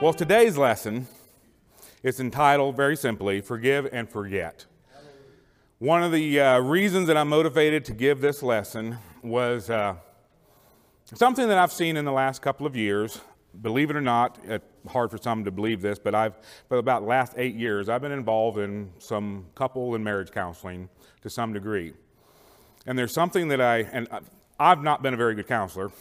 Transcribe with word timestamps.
Well, 0.00 0.14
today's 0.14 0.56
lesson 0.56 1.08
is 2.02 2.20
entitled 2.20 2.74
very 2.74 2.96
simply 2.96 3.42
Forgive 3.42 3.86
and 3.92 4.08
Forget. 4.08 4.64
One 5.78 6.02
of 6.02 6.10
the 6.10 6.40
uh, 6.40 6.58
reasons 6.60 7.06
that 7.08 7.18
I'm 7.18 7.28
motivated 7.28 7.84
to 7.84 7.92
give 7.92 8.22
this 8.22 8.42
lesson 8.42 8.96
was 9.22 9.68
uh, 9.68 9.96
something 11.04 11.46
that 11.48 11.58
I've 11.58 11.70
seen 11.70 11.98
in 11.98 12.06
the 12.06 12.12
last 12.12 12.40
couple 12.40 12.66
of 12.66 12.74
years. 12.74 13.20
Believe 13.60 13.90
it 13.90 13.96
or 13.96 14.00
not, 14.00 14.38
it's 14.44 14.64
hard 14.88 15.10
for 15.10 15.18
some 15.18 15.44
to 15.44 15.50
believe 15.50 15.82
this, 15.82 15.98
but 15.98 16.14
I've, 16.14 16.38
for 16.66 16.78
about 16.78 17.02
the 17.02 17.08
last 17.08 17.34
eight 17.36 17.54
years, 17.54 17.90
I've 17.90 18.00
been 18.00 18.10
involved 18.10 18.56
in 18.56 18.90
some 19.00 19.48
couple 19.54 19.94
and 19.94 20.02
marriage 20.02 20.30
counseling 20.30 20.88
to 21.20 21.28
some 21.28 21.52
degree. 21.52 21.92
And 22.86 22.98
there's 22.98 23.12
something 23.12 23.48
that 23.48 23.60
I, 23.60 23.80
and 23.92 24.08
I've 24.58 24.82
not 24.82 25.02
been 25.02 25.12
a 25.12 25.18
very 25.18 25.34
good 25.34 25.46
counselor, 25.46 25.92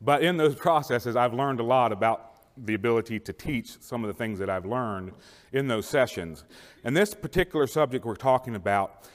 but 0.00 0.24
in 0.24 0.38
those 0.38 0.56
processes, 0.66 1.14
I've 1.14 1.34
learned 1.34 1.60
a 1.60 1.64
lot 1.64 1.92
about 1.92 2.31
the 2.56 2.74
ability 2.74 3.18
to 3.20 3.32
teach 3.32 3.80
some 3.80 4.04
of 4.04 4.08
the 4.08 4.14
things 4.14 4.38
that 4.38 4.50
I've 4.50 4.66
learned 4.66 5.12
in 5.52 5.68
those 5.68 5.86
sessions. 5.86 6.44
And 6.84 6.96
this 6.96 7.14
particular 7.14 7.66
subject 7.66 8.04
we're 8.04 8.16
talking 8.16 8.54
about, 8.54 9.08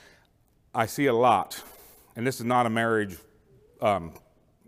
I 0.73 0.85
see 0.85 1.05
a 1.05 1.13
lot. 1.13 1.61
And 2.15 2.25
this 2.25 2.39
is 2.39 2.45
not 2.45 2.65
a 2.65 2.69
marriage 2.69 3.17
um, 3.81 4.13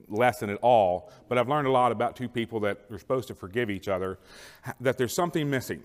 lesson 0.07 0.49
at 0.49 0.57
all, 0.61 1.11
but 1.27 1.37
I've 1.37 1.49
learned 1.49 1.67
a 1.67 1.71
lot 1.71 1.91
about 1.91 2.15
two 2.15 2.29
people 2.29 2.59
that 2.61 2.79
are 2.91 2.99
supposed 2.99 3.27
to 3.29 3.35
forgive 3.35 3.69
each 3.69 3.87
other, 3.87 4.19
that 4.79 4.97
there's 4.97 5.13
something 5.13 5.49
missing. 5.49 5.83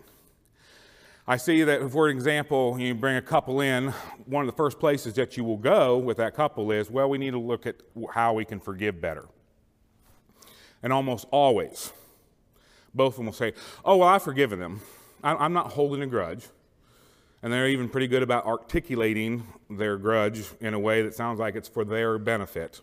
I 1.27 1.39
see 1.39 1.62
that, 1.62 1.91
for 1.91 2.11
example, 2.11 2.78
you 2.78 2.95
bring 2.95 3.16
a 3.16 3.23
couple 3.23 3.62
in, 3.62 3.89
one 4.27 4.42
of 4.42 4.47
the 4.47 4.56
first 4.56 4.78
places 4.78 5.14
that 5.14 5.39
you 5.39 5.45
will 5.45 5.56
go 5.56 5.97
with 5.97 6.19
that 6.19 6.34
couple 6.34 6.70
is, 6.70 6.91
well, 6.91 7.09
we 7.09 7.16
need 7.16 7.30
to 7.30 7.39
look 7.39 7.66
at 7.66 7.77
how 8.12 8.34
we 8.34 8.45
can 8.45 8.61
forgive 8.61 9.01
better. 9.01 9.27
And 10.83 10.92
almost 10.92 11.27
always, 11.30 11.95
both 12.95 13.15
of 13.15 13.16
them 13.19 13.27
will 13.27 13.33
say, 13.33 13.53
Oh, 13.84 13.97
well, 13.97 14.09
I've 14.09 14.23
forgiven 14.23 14.59
them. 14.59 14.80
I'm 15.23 15.55
not 15.55 15.73
holding 15.73 16.03
a 16.03 16.07
grudge. 16.07 16.45
And 17.42 17.53
they're 17.53 17.69
even 17.69 17.89
pretty 17.89 18.09
good 18.09 18.23
about 18.23 18.47
articulating 18.47 19.47
their 19.70 19.97
grudge 19.97 20.45
in 20.61 20.75
a 20.75 20.78
way 20.78 21.03
that 21.03 21.14
sounds 21.14 21.39
like 21.39 21.56
it's 21.56 21.69
for 21.69 21.84
their 21.84 22.19
benefit. 22.19 22.81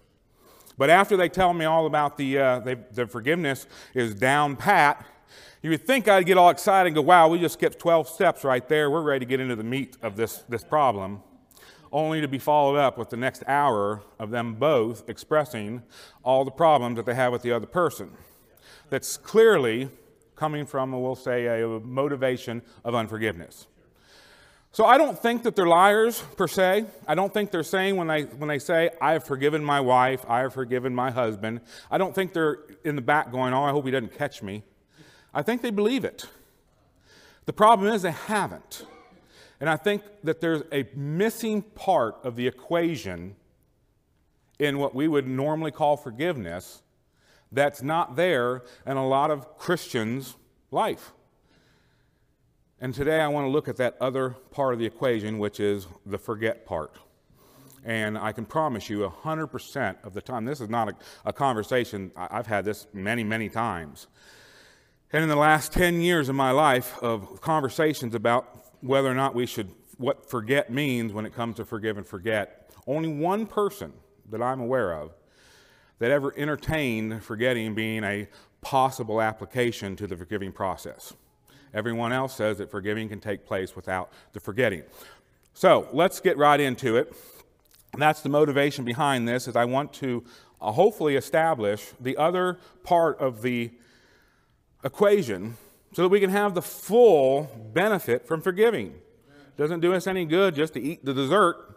But 0.78 0.90
after 0.90 1.18
they 1.18 1.30
tell 1.30 1.54
me 1.54 1.66
all 1.66 1.86
about 1.86 2.18
the, 2.18 2.38
uh, 2.38 2.60
they, 2.60 2.76
the 2.76 3.06
forgiveness 3.06 3.68
is 3.94 4.16
down 4.16 4.56
pat, 4.56 5.06
you 5.62 5.70
would 5.70 5.86
think 5.86 6.08
I'd 6.08 6.26
get 6.26 6.38
all 6.38 6.50
excited 6.50 6.88
and 6.88 6.96
go, 6.96 7.02
wow, 7.02 7.28
we 7.28 7.40
just 7.40 7.54
skipped 7.54 7.78
12 7.78 8.10
steps 8.10 8.44
right 8.44 8.68
there. 8.68 8.90
We're 8.90 9.02
ready 9.02 9.20
to 9.20 9.30
get 9.30 9.40
into 9.40 9.56
the 9.56 9.64
meat 9.64 9.98
of 10.02 10.16
this, 10.16 10.44
this 10.50 10.64
problem, 10.64 11.22
only 11.92 12.22
to 12.22 12.28
be 12.28 12.40
followed 12.40 12.78
up 12.78 12.98
with 12.98 13.12
the 13.12 13.18
next 13.18 13.44
hour 13.48 14.02
of 14.20 14.32
them 14.32 14.56
both 14.56 15.08
expressing 15.08 15.84
all 16.24 16.46
the 16.46 16.52
problems 16.52 16.96
that 16.96 17.06
they 17.06 17.14
have 17.14 17.32
with 17.32 17.44
the 17.44 17.52
other 17.52 17.68
person. 17.68 18.12
That's 18.90 19.18
clearly 19.18 19.90
coming 20.42 20.66
from, 20.66 20.92
we'll 20.92 21.14
say, 21.14 21.46
a 21.62 21.68
motivation 21.68 22.64
of 22.84 22.96
unforgiveness. 22.96 23.68
So 24.72 24.86
I 24.86 24.98
don't 24.98 25.16
think 25.16 25.44
that 25.44 25.56
they're 25.56 25.68
liars 25.68 26.24
per 26.36 26.48
se. 26.48 26.86
I 27.08 27.14
don't 27.14 27.32
think 27.32 27.52
they're 27.52 27.62
saying 27.62 27.96
when 27.96 28.08
they 28.08 28.24
when 28.24 28.50
they 28.50 28.58
say 28.58 28.90
I 29.00 29.12
have 29.12 29.24
forgiven 29.24 29.64
my 29.64 29.80
wife, 29.80 30.26
I 30.28 30.40
have 30.40 30.54
forgiven 30.56 30.96
my 30.96 31.12
husband. 31.12 31.62
I 31.92 32.00
don't 32.00 32.16
think 32.16 32.34
they're 32.34 32.58
in 32.84 32.96
the 32.96 33.04
back 33.04 33.32
going, 33.32 33.54
"Oh, 33.54 33.64
I 33.64 33.70
hope 33.70 33.86
he 33.86 33.92
doesn't 33.92 34.18
catch 34.18 34.42
me." 34.42 34.64
I 35.32 35.44
think 35.44 35.62
they 35.62 35.70
believe 35.70 36.04
it. 36.06 36.26
The 37.46 37.54
problem 37.54 37.94
is 37.94 38.02
they 38.02 38.10
haven't. 38.12 38.84
And 39.60 39.70
I 39.70 39.78
think 39.78 40.02
that 40.24 40.42
there's 40.42 40.64
a 40.72 40.88
missing 40.96 41.62
part 41.62 42.16
of 42.24 42.36
the 42.36 42.48
equation 42.48 43.36
in 44.58 44.80
what 44.80 44.96
we 44.96 45.08
would 45.08 45.28
normally 45.28 45.72
call 45.72 45.98
forgiveness 45.98 46.82
that's 47.52 47.82
not 47.82 48.16
there 48.16 48.64
in 48.86 48.98
a 48.98 49.08
lot 49.08 49.32
of 49.32 49.58
Christians' 49.58 50.36
life. 50.72 51.14
And 52.80 52.96
today 52.96 53.20
I 53.22 53.28
want 53.28 53.46
to 53.46 53.50
look 53.50 53.68
at 53.68 53.78
that 53.78 53.96
other 54.02 54.32
part 54.52 54.74
of 54.74 54.80
the 54.80 54.86
equation, 54.86 55.38
which 55.38 55.60
is 55.60 55.88
the 56.06 56.18
forget 56.18 56.66
part. 56.66 56.96
And 57.84 58.18
I 58.18 58.32
can 58.32 58.46
promise 58.46 58.90
you 58.90 59.00
100% 59.00 60.04
of 60.04 60.14
the 60.14 60.22
time, 60.22 60.46
this 60.46 60.62
is 60.62 60.70
not 60.70 60.90
a, 60.90 60.96
a, 61.26 61.34
conversation, 61.34 62.12
I've 62.16 62.48
had 62.48 62.64
this 62.64 62.88
many, 62.94 63.24
many 63.24 63.50
times. 63.50 64.08
And 65.12 65.24
in 65.24 65.30
the 65.30 65.36
last 65.36 65.74
10 65.74 66.02
years 66.02 66.30
of 66.30 66.36
my 66.36 66.52
life 66.52 66.98
of 67.02 67.42
conversations 67.42 68.16
about 68.16 68.66
whether 68.82 69.10
or 69.10 69.16
not 69.16 69.36
we 69.36 69.46
should, 69.46 69.70
what 69.98 70.30
forget 70.30 70.72
means 70.72 71.12
when 71.12 71.26
it 71.26 71.36
comes 71.36 71.58
to 71.58 71.66
forgive 71.66 71.98
and 71.98 72.08
forget, 72.08 72.72
only 72.88 73.10
one 73.10 73.46
person 73.46 73.94
that 74.30 74.42
I'm 74.42 74.60
aware 74.60 74.94
of 74.94 75.12
that 76.02 76.10
ever 76.10 76.34
entertained 76.36 77.24
forgetting 77.24 77.76
being 77.76 78.04
a 78.04 78.28
possible 78.62 79.22
application 79.22 79.96
to 79.96 80.08
the 80.08 80.18
forgiving 80.18 80.52
process. 80.52 81.14
Everyone 81.76 82.12
else 82.12 82.36
says 82.36 82.58
that 82.58 82.72
forgiving 82.72 83.08
can 83.08 83.20
take 83.20 83.46
place 83.46 83.76
without 83.76 84.12
the 84.34 84.40
forgetting. 84.40 84.82
So 85.54 85.88
let's 85.94 86.20
get 86.20 86.40
right 86.40 86.60
into 86.60 86.98
it. 86.98 87.14
That's 87.96 88.22
the 88.22 88.30
motivation 88.30 88.84
behind 88.84 89.28
this 89.28 89.48
is 89.48 89.56
I 89.56 89.66
want 89.66 89.94
to 89.94 90.24
uh, 90.60 90.72
hopefully 90.72 91.16
establish 91.18 91.92
the 92.00 92.18
other 92.18 92.58
part 92.84 93.20
of 93.20 93.44
the 93.44 93.70
equation 94.84 95.56
so 95.94 96.02
that 96.02 96.10
we 96.10 96.20
can 96.20 96.32
have 96.32 96.56
the 96.56 96.64
full 96.64 97.44
benefit 97.76 98.26
from 98.26 98.42
forgiving. 98.42 98.96
Doesn't 99.56 99.82
do 99.82 99.94
us 99.94 100.08
any 100.08 100.26
good 100.26 100.56
just 100.56 100.74
to 100.74 100.82
eat 100.82 101.06
the 101.06 101.14
dessert 101.14 101.72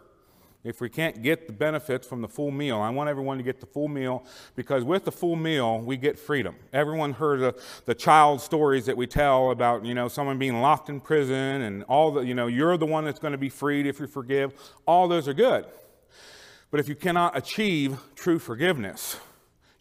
if 0.65 0.81
we 0.81 0.89
can't 0.89 1.21
get 1.21 1.45
the 1.45 1.53
benefits 1.53 2.07
from 2.07 2.21
the 2.21 2.27
full 2.27 2.49
meal. 2.49 2.79
I 2.81 2.89
want 2.89 3.07
everyone 3.07 3.37
to 3.37 3.43
get 3.43 3.59
the 3.59 3.67
full 3.67 3.87
meal 3.87 4.25
because 4.55 4.83
with 4.83 5.05
the 5.05 5.11
full 5.11 5.35
meal, 5.35 5.79
we 5.79 5.95
get 5.95 6.17
freedom. 6.17 6.55
Everyone 6.73 7.13
heard 7.13 7.39
the, 7.39 7.61
the 7.85 7.93
child 7.93 8.41
stories 8.41 8.87
that 8.87 8.97
we 8.97 9.05
tell 9.05 9.51
about, 9.51 9.85
you 9.85 9.93
know, 9.93 10.07
someone 10.07 10.39
being 10.39 10.59
locked 10.61 10.89
in 10.89 10.99
prison 10.99 11.61
and 11.61 11.83
all 11.83 12.11
the, 12.11 12.21
you 12.21 12.33
know, 12.33 12.47
you're 12.47 12.77
the 12.77 12.85
one 12.85 13.05
that's 13.05 13.19
going 13.19 13.31
to 13.31 13.37
be 13.37 13.47
freed 13.47 13.85
if 13.85 13.99
you 13.99 14.07
forgive. 14.07 14.53
All 14.87 15.07
those 15.07 15.27
are 15.27 15.35
good. 15.35 15.65
But 16.71 16.79
if 16.79 16.89
you 16.89 16.95
cannot 16.95 17.37
achieve 17.37 17.99
true 18.15 18.39
forgiveness, 18.39 19.19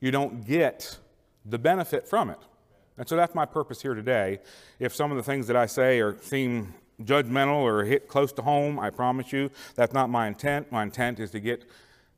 you 0.01 0.11
don't 0.11 0.47
get 0.47 0.99
the 1.47 1.59
benefit 1.59 2.07
from 2.07 2.29
it. 2.29 2.39
And 2.99 3.09
so 3.09 3.17
that's 3.17 3.35
my 3.35 3.47
purpose 3.47 3.81
here 3.81 3.95
today. 3.95 4.41
If 4.79 4.95
some 4.95 5.11
of 5.11 5.17
the 5.17 5.23
things 5.23 5.47
that 5.47 5.57
I 5.57 5.65
say 5.65 5.99
are 6.01 6.17
seem 6.21 6.75
judgmental 7.03 7.57
or 7.57 7.85
hit 7.85 8.09
close 8.09 8.33
to 8.35 8.43
home, 8.43 8.79
I 8.79 8.91
promise 8.91 9.33
you. 9.33 9.51
That's 9.75 9.93
not 9.93 10.11
my 10.11 10.29
intent. 10.29 10.71
My 10.71 10.83
intent 10.83 11.21
is 11.21 11.31
to 11.33 11.41
get 11.41 11.65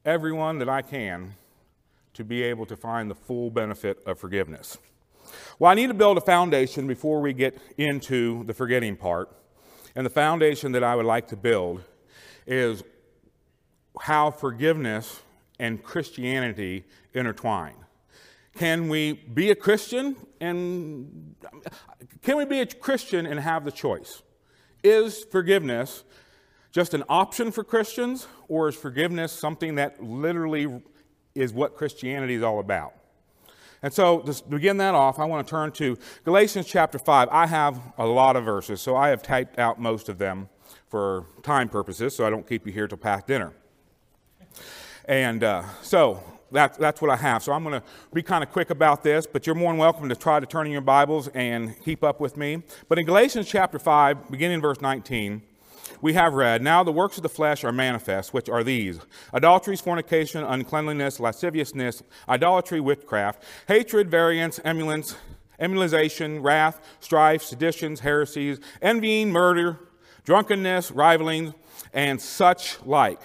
everyone 0.04 0.58
that 0.58 0.68
I 0.68 0.82
can 0.82 1.34
to 2.14 2.24
be 2.24 2.42
able 2.42 2.66
to 2.66 2.76
find 2.76 3.10
the 3.10 3.14
full 3.14 3.50
benefit 3.50 4.02
of 4.06 4.18
forgiveness. 4.18 4.78
Well, 5.58 5.70
I 5.70 5.74
need 5.74 5.88
to 5.88 5.94
build 5.94 6.16
a 6.18 6.20
foundation 6.20 6.86
before 6.86 7.20
we 7.20 7.32
get 7.32 7.58
into 7.76 8.44
the 8.44 8.54
forgetting 8.54 8.96
part. 8.96 9.30
And 9.94 10.04
the 10.04 10.10
foundation 10.10 10.72
that 10.72 10.84
I 10.84 10.94
would 10.94 11.06
like 11.06 11.28
to 11.28 11.36
build 11.36 11.82
is 12.46 12.82
how 14.00 14.30
forgiveness 14.30 15.22
and 15.58 15.82
Christianity 15.82 16.84
intertwine. 17.14 17.74
Can 18.56 18.88
we 18.88 19.12
be 19.12 19.50
a 19.50 19.54
Christian 19.54 20.16
and 20.40 21.34
can 22.22 22.36
we 22.36 22.44
be 22.44 22.60
a 22.60 22.66
Christian 22.66 23.26
and 23.26 23.40
have 23.40 23.64
the 23.64 23.72
choice? 23.72 24.22
Is 24.86 25.24
forgiveness 25.24 26.04
just 26.70 26.94
an 26.94 27.02
option 27.08 27.50
for 27.50 27.64
Christians, 27.64 28.28
or 28.46 28.68
is 28.68 28.76
forgiveness 28.76 29.32
something 29.32 29.74
that 29.74 30.00
literally 30.00 30.80
is 31.34 31.52
what 31.52 31.74
Christianity 31.74 32.34
is 32.34 32.44
all 32.44 32.60
about? 32.60 32.94
And 33.82 33.92
so, 33.92 34.20
to 34.20 34.44
begin 34.44 34.76
that 34.76 34.94
off, 34.94 35.18
I 35.18 35.24
want 35.24 35.44
to 35.44 35.50
turn 35.50 35.72
to 35.72 35.98
Galatians 36.22 36.66
chapter 36.66 37.00
5. 37.00 37.28
I 37.32 37.48
have 37.48 37.80
a 37.98 38.06
lot 38.06 38.36
of 38.36 38.44
verses, 38.44 38.80
so 38.80 38.94
I 38.94 39.08
have 39.08 39.24
typed 39.24 39.58
out 39.58 39.80
most 39.80 40.08
of 40.08 40.18
them 40.18 40.48
for 40.86 41.26
time 41.42 41.68
purposes, 41.68 42.14
so 42.14 42.24
I 42.24 42.30
don't 42.30 42.48
keep 42.48 42.64
you 42.64 42.72
here 42.72 42.86
till 42.86 42.98
past 42.98 43.26
dinner. 43.26 43.54
And 45.06 45.42
uh, 45.42 45.64
so, 45.82 46.22
that, 46.52 46.78
that's 46.78 47.00
what 47.00 47.10
I 47.10 47.16
have. 47.16 47.42
So 47.42 47.52
I'm 47.52 47.64
going 47.64 47.80
to 47.80 47.86
be 48.12 48.22
kind 48.22 48.44
of 48.44 48.50
quick 48.50 48.70
about 48.70 49.02
this, 49.02 49.26
but 49.26 49.46
you're 49.46 49.56
more 49.56 49.72
than 49.72 49.78
welcome 49.78 50.08
to 50.08 50.16
try 50.16 50.40
to 50.40 50.46
turn 50.46 50.66
in 50.66 50.72
your 50.72 50.80
Bibles 50.80 51.28
and 51.28 51.78
keep 51.82 52.04
up 52.04 52.20
with 52.20 52.36
me. 52.36 52.62
But 52.88 52.98
in 52.98 53.06
Galatians 53.06 53.48
chapter 53.48 53.78
5, 53.78 54.30
beginning 54.30 54.60
verse 54.60 54.80
19, 54.80 55.42
we 56.00 56.12
have 56.12 56.34
read, 56.34 56.62
Now 56.62 56.82
the 56.84 56.92
works 56.92 57.16
of 57.16 57.22
the 57.22 57.28
flesh 57.28 57.64
are 57.64 57.72
manifest, 57.72 58.32
which 58.34 58.48
are 58.48 58.62
these 58.62 59.00
adulteries, 59.32 59.80
fornication, 59.80 60.44
uncleanliness, 60.44 61.20
lasciviousness, 61.20 62.02
idolatry, 62.28 62.80
witchcraft, 62.80 63.42
hatred, 63.66 64.10
variance, 64.10 64.58
emulance, 64.60 65.16
emulation, 65.58 66.42
wrath, 66.42 66.80
strife, 67.00 67.42
seditions, 67.42 68.00
heresies, 68.00 68.60
envying, 68.82 69.30
murder, 69.30 69.78
drunkenness, 70.24 70.90
rivalings, 70.90 71.54
and 71.92 72.20
such 72.20 72.82
like 72.84 73.20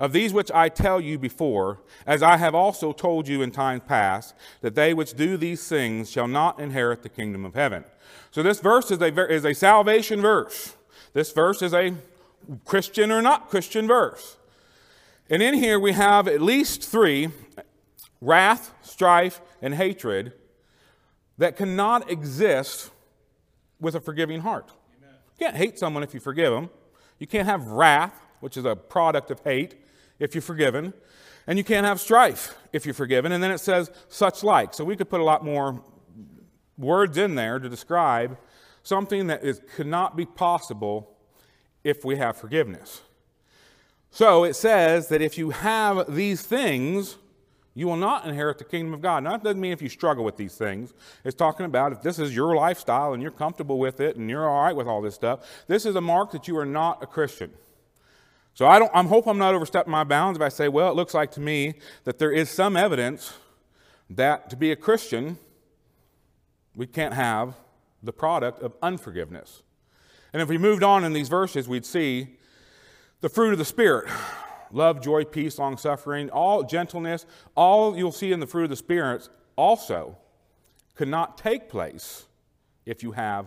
of 0.00 0.12
these 0.12 0.32
which 0.32 0.50
I 0.52 0.68
tell 0.68 1.00
you 1.00 1.18
before, 1.18 1.80
as 2.06 2.22
I 2.22 2.36
have 2.36 2.54
also 2.54 2.92
told 2.92 3.26
you 3.26 3.42
in 3.42 3.50
times 3.50 3.82
past, 3.86 4.34
that 4.60 4.74
they 4.74 4.94
which 4.94 5.14
do 5.14 5.36
these 5.36 5.66
things 5.68 6.10
shall 6.10 6.28
not 6.28 6.60
inherit 6.60 7.02
the 7.02 7.08
kingdom 7.08 7.44
of 7.44 7.54
heaven. 7.54 7.84
So 8.30 8.42
this 8.42 8.60
verse 8.60 8.90
is 8.90 9.00
a, 9.00 9.32
is 9.32 9.44
a 9.44 9.54
salvation 9.54 10.20
verse. 10.20 10.76
This 11.12 11.32
verse 11.32 11.62
is 11.62 11.74
a 11.74 11.94
Christian 12.64 13.10
or 13.10 13.22
not 13.22 13.48
Christian 13.48 13.86
verse. 13.86 14.36
And 15.30 15.42
in 15.42 15.54
here 15.54 15.78
we 15.78 15.92
have 15.92 16.28
at 16.28 16.40
least 16.40 16.82
three 16.82 17.28
wrath, 18.20 18.74
strife, 18.82 19.40
and 19.60 19.74
hatred 19.74 20.32
that 21.38 21.56
cannot 21.56 22.10
exist 22.10 22.90
with 23.80 23.94
a 23.94 24.00
forgiving 24.00 24.40
heart. 24.40 24.70
Amen. 24.98 25.14
You 25.38 25.46
can't 25.46 25.56
hate 25.56 25.78
someone 25.78 26.02
if 26.02 26.14
you 26.14 26.20
forgive 26.20 26.52
them. 26.52 26.70
You 27.18 27.26
can't 27.26 27.46
have 27.46 27.66
wrath, 27.66 28.20
which 28.40 28.56
is 28.56 28.64
a 28.64 28.74
product 28.74 29.30
of 29.30 29.40
hate, 29.40 29.76
if 30.18 30.34
you're 30.34 30.42
forgiven. 30.42 30.92
And 31.46 31.56
you 31.56 31.64
can't 31.64 31.86
have 31.86 31.98
strife 31.98 32.56
if 32.72 32.84
you're 32.84 32.94
forgiven. 32.94 33.32
And 33.32 33.42
then 33.42 33.50
it 33.50 33.58
says 33.58 33.90
such 34.08 34.42
like. 34.42 34.74
So 34.74 34.84
we 34.84 34.96
could 34.96 35.08
put 35.08 35.20
a 35.20 35.24
lot 35.24 35.44
more 35.44 35.82
words 36.76 37.16
in 37.16 37.34
there 37.34 37.58
to 37.58 37.68
describe 37.68 38.36
something 38.82 39.26
that 39.28 39.42
is, 39.42 39.60
could 39.74 39.86
not 39.86 40.16
be 40.16 40.26
possible 40.26 41.16
if 41.84 42.04
we 42.04 42.16
have 42.16 42.36
forgiveness. 42.36 43.02
So 44.10 44.44
it 44.44 44.54
says 44.54 45.08
that 45.08 45.22
if 45.22 45.38
you 45.38 45.50
have 45.50 46.14
these 46.14 46.42
things, 46.42 47.16
you 47.74 47.86
will 47.86 47.96
not 47.96 48.26
inherit 48.26 48.58
the 48.58 48.64
kingdom 48.64 48.92
of 48.92 49.00
God. 49.00 49.22
Now, 49.22 49.32
that 49.32 49.44
doesn't 49.44 49.60
mean 49.60 49.72
if 49.72 49.80
you 49.80 49.88
struggle 49.88 50.24
with 50.24 50.36
these 50.36 50.54
things. 50.54 50.92
It's 51.24 51.36
talking 51.36 51.64
about 51.64 51.92
if 51.92 52.02
this 52.02 52.18
is 52.18 52.34
your 52.34 52.56
lifestyle 52.56 53.12
and 53.12 53.22
you're 53.22 53.30
comfortable 53.30 53.78
with 53.78 54.00
it 54.00 54.16
and 54.16 54.28
you're 54.28 54.48
all 54.48 54.64
right 54.64 54.74
with 54.74 54.86
all 54.86 55.00
this 55.00 55.14
stuff, 55.14 55.40
this 55.66 55.86
is 55.86 55.94
a 55.94 56.00
mark 56.00 56.32
that 56.32 56.48
you 56.48 56.58
are 56.58 56.66
not 56.66 57.02
a 57.02 57.06
Christian. 57.06 57.52
So 58.54 58.66
I 58.66 58.78
don't, 58.78 58.90
I 58.94 59.02
hope 59.04 59.26
I'm 59.26 59.38
not 59.38 59.54
overstepping 59.54 59.90
my 59.90 60.04
bounds 60.04 60.36
if 60.38 60.42
I 60.42 60.48
say, 60.48 60.68
well, 60.68 60.90
it 60.90 60.94
looks 60.96 61.14
like 61.14 61.30
to 61.32 61.40
me 61.40 61.74
that 62.04 62.18
there 62.18 62.32
is 62.32 62.50
some 62.50 62.76
evidence 62.76 63.34
that 64.10 64.50
to 64.50 64.56
be 64.56 64.72
a 64.72 64.76
Christian, 64.76 65.38
we 66.74 66.86
can't 66.86 67.14
have 67.14 67.54
the 68.02 68.12
product 68.12 68.62
of 68.62 68.74
unforgiveness. 68.82 69.62
And 70.32 70.42
if 70.42 70.48
we 70.48 70.58
moved 70.58 70.82
on 70.82 71.04
in 71.04 71.12
these 71.12 71.28
verses, 71.28 71.68
we'd 71.68 71.86
see 71.86 72.36
the 73.20 73.28
fruit 73.28 73.52
of 73.52 73.58
the 73.58 73.64
Spirit 73.64 74.08
love, 74.70 75.00
joy, 75.00 75.24
peace, 75.24 75.58
long 75.58 75.76
suffering, 75.76 76.28
all 76.30 76.62
gentleness, 76.62 77.26
all 77.54 77.96
you'll 77.96 78.12
see 78.12 78.32
in 78.32 78.40
the 78.40 78.46
fruit 78.46 78.64
of 78.64 78.70
the 78.70 78.76
Spirit 78.76 79.28
also 79.56 80.16
could 80.94 81.08
not 81.08 81.38
take 81.38 81.68
place 81.68 82.26
if 82.84 83.02
you 83.02 83.12
have 83.12 83.46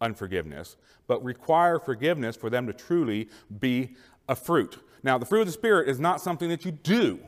unforgiveness, 0.00 0.76
but 1.06 1.22
require 1.24 1.78
forgiveness 1.78 2.36
for 2.36 2.50
them 2.50 2.66
to 2.66 2.72
truly 2.72 3.28
be 3.60 3.96
a 4.28 4.36
fruit. 4.36 4.78
Now, 5.02 5.18
the 5.18 5.26
fruit 5.26 5.40
of 5.40 5.46
the 5.46 5.52
Spirit 5.52 5.88
is 5.88 5.98
not 5.98 6.20
something 6.20 6.48
that 6.48 6.64
you 6.64 6.72
do, 6.72 7.20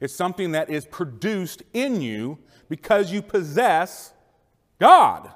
it's 0.00 0.14
something 0.14 0.52
that 0.52 0.70
is 0.70 0.86
produced 0.86 1.62
in 1.72 2.00
you 2.00 2.38
because 2.68 3.12
you 3.12 3.22
possess 3.22 4.12
God. 4.78 5.30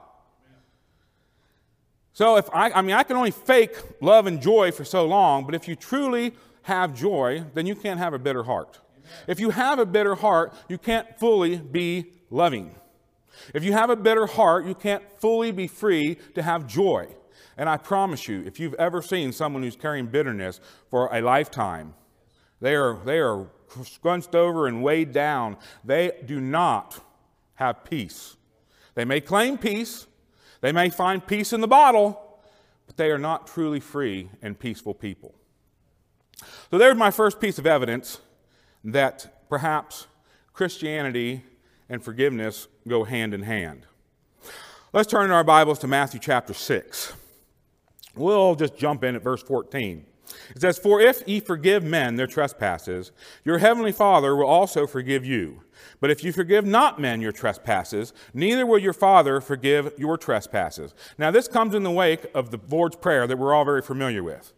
So, 2.13 2.37
if 2.37 2.49
I, 2.53 2.71
I 2.73 2.83
mean, 2.83 2.97
I 2.97 3.05
can 3.05 3.17
only 3.17 3.31
fake 3.31 3.77
love 4.01 4.27
and 4.27 4.43
joy 4.43 4.73
for 4.73 4.85
so 4.85 5.07
long, 5.07 5.45
but 5.45 5.55
if 5.55 5.69
you 5.69 5.77
truly 5.77 6.35
have 6.63 6.93
joy, 6.95 7.45
then 7.55 7.67
you 7.67 7.77
can't 7.77 8.01
have 8.01 8.13
a 8.13 8.19
bitter 8.19 8.43
heart. 8.43 8.81
If 9.27 9.41
you 9.41 9.51
have 9.51 9.79
a 9.79 9.87
bitter 9.87 10.17
heart, 10.17 10.53
you 10.69 10.79
can't 10.79 11.19
fully 11.19 11.57
be 11.57 12.13
loving. 12.31 12.75
If 13.55 13.65
you 13.65 13.73
have 13.73 13.91
a 13.91 13.97
bitter 13.97 14.27
heart, 14.27 14.67
you 14.67 14.75
can't 14.75 15.03
fully 15.21 15.51
be 15.51 15.67
free 15.67 16.17
to 16.35 16.43
have 16.43 16.67
joy. 16.67 17.09
And 17.57 17.69
I 17.69 17.77
promise 17.77 18.29
you, 18.29 18.43
if 18.47 18.61
you've 18.61 18.75
ever 18.75 19.03
seen 19.03 19.33
someone 19.33 19.63
who's 19.63 19.77
carrying 19.77 20.07
bitterness 20.07 20.61
for 20.91 21.13
a 21.13 21.21
lifetime, 21.21 21.95
they 22.61 22.75
are, 22.75 22.99
they 23.05 23.19
are 23.19 23.49
scrunched 23.85 24.35
over 24.35 24.67
and 24.67 24.83
weighed 24.83 25.13
down. 25.13 25.57
They 25.85 26.13
do 26.25 26.41
not 26.41 27.01
have 27.55 27.85
peace. 27.85 28.37
They 28.95 29.05
may 29.05 29.21
claim 29.21 29.59
peace, 29.59 30.07
they 30.61 30.73
may 30.73 30.91
find 30.91 31.25
peace 31.25 31.53
in 31.53 31.61
the 31.61 31.69
bottle, 31.69 32.41
but 32.87 32.97
they 32.97 33.11
are 33.11 33.19
not 33.19 33.47
truly 33.47 33.81
free 33.81 34.29
and 34.43 34.59
peaceful 34.59 34.95
people. 34.95 35.35
So 36.71 36.79
there's 36.79 36.97
my 36.97 37.11
first 37.11 37.41
piece 37.41 37.59
of 37.59 37.67
evidence 37.67 38.21
that 38.85 39.49
perhaps 39.49 40.07
Christianity 40.53 41.45
and 41.89 42.03
forgiveness 42.03 42.69
go 42.89 43.05
hand 43.05 43.35
in 43.35 43.43
hand. 43.43 43.87
Let's 44.93 45.11
turn 45.11 45.27
in 45.27 45.31
our 45.31 45.45
Bibles 45.45 45.79
to 45.81 45.87
Matthew 45.87 46.19
chapter 46.21 46.55
6. 46.55 47.13
We'll 48.17 48.55
just 48.55 48.77
jump 48.77 49.05
in 49.05 49.15
at 49.15 49.23
verse 49.23 49.43
14. 49.43 50.05
It 50.55 50.61
says, 50.61 50.79
For 50.79 51.01
if 51.01 51.23
ye 51.27 51.41
forgive 51.41 51.85
men 51.85 52.17
their 52.17 52.27
trespasses, 52.27 53.13
your 53.45 53.59
heavenly 53.59 53.93
Father 53.93 54.35
will 54.35 54.47
also 54.47 54.87
forgive 54.87 55.25
you. 55.25 55.63
But 56.01 56.11
if 56.11 56.25
you 56.25 56.33
forgive 56.33 56.65
not 56.65 57.01
men 57.01 57.21
your 57.21 57.33
trespasses, 57.33 58.13
neither 58.35 58.67
will 58.67 58.79
your 58.79 58.93
Father 58.93 59.41
forgive 59.41 59.93
your 59.99 60.17
trespasses. 60.17 60.95
Now, 61.19 61.31
this 61.31 61.49
comes 61.49 61.75
in 61.75 61.83
the 61.83 61.91
wake 61.91 62.27
of 62.35 62.51
the 62.51 62.61
Lord's 62.69 62.97
Prayer 62.97 63.27
that 63.27 63.39
we're 63.39 63.55
all 63.55 63.65
very 63.65 63.83
familiar 63.83 64.23
with. 64.23 64.53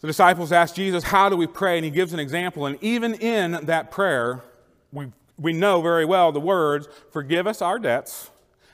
The 0.00 0.06
disciples 0.08 0.52
ask 0.52 0.74
Jesus, 0.74 1.04
How 1.04 1.28
do 1.28 1.36
we 1.36 1.46
pray? 1.46 1.78
And 1.78 1.84
he 1.84 1.90
gives 1.90 2.12
an 2.12 2.20
example. 2.20 2.66
And 2.66 2.82
even 2.82 3.14
in 3.14 3.52
that 3.64 3.90
prayer, 3.90 4.42
we, 4.92 5.06
we 5.38 5.52
know 5.52 5.82
very 5.82 6.04
well 6.04 6.32
the 6.32 6.40
words, 6.40 6.88
Forgive 7.10 7.46
us 7.46 7.62
our 7.62 7.78
debts 7.78 8.30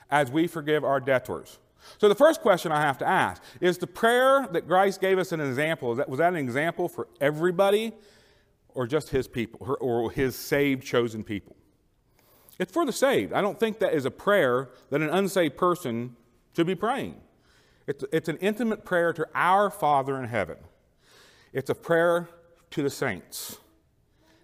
as 0.09 0.29
we 0.29 0.47
forgive 0.47 0.83
our 0.83 0.99
debtors. 0.99 1.59
So 1.97 2.07
the 2.07 2.15
first 2.15 2.41
question 2.41 2.71
I 2.71 2.81
have 2.81 2.97
to 2.99 3.07
ask 3.07 3.41
is 3.59 3.77
the 3.77 3.87
prayer 3.87 4.47
that 4.51 4.67
Christ 4.67 5.01
gave 5.01 5.17
us 5.17 5.31
an 5.31 5.41
example, 5.41 5.95
was 6.07 6.19
that 6.19 6.33
an 6.33 6.35
example 6.35 6.87
for 6.87 7.07
everybody 7.19 7.93
or 8.69 8.87
just 8.87 9.09
his 9.09 9.27
people 9.27 9.77
or 9.79 10.11
his 10.11 10.35
saved, 10.35 10.83
chosen 10.83 11.23
people? 11.23 11.55
It's 12.59 12.71
for 12.71 12.85
the 12.85 12.91
saved. 12.91 13.33
I 13.33 13.41
don't 13.41 13.59
think 13.59 13.79
that 13.79 13.93
is 13.93 14.05
a 14.05 14.11
prayer 14.11 14.69
that 14.91 15.01
an 15.01 15.09
unsaved 15.09 15.57
person 15.57 16.15
should 16.55 16.67
be 16.67 16.75
praying. 16.75 17.15
It's, 17.87 18.03
it's 18.11 18.29
an 18.29 18.37
intimate 18.37 18.85
prayer 18.85 19.13
to 19.13 19.27
our 19.33 19.69
Father 19.69 20.17
in 20.17 20.25
heaven. 20.25 20.57
It's 21.53 21.69
a 21.69 21.75
prayer 21.75 22.29
to 22.71 22.83
the 22.83 22.89
saints. 22.89 23.57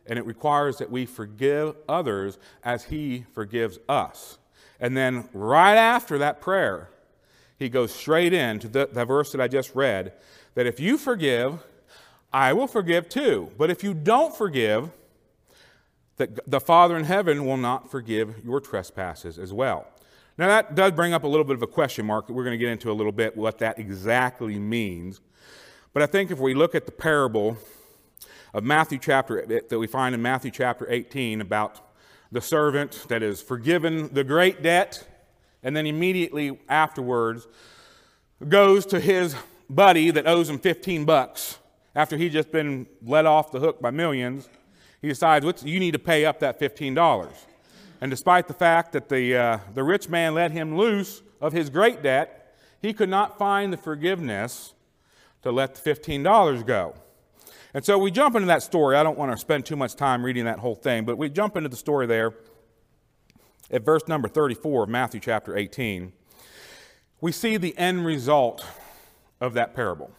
And 0.07 0.17
it 0.17 0.25
requires 0.25 0.77
that 0.77 0.91
we 0.91 1.05
forgive 1.05 1.75
others 1.87 2.37
as 2.63 2.85
he 2.85 3.25
forgives 3.33 3.79
us. 3.89 4.37
And 4.79 4.95
then 4.95 5.27
right 5.33 5.75
after 5.75 6.17
that 6.19 6.41
prayer, 6.41 6.89
he 7.57 7.69
goes 7.69 7.93
straight 7.93 8.33
into 8.33 8.67
the, 8.67 8.89
the 8.91 9.05
verse 9.05 9.31
that 9.31 9.41
I 9.41 9.47
just 9.47 9.75
read 9.75 10.13
that 10.55 10.65
if 10.65 10.79
you 10.79 10.97
forgive, 10.97 11.63
I 12.31 12.53
will 12.53 12.67
forgive 12.67 13.09
too. 13.09 13.51
But 13.57 13.69
if 13.69 13.83
you 13.83 13.93
don't 13.93 14.35
forgive, 14.35 14.91
that 16.17 16.49
the 16.49 16.59
Father 16.59 16.97
in 16.97 17.03
heaven 17.03 17.45
will 17.45 17.57
not 17.57 17.89
forgive 17.89 18.43
your 18.43 18.59
trespasses 18.59 19.39
as 19.39 19.53
well. 19.53 19.87
Now, 20.37 20.47
that 20.47 20.75
does 20.75 20.91
bring 20.91 21.13
up 21.13 21.23
a 21.23 21.27
little 21.27 21.43
bit 21.43 21.55
of 21.55 21.63
a 21.63 21.67
question 21.67 22.05
mark 22.05 22.27
that 22.27 22.33
we're 22.33 22.43
going 22.43 22.57
to 22.57 22.63
get 22.63 22.69
into 22.69 22.91
a 22.91 22.93
little 22.93 23.11
bit 23.11 23.35
what 23.35 23.57
that 23.59 23.79
exactly 23.79 24.59
means. 24.59 25.19
But 25.93 26.03
I 26.03 26.05
think 26.05 26.29
if 26.29 26.39
we 26.39 26.53
look 26.53 26.75
at 26.75 26.85
the 26.85 26.91
parable 26.91 27.57
of 28.57 28.63
Matthew 28.63 28.97
chapter, 28.97 29.45
that 29.45 29.77
we 29.77 29.85
find 29.85 30.15
in 30.15 30.21
Matthew 30.23 30.49
chapter 30.49 30.87
18 30.89 31.41
about 31.41 31.93
the 32.31 32.41
servant 32.41 33.05
that 33.07 33.21
is 33.21 33.39
forgiven 33.39 34.11
the 34.11 34.23
great 34.23 34.63
debt 34.63 35.07
and 35.61 35.77
then 35.77 35.85
immediately 35.85 36.59
afterwards 36.67 37.47
goes 38.49 38.83
to 38.87 38.99
his 38.99 39.35
buddy 39.69 40.09
that 40.09 40.25
owes 40.25 40.49
him 40.49 40.57
15 40.57 41.05
bucks 41.05 41.59
after 41.95 42.17
he's 42.17 42.33
just 42.33 42.51
been 42.51 42.87
let 43.03 43.27
off 43.27 43.51
the 43.51 43.59
hook 43.59 43.79
by 43.79 43.91
millions. 43.91 44.49
He 45.03 45.07
decides, 45.07 45.63
you 45.63 45.79
need 45.79 45.91
to 45.91 45.99
pay 45.99 46.25
up 46.25 46.39
that 46.39 46.59
$15. 46.59 47.29
And 48.01 48.09
despite 48.09 48.47
the 48.47 48.55
fact 48.55 48.91
that 48.93 49.07
the, 49.07 49.35
uh, 49.35 49.59
the 49.75 49.83
rich 49.83 50.09
man 50.09 50.33
let 50.33 50.49
him 50.49 50.75
loose 50.75 51.21
of 51.39 51.53
his 51.53 51.69
great 51.69 52.01
debt, 52.01 52.55
he 52.81 52.91
could 52.91 53.09
not 53.09 53.37
find 53.37 53.71
the 53.71 53.77
forgiveness 53.77 54.73
to 55.43 55.51
let 55.51 55.75
the 55.75 55.93
$15 55.93 56.65
go. 56.65 56.95
And 57.77 57.85
so 57.85 57.99
we 57.99 58.09
jump 58.09 58.35
into 58.35 58.47
that 58.47 58.63
story. 58.63 58.95
I 58.95 59.03
don't 59.03 59.19
want 59.19 59.31
to 59.31 59.37
spend 59.37 59.67
too 59.67 59.75
much 59.75 59.95
time 59.95 60.25
reading 60.25 60.45
that 60.45 60.57
whole 60.57 60.73
thing, 60.73 61.05
but 61.05 61.15
we 61.15 61.29
jump 61.29 61.55
into 61.55 61.69
the 61.69 61.75
story 61.75 62.07
there 62.07 62.33
at 63.69 63.85
verse 63.85 64.07
number 64.07 64.27
34 64.27 64.85
of 64.85 64.89
Matthew 64.89 65.19
chapter 65.19 65.55
18, 65.55 66.11
we 67.21 67.31
see 67.31 67.55
the 67.55 67.77
end 67.77 68.03
result 68.03 68.65
of 69.39 69.53
that 69.53 69.75
parable. 69.75 70.09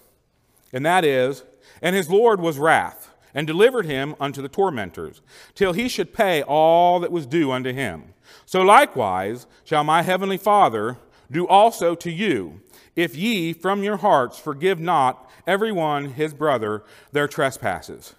And 0.72 0.86
that 0.86 1.04
is, 1.04 1.42
and 1.82 1.96
his 1.96 2.08
Lord 2.08 2.40
was 2.40 2.58
wrath, 2.58 3.12
and 3.34 3.44
delivered 3.44 3.86
him 3.86 4.14
unto 4.20 4.40
the 4.40 4.48
tormentors, 4.48 5.20
till 5.56 5.72
he 5.72 5.88
should 5.88 6.14
pay 6.14 6.42
all 6.42 7.00
that 7.00 7.10
was 7.10 7.26
due 7.26 7.50
unto 7.50 7.72
him. 7.72 8.14
So 8.46 8.62
likewise 8.62 9.48
shall 9.64 9.82
my 9.82 10.02
heavenly 10.02 10.38
Father 10.38 10.96
do 11.28 11.44
also 11.48 11.96
to 11.96 12.10
you, 12.12 12.60
if 12.94 13.16
ye 13.16 13.52
from 13.52 13.82
your 13.82 13.96
hearts 13.96 14.38
forgive 14.38 14.78
not 14.78 15.27
every 15.48 15.72
one 15.72 16.10
his 16.12 16.32
brother 16.32 16.84
their 17.10 17.26
trespasses. 17.26 18.14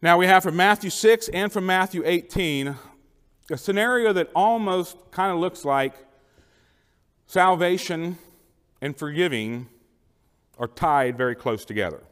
Now 0.00 0.16
we 0.16 0.26
have 0.26 0.42
from 0.42 0.56
Matthew 0.56 0.88
6 0.88 1.28
and 1.28 1.52
from 1.52 1.66
Matthew 1.66 2.02
18 2.06 2.76
a 3.50 3.58
scenario 3.58 4.12
that 4.14 4.30
almost 4.34 4.96
kind 5.10 5.32
of 5.32 5.38
looks 5.38 5.64
like 5.64 5.94
salvation 7.26 8.16
and 8.80 8.96
forgiving 8.96 9.68
are 10.58 10.68
tied 10.68 11.18
very 11.18 11.34
close 11.34 11.64
together. 11.64 12.02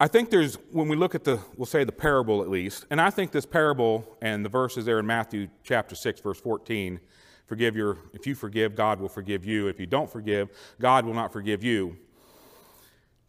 I 0.00 0.06
think 0.06 0.30
there's, 0.30 0.54
when 0.70 0.88
we 0.88 0.94
look 0.94 1.16
at 1.16 1.24
the, 1.24 1.40
we'll 1.56 1.66
say 1.66 1.82
the 1.82 1.92
parable 1.92 2.40
at 2.40 2.48
least, 2.48 2.86
and 2.90 3.00
I 3.00 3.10
think 3.10 3.32
this 3.32 3.44
parable 3.44 4.16
and 4.22 4.44
the 4.44 4.48
verses 4.48 4.84
there 4.84 5.00
in 5.00 5.06
Matthew 5.06 5.48
chapter 5.64 5.96
6, 5.96 6.20
verse 6.20 6.40
14, 6.40 7.00
forgive 7.48 7.74
your, 7.74 7.98
if 8.12 8.26
you 8.26 8.34
forgive, 8.34 8.76
God 8.76 9.00
will 9.00 9.08
forgive 9.08 9.44
you. 9.44 9.66
If 9.66 9.80
you 9.80 9.86
don't 9.86 10.08
forgive, 10.08 10.50
God 10.80 11.04
will 11.04 11.14
not 11.14 11.32
forgive 11.32 11.64
you. 11.64 11.96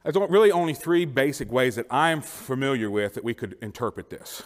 There's 0.04 0.16
really 0.30 0.52
only 0.52 0.74
three 0.74 1.06
basic 1.06 1.52
ways 1.52 1.76
that 1.76 1.88
I'm 1.90 2.22
familiar 2.22 2.92
with 2.92 3.16
that 3.16 3.24
we 3.24 3.34
could 3.34 3.58
interpret 3.62 4.10
this. 4.10 4.44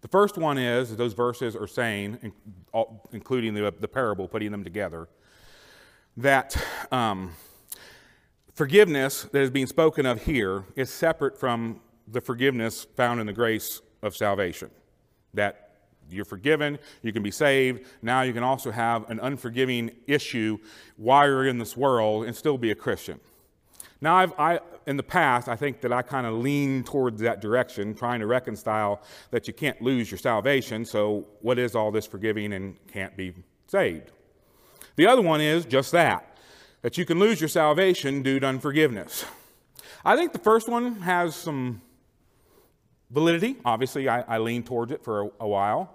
The 0.00 0.08
first 0.08 0.36
one 0.36 0.58
is 0.58 0.90
that 0.90 0.96
those 0.96 1.14
verses 1.14 1.56
are 1.56 1.66
saying, 1.66 2.32
including 3.12 3.54
the, 3.54 3.74
the 3.78 3.88
parable, 3.88 4.28
putting 4.28 4.50
them 4.50 4.62
together, 4.62 5.08
that 6.16 6.56
um, 6.92 7.32
forgiveness 8.54 9.22
that 9.32 9.40
is 9.40 9.50
being 9.50 9.66
spoken 9.66 10.04
of 10.04 10.22
here 10.22 10.64
is 10.76 10.90
separate 10.90 11.38
from 11.38 11.80
the 12.06 12.20
forgiveness 12.20 12.86
found 12.96 13.20
in 13.20 13.26
the 13.26 13.32
grace 13.32 13.80
of 14.02 14.14
salvation. 14.14 14.70
That 15.32 15.63
you're 16.10 16.24
forgiven, 16.24 16.78
you 17.02 17.12
can 17.12 17.22
be 17.22 17.30
saved. 17.30 17.86
Now 18.02 18.22
you 18.22 18.32
can 18.32 18.42
also 18.42 18.70
have 18.70 19.08
an 19.10 19.20
unforgiving 19.20 19.90
issue 20.06 20.58
while 20.96 21.26
you're 21.26 21.46
in 21.46 21.58
this 21.58 21.76
world 21.76 22.26
and 22.26 22.34
still 22.36 22.58
be 22.58 22.70
a 22.70 22.74
Christian. 22.74 23.20
Now, 24.00 24.16
I've, 24.16 24.32
I, 24.38 24.60
in 24.86 24.98
the 24.98 25.02
past, 25.02 25.48
I 25.48 25.56
think 25.56 25.80
that 25.80 25.92
I 25.92 26.02
kind 26.02 26.26
of 26.26 26.34
lean 26.34 26.84
towards 26.84 27.22
that 27.22 27.40
direction, 27.40 27.94
trying 27.94 28.20
to 28.20 28.26
reconcile 28.26 29.02
that 29.30 29.48
you 29.48 29.54
can't 29.54 29.80
lose 29.80 30.10
your 30.10 30.18
salvation. 30.18 30.84
So, 30.84 31.26
what 31.40 31.58
is 31.58 31.74
all 31.74 31.90
this 31.90 32.06
forgiving 32.06 32.52
and 32.52 32.76
can't 32.88 33.16
be 33.16 33.32
saved? 33.66 34.10
The 34.96 35.06
other 35.06 35.22
one 35.22 35.40
is 35.40 35.64
just 35.64 35.90
that, 35.92 36.36
that 36.82 36.98
you 36.98 37.06
can 37.06 37.18
lose 37.18 37.40
your 37.40 37.48
salvation 37.48 38.22
due 38.22 38.38
to 38.40 38.46
unforgiveness. 38.46 39.24
I 40.04 40.16
think 40.16 40.32
the 40.32 40.38
first 40.38 40.68
one 40.68 40.96
has 40.96 41.34
some 41.34 41.80
validity. 43.10 43.56
Obviously, 43.64 44.08
I, 44.08 44.22
I 44.22 44.38
lean 44.38 44.62
towards 44.62 44.92
it 44.92 45.02
for 45.04 45.22
a, 45.22 45.30
a, 45.40 45.48
while. 45.48 45.94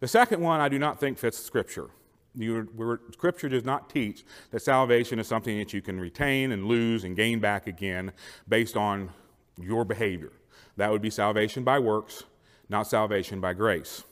The 0.00 0.08
second 0.08 0.40
one 0.40 0.60
I 0.60 0.68
do 0.68 0.78
not 0.78 1.00
think 1.00 1.18
fits 1.18 1.38
Scripture. 1.38 1.90
You, 2.36 2.68
scripture 3.12 3.48
does 3.48 3.64
not 3.64 3.88
teach 3.88 4.24
that 4.50 4.60
salvation 4.60 5.20
is 5.20 5.28
something 5.28 5.56
that 5.58 5.72
you 5.72 5.80
can 5.80 6.00
retain 6.00 6.50
and 6.50 6.66
lose 6.66 7.04
and 7.04 7.14
gain 7.14 7.38
back 7.38 7.68
again 7.68 8.10
based 8.48 8.76
on 8.76 9.10
your 9.56 9.84
behavior. 9.84 10.32
That 10.76 10.90
would 10.90 11.00
be 11.00 11.10
salvation 11.10 11.62
by 11.62 11.78
works, 11.78 12.24
not 12.68 12.88
salvation 12.88 13.40
by 13.40 13.52
grace. 13.52 14.02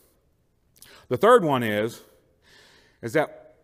The 1.08 1.16
third 1.16 1.42
one 1.42 1.64
is, 1.64 2.00
is 3.02 3.12
that 3.14 3.56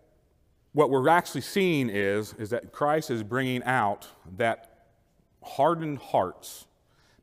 what 0.72 0.90
we're 0.90 1.08
actually 1.08 1.40
seeing 1.42 1.88
is, 1.88 2.34
is 2.34 2.50
that 2.50 2.72
Christ 2.72 3.10
is 3.10 3.22
bringing 3.22 3.62
out 3.62 4.08
that 4.36 4.86
hardened 5.42 5.98
hearts, 5.98 6.66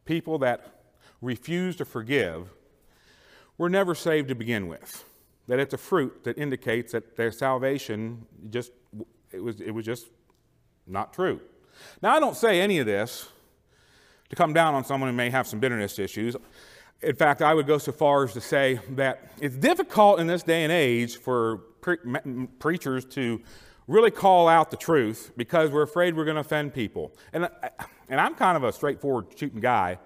people 0.06 0.40
that 0.40 0.75
refuse 1.22 1.75
to 1.77 1.86
forgive, 1.86 2.50
were 3.57 3.69
never 3.69 3.95
saved 3.95 4.27
to 4.29 4.36
begin 4.36 4.67
with. 4.67 5.05
That 5.48 5.60
it's 5.60 5.74
a 5.74 5.77
fruit 5.77 6.24
that 6.24 6.38
indicates 6.38 6.91
that 6.93 7.15
their 7.15 7.31
salvation 7.31 8.25
just 8.50 8.72
it 9.31 9.43
was 9.43 9.62
it 9.62 9.72
was 9.72 9.86
just 9.86 10.07
not 10.88 11.13
true. 11.13 11.39
Now 12.01 12.15
I 12.15 12.19
don't 12.19 12.36
say 12.36 12.62
any 12.62 12.79
of 12.79 12.86
this 12.86 13.29
to 14.29 14.36
come 14.36 14.53
down 14.53 14.74
on 14.74 14.84
someone 14.84 15.10
who 15.10 15.15
may 15.15 15.29
have 15.29 15.48
some 15.48 15.60
bitterness 15.60 16.00
issues. 16.00 16.36
In 17.01 17.15
fact, 17.15 17.41
I 17.41 17.53
would 17.53 17.67
go 17.67 17.77
so 17.77 17.91
far 17.91 18.24
as 18.24 18.34
to 18.34 18.41
say 18.41 18.79
that 18.91 19.31
it's 19.39 19.55
difficult 19.55 20.19
in 20.19 20.27
this 20.27 20.43
day 20.43 20.63
and 20.63 20.72
age 20.72 21.17
for 21.17 21.57
pre- 21.81 21.98
preachers 22.60 23.05
to 23.05 23.41
really 23.88 24.12
call 24.12 24.48
out 24.48 24.72
the 24.72 24.77
truth 24.77 25.31
because 25.38 25.69
we're 25.69 25.84
afraid 25.84 26.15
we're 26.15 26.25
going 26.25 26.36
to 26.36 26.41
offend 26.41 26.74
people. 26.74 27.12
And, 27.34 27.48
and 28.10 28.19
I'm 28.19 28.34
kind 28.34 28.57
of 28.57 28.63
a 28.63 28.72
straightforward 28.74 29.27
shooting 29.36 29.60
guy. 29.60 30.00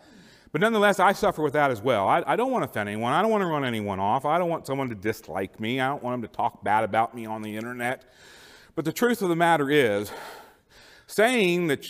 But 0.51 0.61
nonetheless, 0.61 0.99
I 0.99 1.13
suffer 1.13 1.43
with 1.43 1.53
that 1.53 1.69
as 1.69 1.81
well. 1.81 2.07
I, 2.07 2.23
I, 2.25 2.35
don't 2.35 2.51
want 2.51 2.63
to 2.63 2.69
offend 2.69 2.89
anyone. 2.89 3.13
I 3.13 3.21
don't 3.21 3.29
want 3.29 3.41
to 3.43 3.47
run 3.47 3.63
anyone 3.63 3.99
off. 3.99 4.25
I 4.25 4.39
don't 4.39 4.49
want 4.49 4.65
someone 4.65 4.89
to 4.89 4.95
dislike 4.95 5.59
me. 5.59 5.79
I 5.79 5.89
don't 5.89 6.01
want 6.01 6.21
them 6.21 6.29
to 6.29 6.35
talk 6.35 6.63
bad 6.63 6.83
about 6.83 7.13
me 7.13 7.27
on 7.27 7.43
the 7.43 7.55
internet. 7.55 8.05
But 8.73 8.85
the 8.85 8.93
truth 8.93 9.21
of 9.21 9.29
the 9.29 9.35
matter 9.35 9.69
is, 9.69 10.11
saying 11.05 11.67
that 11.67 11.85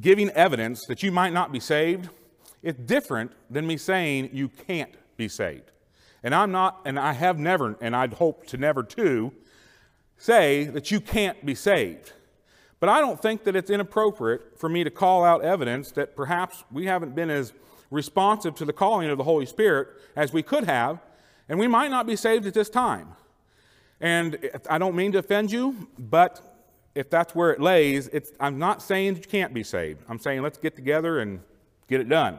giving 0.00 0.30
evidence 0.30 0.84
that 0.86 1.02
you 1.02 1.12
might 1.12 1.32
not 1.32 1.52
be 1.52 1.60
saved 1.60 2.10
is 2.62 2.74
different 2.74 3.32
than 3.50 3.66
me 3.66 3.76
saying 3.76 4.30
you 4.32 4.48
can't 4.48 4.94
be 5.16 5.28
saved. 5.28 5.70
And 6.22 6.34
I'm 6.34 6.50
not, 6.50 6.80
and 6.84 6.98
I 6.98 7.12
have 7.12 7.38
never, 7.38 7.76
and 7.80 7.94
I'd 7.94 8.14
hope 8.14 8.46
to 8.48 8.56
never 8.56 8.82
too, 8.82 9.32
say 10.16 10.64
that 10.64 10.90
you 10.90 11.00
can't 11.00 11.44
be 11.44 11.54
saved. 11.54 12.12
But 12.80 12.88
I 12.88 13.00
don't 13.00 13.20
think 13.20 13.44
that 13.44 13.54
it's 13.54 13.70
inappropriate 13.70 14.58
for 14.58 14.68
me 14.68 14.84
to 14.84 14.90
call 14.90 15.24
out 15.24 15.44
evidence 15.44 15.92
that 15.92 16.16
perhaps 16.16 16.64
we 16.70 16.86
haven't 16.86 17.14
been 17.14 17.30
as 17.30 17.52
responsive 17.90 18.54
to 18.56 18.64
the 18.64 18.72
calling 18.72 19.08
of 19.10 19.18
the 19.18 19.24
Holy 19.24 19.46
Spirit 19.46 19.88
as 20.16 20.32
we 20.32 20.42
could 20.42 20.64
have, 20.64 21.00
and 21.48 21.58
we 21.58 21.66
might 21.66 21.90
not 21.90 22.06
be 22.06 22.16
saved 22.16 22.46
at 22.46 22.54
this 22.54 22.70
time. 22.70 23.08
And 24.00 24.50
I 24.68 24.78
don't 24.78 24.94
mean 24.94 25.12
to 25.12 25.18
offend 25.18 25.52
you, 25.52 25.88
but 25.98 26.40
if 26.94 27.10
that's 27.10 27.34
where 27.34 27.50
it 27.50 27.60
lays, 27.60 28.10
I'm 28.40 28.58
not 28.58 28.82
saying 28.82 29.14
that 29.14 29.24
you 29.24 29.30
can't 29.30 29.54
be 29.54 29.62
saved. 29.62 30.02
I'm 30.08 30.18
saying 30.18 30.42
let's 30.42 30.58
get 30.58 30.76
together 30.76 31.20
and 31.20 31.40
get 31.88 32.00
it 32.00 32.08
done. 32.08 32.38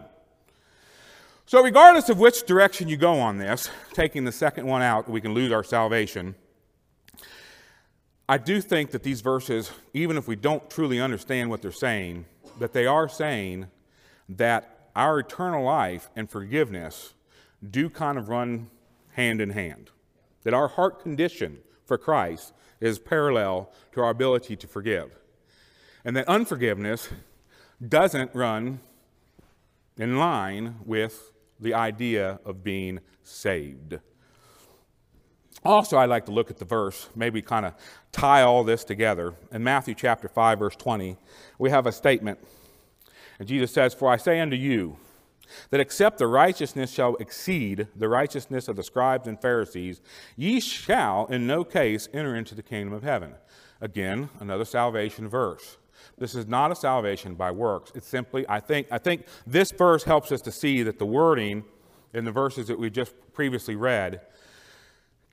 So, 1.48 1.62
regardless 1.62 2.10
of 2.10 2.18
which 2.18 2.44
direction 2.44 2.88
you 2.88 2.98
go 2.98 3.20
on 3.20 3.38
this, 3.38 3.70
taking 3.94 4.26
the 4.26 4.32
second 4.32 4.66
one 4.66 4.82
out, 4.82 5.08
we 5.08 5.22
can 5.22 5.34
lose 5.34 5.52
our 5.52 5.64
salvation. 5.64 6.34
I 8.28 8.40
do 8.40 8.62
think 8.62 8.90
that 8.92 9.04
these 9.04 9.22
verses, 9.22 9.72
even 9.94 10.18
if 10.18 10.28
we 10.28 10.36
don't 10.36 10.68
truly 10.72 11.00
understand 11.00 11.52
what 11.52 11.62
they're 11.62 11.72
saying, 11.72 12.26
that 12.58 12.74
they 12.74 12.88
are 12.88 13.08
saying 13.08 13.68
that 14.30 14.75
our 14.96 15.20
eternal 15.20 15.64
life 15.64 16.10
and 16.16 16.30
forgiveness 16.30 17.14
do 17.70 17.90
kind 17.90 18.18
of 18.18 18.30
run 18.30 18.70
hand 19.14 19.42
in 19.42 19.52
hand. 19.52 19.92
That 20.44 20.54
our 20.54 20.68
heart 20.68 21.02
condition 21.02 21.60
for 21.86 21.98
Christ 21.98 22.54
is 22.80 23.00
parallel 23.00 23.72
to 23.94 24.02
our 24.02 24.10
ability 24.10 24.56
to 24.58 24.68
forgive. 24.68 25.12
And 26.04 26.16
that 26.16 26.28
unforgiveness 26.28 27.10
doesn't 27.86 28.34
run 28.34 28.80
in 29.98 30.18
line 30.18 30.76
with 30.86 31.32
the 31.60 31.74
idea 31.74 32.40
of 32.46 32.64
being 32.64 33.00
saved. 33.24 34.00
Also, 35.64 35.98
I'd 35.98 36.10
like 36.10 36.26
to 36.26 36.32
look 36.32 36.52
at 36.52 36.60
the 36.60 36.66
verse, 36.66 37.10
maybe 37.16 37.42
kind 37.42 37.66
of 37.66 37.74
tie 38.12 38.44
all 38.44 38.64
this 38.64 38.84
together. 38.84 39.34
In 39.52 39.64
Matthew 39.64 39.96
chapter 39.96 40.28
5, 40.28 40.60
verse 40.60 40.76
20, 40.76 41.18
we 41.58 41.72
have 41.72 41.88
a 41.88 41.92
statement 41.92 42.38
and 43.40 43.48
Jesus 43.48 43.72
says, 43.72 43.94
For 43.94 44.10
I 44.10 44.18
say 44.18 44.40
unto 44.40 44.56
you, 44.56 44.98
that 45.70 45.80
except 45.80 46.18
the 46.18 46.28
righteousness 46.28 46.92
shall 46.92 47.16
exceed 47.18 47.88
the 47.96 48.10
righteousness 48.10 48.68
of 48.68 48.76
the 48.76 48.84
scribes 48.84 49.28
and 49.28 49.40
Pharisees, 49.40 50.02
ye 50.36 50.60
shall 50.60 51.28
in 51.28 51.46
no 51.48 51.64
case 51.64 52.10
enter 52.14 52.36
into 52.36 52.56
the 52.56 52.64
kingdom 52.64 52.94
of 52.94 53.04
heaven. 53.04 53.36
Again, 53.82 54.30
another 54.40 54.66
salvation 54.66 55.28
verse. 55.28 55.78
This 56.18 56.36
is 56.36 56.48
not 56.48 56.72
a 56.72 56.76
salvation 56.76 57.36
by 57.36 57.52
works. 57.52 57.92
It's 57.94 58.08
simply, 58.08 58.46
I 58.48 58.60
think, 58.60 58.88
I 58.92 58.98
think 58.98 59.26
this 59.46 59.72
verse 59.72 60.04
helps 60.04 60.32
us 60.32 60.42
to 60.42 60.52
see 60.52 60.82
that 60.84 60.98
the 60.98 61.06
wording 61.06 61.66
in 62.14 62.26
the 62.26 62.32
verses 62.32 62.68
that 62.68 62.80
we 62.80 62.90
just 62.90 63.14
previously 63.34 63.76
read 63.76 64.22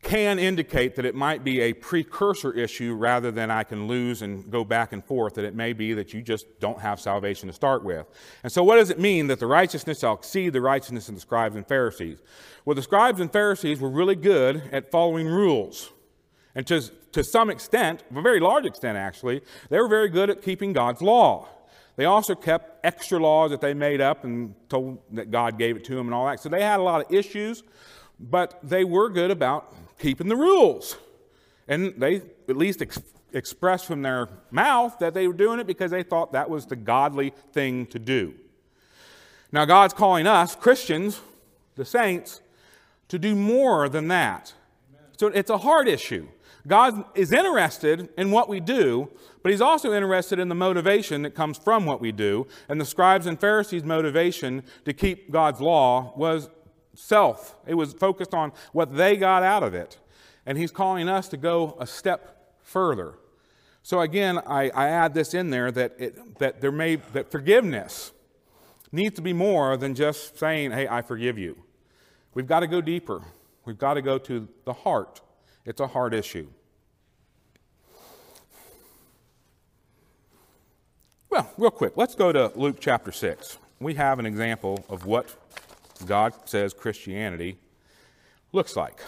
can 0.03 0.41
indicate 0.41 0.97
that 0.97 1.05
it 1.05 1.15
might 1.15 1.45
be 1.45 1.61
a 1.61 1.73
precursor 1.73 2.53
issue 2.53 2.93
rather 2.93 3.31
than 3.31 3.53
I 3.53 3.63
can 3.63 3.87
lose 3.87 4.23
and 4.23 4.51
go 4.51 4.65
back 4.65 4.93
and 4.93 5.05
forth, 5.05 5.35
that 5.35 5.45
it 5.45 5.55
may 5.55 5.73
be 5.73 5.95
that 5.95 6.13
you 6.13 6.21
just 6.21 6.59
don't 6.59 6.81
have 6.81 7.01
salvation 7.01 7.49
to 7.49 7.53
start 7.53 7.85
with. 7.85 8.07
And 8.43 8.53
so, 8.53 8.65
what 8.65 8.77
does 8.77 8.91
it 8.91 8.99
mean 8.99 9.29
that 9.29 9.39
the 9.39 9.47
righteousness 9.47 10.01
shall 10.01 10.15
exceed 10.15 10.51
the 10.51 10.61
righteousness 10.61 11.09
of 11.09 11.15
the 11.15 11.21
scribes 11.21 11.55
and 11.55 11.67
Pharisees? 11.67 12.19
Well, 12.65 12.75
the 12.75 12.83
scribes 12.83 13.21
and 13.21 13.33
Pharisees 13.33 13.81
were 13.81 13.89
really 13.89 14.17
good 14.17 14.63
at 14.73 14.91
following 14.91 15.29
rules. 15.29 15.91
And 16.55 16.67
to, 16.67 16.83
to 17.13 17.23
some 17.23 17.49
extent, 17.49 18.03
a 18.15 18.21
very 18.21 18.41
large 18.41 18.67
extent 18.67 18.99
actually, 18.99 19.41
they 19.71 19.79
were 19.79 19.89
very 19.89 20.09
good 20.09 20.31
at 20.31 20.43
keeping 20.43 20.73
God's 20.73 21.01
law. 21.01 21.49
They 21.95 22.07
also 22.07 22.35
kept 22.35 22.85
extra 22.85 23.19
laws 23.19 23.51
that 23.53 23.61
they 23.61 23.73
made 23.73 24.01
up 24.01 24.25
and 24.25 24.55
told 24.69 24.99
that 25.13 25.31
God 25.31 25.59
gave 25.59 25.77
it 25.77 25.85
to 25.85 25.95
them 25.95 26.09
and 26.09 26.15
all 26.15 26.27
that. 26.27 26.41
So 26.41 26.49
they 26.49 26.63
had 26.63 26.81
a 26.81 26.83
lot 26.83 27.05
of 27.05 27.13
issues, 27.13 27.63
but 28.19 28.59
they 28.63 28.83
were 28.83 29.09
good 29.09 29.31
about 29.31 29.75
keeping 30.03 30.29
the 30.29 30.37
rules. 30.37 30.97
And 31.69 31.95
they 31.97 32.17
at 32.49 32.57
least 32.57 32.83
ex- 32.83 33.01
expressed 33.33 33.87
from 33.87 34.03
their 34.03 34.29
mouth 34.51 34.99
that 34.99 35.15
they 35.15 35.29
were 35.29 35.33
doing 35.33 35.61
it 35.61 35.67
because 35.67 35.93
they 35.93 36.03
thought 36.03 36.33
that 36.33 36.51
was 36.51 36.67
the 36.67 36.77
godly 36.77 37.33
thing 37.53 37.87
to 37.87 37.99
do. 37.99 38.35
Now, 39.53 39.65
God's 39.65 39.95
calling 39.95 40.27
us, 40.27 40.57
Christians, 40.57 41.21
the 41.77 41.85
saints, 41.85 42.41
to 43.09 43.19
do 43.19 43.35
more 43.35 43.89
than 43.89 44.09
that. 44.09 44.53
So 45.19 45.29
it's 45.29 45.51
a 45.51 45.59
hard 45.59 45.87
issue. 45.87 46.27
God 46.67 47.05
is 47.15 47.33
interested 47.33 48.09
in 48.17 48.31
what 48.31 48.49
we 48.49 48.61
do, 48.61 49.09
but 49.43 49.51
He's 49.51 49.61
also 49.61 49.93
interested 49.93 50.39
in 50.39 50.49
the 50.49 50.55
motivation 50.55 51.23
that 51.23 51.35
comes 51.35 51.59
from 51.59 51.87
what 51.87 52.01
we 52.01 52.13
do. 52.13 52.47
And 52.69 52.81
the 52.81 52.85
scribes 52.85 53.27
and 53.27 53.39
Pharisees' 53.39 53.85
motivation 53.85 54.63
to 54.85 54.93
keep 54.93 55.31
God's 55.31 55.61
law 55.61 56.13
was 56.17 56.49
self. 56.95 57.57
It 57.67 57.75
was 57.75 57.93
focused 57.93 58.35
on 58.35 58.53
what 58.73 58.97
they 58.97 59.17
got 59.17 59.43
out 59.43 59.63
of 59.63 59.75
it. 59.75 59.99
And 60.45 60.59
he's 60.59 60.71
calling 60.71 61.09
us 61.09 61.29
to 61.29 61.37
go 61.37 61.77
a 61.79 61.87
step 61.87 62.57
further. 62.63 63.15
So 63.83 64.01
again, 64.01 64.39
I, 64.39 64.71
I 64.71 64.89
add 64.89 65.15
this 65.15 65.35
in 65.35 65.51
there 65.51 65.71
that, 65.73 65.95
it, 65.99 66.39
that 66.39 66.61
there 66.61 66.73
may 66.73 66.97
that 66.97 67.31
forgiveness 67.31 68.13
needs 68.93 69.17
to 69.17 69.23
be 69.23 69.33
more 69.33 69.77
than 69.77 69.95
just 69.95 70.39
saying, 70.39 70.71
hey, 70.71 70.87
I 70.87 71.03
forgive 71.03 71.39
you. 71.39 71.57
We've 72.35 72.47
got 72.47 72.61
to 72.61 72.67
go 72.67 72.81
deeper. 72.81 73.23
We've 73.65 73.79
got 73.79 73.95
to 73.95 74.03
go 74.03 74.19
to 74.19 74.49
the 74.65 74.73
heart. 74.73 75.21
It's 75.65 75.81
a 75.81 75.87
heart 75.87 76.15
issue. 76.15 76.49
Well, 81.31 81.51
real 81.57 81.71
quick, 81.71 81.97
let's 81.97 82.15
go 82.15 82.31
to 82.31 82.53
Luke 82.55 82.77
chapter 82.79 83.11
6. 83.11 83.59
We 83.81 83.95
have 83.95 84.19
an 84.19 84.27
example 84.27 84.85
of 84.89 85.07
what 85.07 85.35
God 86.05 86.35
says 86.45 86.75
Christianity 86.75 87.59
looks 88.53 88.77
like. 88.77 89.01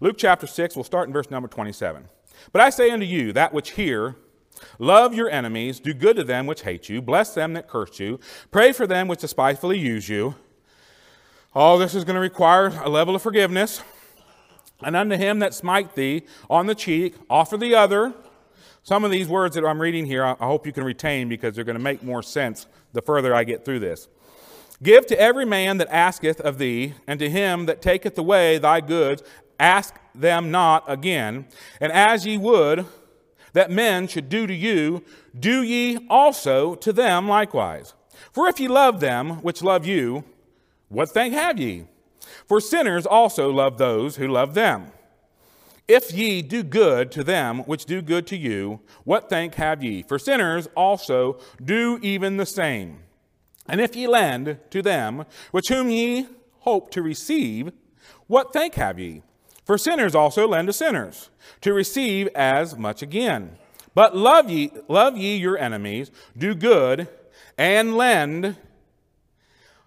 Luke 0.00 0.16
chapter 0.18 0.46
6, 0.46 0.76
we'll 0.76 0.84
start 0.84 1.08
in 1.08 1.12
verse 1.12 1.30
number 1.30 1.48
27. 1.48 2.08
But 2.52 2.62
I 2.62 2.70
say 2.70 2.90
unto 2.90 3.06
you, 3.06 3.32
that 3.32 3.52
which 3.52 3.72
hear, 3.72 4.16
love 4.78 5.14
your 5.14 5.30
enemies, 5.30 5.80
do 5.80 5.94
good 5.94 6.16
to 6.16 6.24
them 6.24 6.46
which 6.46 6.62
hate 6.62 6.88
you, 6.88 7.02
bless 7.02 7.34
them 7.34 7.52
that 7.54 7.68
curse 7.68 7.98
you, 8.00 8.18
pray 8.50 8.72
for 8.72 8.86
them 8.86 9.08
which 9.08 9.20
despitefully 9.20 9.78
use 9.78 10.08
you. 10.08 10.34
All 11.54 11.78
this 11.78 11.94
is 11.94 12.04
going 12.04 12.14
to 12.14 12.20
require 12.20 12.68
a 12.68 12.88
level 12.88 13.14
of 13.14 13.22
forgiveness. 13.22 13.82
And 14.84 14.96
unto 14.96 15.16
him 15.16 15.38
that 15.40 15.54
smite 15.54 15.94
thee 15.94 16.22
on 16.50 16.66
the 16.66 16.74
cheek, 16.74 17.14
offer 17.30 17.56
the 17.56 17.74
other. 17.74 18.14
Some 18.82 19.04
of 19.04 19.12
these 19.12 19.28
words 19.28 19.54
that 19.54 19.64
I'm 19.64 19.80
reading 19.80 20.06
here, 20.06 20.24
I 20.24 20.34
hope 20.40 20.66
you 20.66 20.72
can 20.72 20.82
retain 20.82 21.28
because 21.28 21.54
they're 21.54 21.64
going 21.64 21.78
to 21.78 21.82
make 21.82 22.02
more 22.02 22.22
sense 22.22 22.66
the 22.92 23.00
further 23.00 23.32
I 23.32 23.44
get 23.44 23.64
through 23.64 23.78
this. 23.78 24.08
Give 24.82 25.06
to 25.06 25.20
every 25.20 25.44
man 25.44 25.78
that 25.78 25.88
asketh 25.92 26.40
of 26.40 26.58
thee, 26.58 26.94
and 27.06 27.20
to 27.20 27.30
him 27.30 27.66
that 27.66 27.80
taketh 27.80 28.18
away 28.18 28.58
thy 28.58 28.80
goods, 28.80 29.22
ask 29.60 29.94
them 30.14 30.50
not 30.50 30.84
again. 30.90 31.46
And 31.80 31.92
as 31.92 32.26
ye 32.26 32.36
would 32.36 32.84
that 33.52 33.70
men 33.70 34.08
should 34.08 34.28
do 34.28 34.46
to 34.46 34.54
you, 34.54 35.04
do 35.38 35.62
ye 35.62 36.06
also 36.10 36.74
to 36.76 36.92
them 36.92 37.28
likewise. 37.28 37.94
For 38.32 38.48
if 38.48 38.58
ye 38.58 38.66
love 38.66 39.00
them 39.00 39.42
which 39.42 39.62
love 39.62 39.86
you, 39.86 40.24
what 40.88 41.10
thank 41.10 41.32
have 41.34 41.60
ye? 41.60 41.84
For 42.46 42.60
sinners 42.60 43.06
also 43.06 43.50
love 43.50 43.78
those 43.78 44.16
who 44.16 44.26
love 44.28 44.54
them. 44.54 44.92
If 45.86 46.12
ye 46.12 46.42
do 46.42 46.62
good 46.62 47.12
to 47.12 47.24
them 47.24 47.60
which 47.60 47.84
do 47.84 48.02
good 48.02 48.26
to 48.28 48.36
you, 48.36 48.80
what 49.04 49.28
thank 49.28 49.54
have 49.56 49.82
ye? 49.82 50.02
For 50.02 50.18
sinners 50.18 50.68
also 50.74 51.38
do 51.62 51.98
even 52.02 52.36
the 52.36 52.46
same. 52.46 53.00
And 53.68 53.80
if 53.80 53.94
ye 53.94 54.06
lend 54.06 54.58
to 54.70 54.82
them 54.82 55.24
which 55.50 55.68
whom 55.68 55.90
ye 55.90 56.26
hope 56.60 56.90
to 56.92 57.02
receive, 57.02 57.72
what 58.26 58.52
thank 58.52 58.74
have 58.74 58.98
ye? 58.98 59.22
For 59.64 59.78
sinners 59.78 60.14
also 60.14 60.48
lend 60.48 60.68
to 60.68 60.72
sinners, 60.72 61.30
to 61.60 61.72
receive 61.72 62.28
as 62.34 62.76
much 62.76 63.02
again. 63.02 63.56
But 63.94 64.16
love 64.16 64.50
ye, 64.50 64.72
love 64.88 65.16
ye 65.16 65.36
your 65.36 65.56
enemies, 65.56 66.10
do 66.36 66.54
good, 66.54 67.08
and 67.56 67.96
lend, 67.96 68.56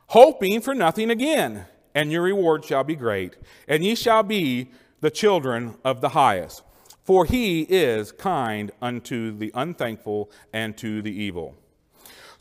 hoping 0.07 0.61
for 0.61 0.73
nothing 0.73 1.09
again, 1.09 1.65
and 1.93 2.11
your 2.11 2.21
reward 2.21 2.63
shall 2.63 2.83
be 2.83 2.95
great, 2.95 3.35
and 3.67 3.83
ye 3.83 3.95
shall 3.95 4.23
be 4.23 4.71
the 5.01 5.11
children 5.11 5.75
of 5.83 6.01
the 6.01 6.09
highest. 6.09 6.61
For 7.03 7.25
he 7.25 7.61
is 7.63 8.11
kind 8.11 8.71
unto 8.81 9.35
the 9.37 9.51
unthankful 9.53 10.31
and 10.53 10.77
to 10.77 11.01
the 11.01 11.11
evil. 11.11 11.55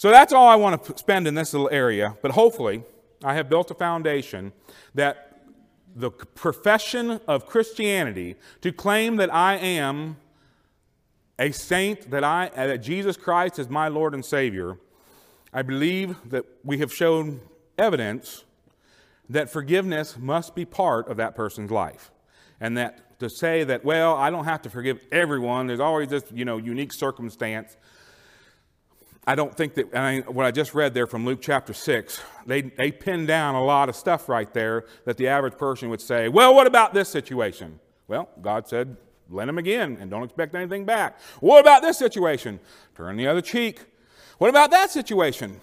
So 0.04 0.10
that's 0.10 0.34
all 0.34 0.46
I 0.46 0.56
want 0.56 0.84
to 0.84 0.98
spend 0.98 1.26
in 1.26 1.34
this 1.34 1.54
little 1.54 1.70
area, 1.72 2.18
but 2.20 2.32
hopefully 2.32 2.82
I 3.24 3.32
have 3.36 3.48
built 3.48 3.70
a 3.70 3.74
foundation 3.74 4.52
that 4.94 5.40
the 5.96 6.10
profession 6.10 7.20
of 7.26 7.46
Christianity 7.46 8.36
to 8.60 8.70
claim 8.70 9.16
that 9.16 9.32
I 9.32 9.54
am 9.56 10.18
a 11.38 11.52
saint, 11.52 12.10
that 12.10 12.22
I 12.22 12.50
that 12.54 12.82
Jesus 12.82 13.16
Christ 13.16 13.58
is 13.58 13.70
my 13.70 13.88
Lord 13.88 14.12
and 14.12 14.22
Savior, 14.22 14.76
I 15.54 15.62
believe 15.62 16.16
that 16.28 16.44
we 16.62 16.76
have 16.80 16.92
shown 16.92 17.40
evidence 17.78 18.44
that 19.30 19.48
forgiveness 19.48 20.18
must 20.18 20.54
be 20.54 20.66
part 20.66 21.08
of 21.08 21.16
that 21.16 21.34
person's 21.34 21.70
life. 21.70 22.10
And 22.60 22.76
that 22.76 23.18
to 23.20 23.30
say 23.30 23.64
that, 23.64 23.86
well, 23.86 24.16
I 24.16 24.28
don't 24.28 24.44
have 24.44 24.60
to 24.62 24.68
forgive 24.68 25.02
everyone, 25.10 25.66
there's 25.66 25.80
always 25.80 26.08
this, 26.08 26.24
you 26.30 26.44
know, 26.44 26.58
unique 26.58 26.92
circumstance. 26.92 27.78
I 29.26 29.34
don't 29.34 29.56
think 29.56 29.74
that, 29.74 29.94
I, 29.94 30.18
what 30.20 30.44
I 30.44 30.50
just 30.50 30.74
read 30.74 30.92
there 30.92 31.06
from 31.06 31.24
Luke 31.24 31.40
chapter 31.40 31.72
6, 31.72 32.20
they, 32.46 32.62
they 32.62 32.92
pin 32.92 33.24
down 33.24 33.54
a 33.54 33.64
lot 33.64 33.88
of 33.88 33.96
stuff 33.96 34.28
right 34.28 34.52
there 34.52 34.84
that 35.06 35.16
the 35.16 35.28
average 35.28 35.56
person 35.56 35.88
would 35.88 36.00
say, 36.00 36.28
well, 36.28 36.54
what 36.54 36.66
about 36.66 36.92
this 36.92 37.08
situation? 37.08 37.80
Well, 38.06 38.28
God 38.42 38.68
said, 38.68 38.98
lend 39.30 39.48
them 39.48 39.56
again 39.56 39.96
and 39.98 40.10
don't 40.10 40.24
expect 40.24 40.54
anything 40.54 40.84
back. 40.84 41.18
What 41.40 41.60
about 41.60 41.80
this 41.80 41.96
situation? 41.96 42.60
Turn 42.94 43.16
the 43.16 43.26
other 43.26 43.40
cheek. 43.40 43.80
What 44.36 44.50
about 44.50 44.70
that 44.72 44.90
situation? 44.90 45.58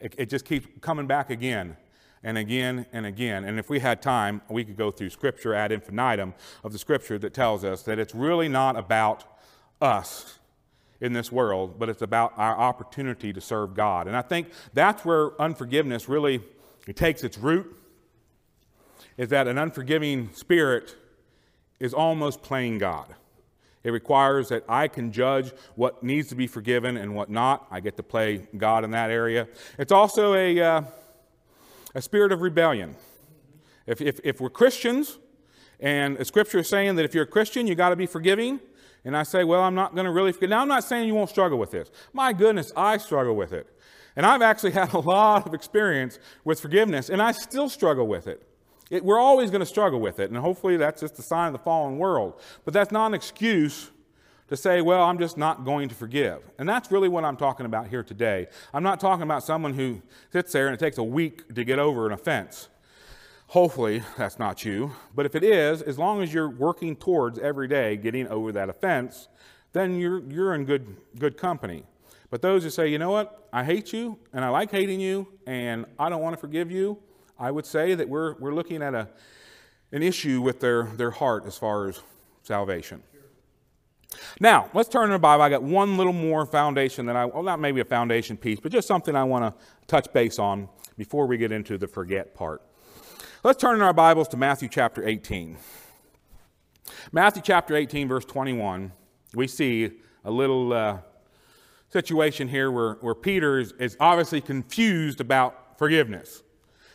It, 0.00 0.14
it 0.16 0.30
just 0.30 0.46
keeps 0.46 0.66
coming 0.80 1.06
back 1.06 1.28
again 1.28 1.76
and 2.22 2.38
again 2.38 2.86
and 2.94 3.04
again. 3.04 3.44
And 3.44 3.58
if 3.58 3.68
we 3.68 3.80
had 3.80 4.00
time, 4.00 4.40
we 4.48 4.64
could 4.64 4.78
go 4.78 4.90
through 4.90 5.10
scripture 5.10 5.52
ad 5.52 5.70
infinitum 5.70 6.32
of 6.64 6.72
the 6.72 6.78
scripture 6.78 7.18
that 7.18 7.34
tells 7.34 7.62
us 7.62 7.82
that 7.82 7.98
it's 7.98 8.14
really 8.14 8.48
not 8.48 8.76
about 8.76 9.24
us 9.82 10.38
in 11.00 11.12
this 11.12 11.32
world, 11.32 11.78
but 11.78 11.88
it's 11.88 12.02
about 12.02 12.32
our 12.36 12.56
opportunity 12.58 13.32
to 13.32 13.40
serve 13.40 13.74
God. 13.74 14.06
And 14.06 14.16
I 14.16 14.22
think 14.22 14.48
that's 14.74 15.04
where 15.04 15.40
unforgiveness 15.40 16.08
really 16.08 16.42
it 16.86 16.96
takes 16.96 17.24
its 17.24 17.38
root, 17.38 17.74
is 19.16 19.28
that 19.30 19.48
an 19.48 19.58
unforgiving 19.58 20.30
spirit 20.32 20.96
is 21.78 21.94
almost 21.94 22.42
playing 22.42 22.78
God. 22.78 23.14
It 23.82 23.92
requires 23.92 24.50
that 24.50 24.64
I 24.68 24.88
can 24.88 25.10
judge 25.10 25.52
what 25.74 26.02
needs 26.02 26.28
to 26.28 26.34
be 26.34 26.46
forgiven 26.46 26.98
and 26.98 27.14
what 27.14 27.30
not. 27.30 27.66
I 27.70 27.80
get 27.80 27.96
to 27.96 28.02
play 28.02 28.46
God 28.56 28.84
in 28.84 28.90
that 28.90 29.10
area. 29.10 29.48
It's 29.78 29.92
also 29.92 30.34
a, 30.34 30.60
uh, 30.60 30.82
a 31.94 32.02
spirit 32.02 32.30
of 32.32 32.42
rebellion. 32.42 32.96
If, 33.86 34.02
if, 34.02 34.20
if 34.22 34.40
we're 34.40 34.50
Christians, 34.50 35.18
and 35.80 36.18
the 36.18 36.26
scripture 36.26 36.58
is 36.58 36.68
saying 36.68 36.96
that 36.96 37.06
if 37.06 37.14
you're 37.14 37.24
a 37.24 37.26
Christian, 37.26 37.66
you 37.66 37.74
got 37.74 37.88
to 37.88 37.96
be 37.96 38.06
forgiving, 38.06 38.60
and 39.04 39.16
I 39.16 39.22
say, 39.22 39.44
well, 39.44 39.62
I'm 39.62 39.74
not 39.74 39.94
going 39.94 40.04
to 40.04 40.10
really 40.10 40.32
forgive. 40.32 40.50
Now, 40.50 40.60
I'm 40.60 40.68
not 40.68 40.84
saying 40.84 41.06
you 41.06 41.14
won't 41.14 41.30
struggle 41.30 41.58
with 41.58 41.70
this. 41.70 41.90
My 42.12 42.32
goodness, 42.32 42.72
I 42.76 42.98
struggle 42.98 43.34
with 43.34 43.52
it. 43.52 43.66
And 44.16 44.26
I've 44.26 44.42
actually 44.42 44.70
had 44.80 44.92
a 44.92 44.98
lot 44.98 45.46
of 45.46 45.54
experience 45.54 46.18
with 46.44 46.60
forgiveness, 46.60 47.08
and 47.08 47.22
I 47.22 47.32
still 47.32 47.68
struggle 47.68 48.06
with 48.06 48.26
it. 48.26 48.42
it 48.90 49.04
we're 49.04 49.18
always 49.18 49.50
going 49.50 49.60
to 49.60 49.66
struggle 49.66 50.00
with 50.00 50.20
it, 50.20 50.30
and 50.30 50.38
hopefully 50.38 50.76
that's 50.76 51.00
just 51.00 51.18
a 51.18 51.22
sign 51.22 51.48
of 51.48 51.52
the 51.52 51.58
fallen 51.58 51.98
world. 51.98 52.40
But 52.64 52.74
that's 52.74 52.92
not 52.92 53.06
an 53.06 53.14
excuse 53.14 53.90
to 54.50 54.56
say, 54.56 54.82
well, 54.82 55.04
I'm 55.04 55.18
just 55.18 55.38
not 55.38 55.64
going 55.64 55.88
to 55.88 55.94
forgive. 55.94 56.42
And 56.58 56.68
that's 56.68 56.90
really 56.90 57.08
what 57.08 57.24
I'm 57.24 57.36
talking 57.36 57.66
about 57.66 57.86
here 57.86 58.02
today. 58.02 58.48
I'm 58.74 58.82
not 58.82 58.98
talking 58.98 59.22
about 59.22 59.44
someone 59.44 59.74
who 59.74 60.02
sits 60.32 60.52
there 60.52 60.66
and 60.66 60.74
it 60.74 60.80
takes 60.80 60.98
a 60.98 61.04
week 61.04 61.54
to 61.54 61.64
get 61.64 61.78
over 61.78 62.04
an 62.04 62.12
offense. 62.12 62.68
Hopefully, 63.50 64.00
that's 64.16 64.38
not 64.38 64.64
you. 64.64 64.92
But 65.12 65.26
if 65.26 65.34
it 65.34 65.42
is, 65.42 65.82
as 65.82 65.98
long 65.98 66.22
as 66.22 66.32
you're 66.32 66.48
working 66.48 66.94
towards 66.94 67.36
every 67.40 67.66
day 67.66 67.96
getting 67.96 68.28
over 68.28 68.52
that 68.52 68.68
offense, 68.68 69.26
then 69.72 69.98
you're, 69.98 70.22
you're 70.30 70.54
in 70.54 70.64
good, 70.64 70.96
good 71.18 71.36
company. 71.36 71.82
But 72.30 72.42
those 72.42 72.62
who 72.62 72.70
say, 72.70 72.86
you 72.86 72.96
know 72.96 73.10
what, 73.10 73.48
I 73.52 73.64
hate 73.64 73.92
you 73.92 74.20
and 74.32 74.44
I 74.44 74.50
like 74.50 74.70
hating 74.70 75.00
you 75.00 75.26
and 75.48 75.84
I 75.98 76.08
don't 76.08 76.22
want 76.22 76.36
to 76.36 76.40
forgive 76.40 76.70
you, 76.70 76.98
I 77.40 77.50
would 77.50 77.66
say 77.66 77.96
that 77.96 78.08
we're, 78.08 78.34
we're 78.34 78.54
looking 78.54 78.84
at 78.84 78.94
a, 78.94 79.08
an 79.90 80.04
issue 80.04 80.40
with 80.40 80.60
their, 80.60 80.84
their 80.84 81.10
heart 81.10 81.44
as 81.44 81.58
far 81.58 81.88
as 81.88 82.00
salvation. 82.44 83.02
Now, 84.38 84.70
let's 84.74 84.88
turn 84.88 85.08
to 85.08 85.14
the 85.14 85.18
Bible. 85.18 85.42
I 85.42 85.48
got 85.48 85.64
one 85.64 85.96
little 85.96 86.12
more 86.12 86.46
foundation 86.46 87.04
that 87.06 87.16
I, 87.16 87.24
well, 87.24 87.42
not 87.42 87.58
maybe 87.58 87.80
a 87.80 87.84
foundation 87.84 88.36
piece, 88.36 88.60
but 88.60 88.70
just 88.70 88.86
something 88.86 89.16
I 89.16 89.24
want 89.24 89.44
to 89.44 89.64
touch 89.88 90.12
base 90.12 90.38
on 90.38 90.68
before 90.96 91.26
we 91.26 91.36
get 91.36 91.50
into 91.50 91.76
the 91.78 91.88
forget 91.88 92.32
part. 92.32 92.62
Let's 93.42 93.58
turn 93.58 93.76
in 93.76 93.80
our 93.80 93.94
Bibles 93.94 94.28
to 94.28 94.36
Matthew 94.36 94.68
chapter 94.68 95.08
18. 95.08 95.56
Matthew 97.10 97.40
chapter 97.42 97.74
18, 97.74 98.06
verse 98.06 98.26
21, 98.26 98.92
we 99.34 99.46
see 99.46 99.92
a 100.26 100.30
little 100.30 100.74
uh, 100.74 100.98
situation 101.88 102.48
here 102.48 102.70
where, 102.70 102.98
where 103.00 103.14
Peter 103.14 103.58
is, 103.58 103.72
is 103.78 103.96
obviously 103.98 104.42
confused 104.42 105.22
about 105.22 105.78
forgiveness. 105.78 106.42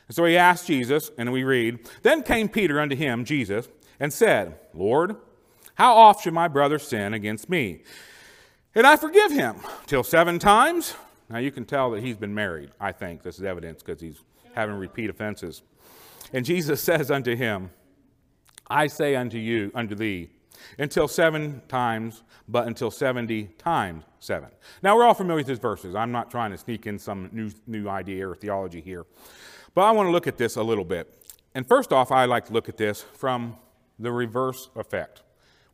And 0.07 0.15
so 0.15 0.23
he 0.25 0.37
asked 0.37 0.67
Jesus, 0.67 1.09
and 1.17 1.31
we 1.33 1.43
read 1.43 1.79
Then 2.03 2.21
came 2.21 2.47
Peter 2.47 2.79
unto 2.79 2.95
him, 2.95 3.25
Jesus, 3.25 3.67
and 3.99 4.13
said, 4.13 4.59
Lord, 4.71 5.15
how 5.73 5.95
oft 5.95 6.23
should 6.23 6.35
my 6.35 6.47
brother 6.47 6.77
sin 6.77 7.15
against 7.15 7.49
me? 7.49 7.81
And 8.75 8.85
I 8.85 8.97
forgive 8.97 9.31
him 9.31 9.61
till 9.87 10.03
seven 10.03 10.37
times. 10.37 10.93
Now 11.27 11.39
you 11.39 11.49
can 11.49 11.65
tell 11.65 11.89
that 11.89 12.03
he's 12.03 12.17
been 12.17 12.35
married, 12.35 12.69
I 12.79 12.91
think. 12.91 13.23
This 13.23 13.39
is 13.39 13.45
evidence 13.45 13.81
because 13.81 13.99
he's 13.99 14.21
having 14.53 14.75
repeat 14.75 15.09
offenses. 15.09 15.63
And 16.33 16.45
Jesus 16.45 16.81
says 16.81 17.11
unto 17.11 17.35
him, 17.35 17.71
I 18.67 18.87
say 18.87 19.15
unto 19.15 19.37
you, 19.37 19.71
unto 19.75 19.95
thee, 19.95 20.29
until 20.79 21.07
seven 21.07 21.61
times, 21.67 22.23
but 22.47 22.67
until 22.67 22.91
70 22.91 23.45
times 23.57 24.03
seven. 24.19 24.49
Now, 24.81 24.95
we're 24.95 25.03
all 25.03 25.13
familiar 25.13 25.37
with 25.37 25.47
these 25.47 25.59
verses. 25.59 25.95
I'm 25.95 26.11
not 26.11 26.31
trying 26.31 26.51
to 26.51 26.57
sneak 26.57 26.87
in 26.87 26.97
some 26.97 27.29
new, 27.31 27.51
new 27.67 27.87
idea 27.87 28.27
or 28.27 28.35
theology 28.35 28.81
here. 28.81 29.05
But 29.73 29.81
I 29.81 29.91
want 29.91 30.07
to 30.07 30.11
look 30.11 30.27
at 30.27 30.37
this 30.37 30.55
a 30.55 30.63
little 30.63 30.85
bit. 30.85 31.13
And 31.53 31.67
first 31.67 31.93
off, 31.93 32.11
I 32.11 32.25
like 32.25 32.45
to 32.45 32.53
look 32.53 32.69
at 32.69 32.77
this 32.77 33.01
from 33.01 33.55
the 33.99 34.11
reverse 34.11 34.69
effect. 34.75 35.21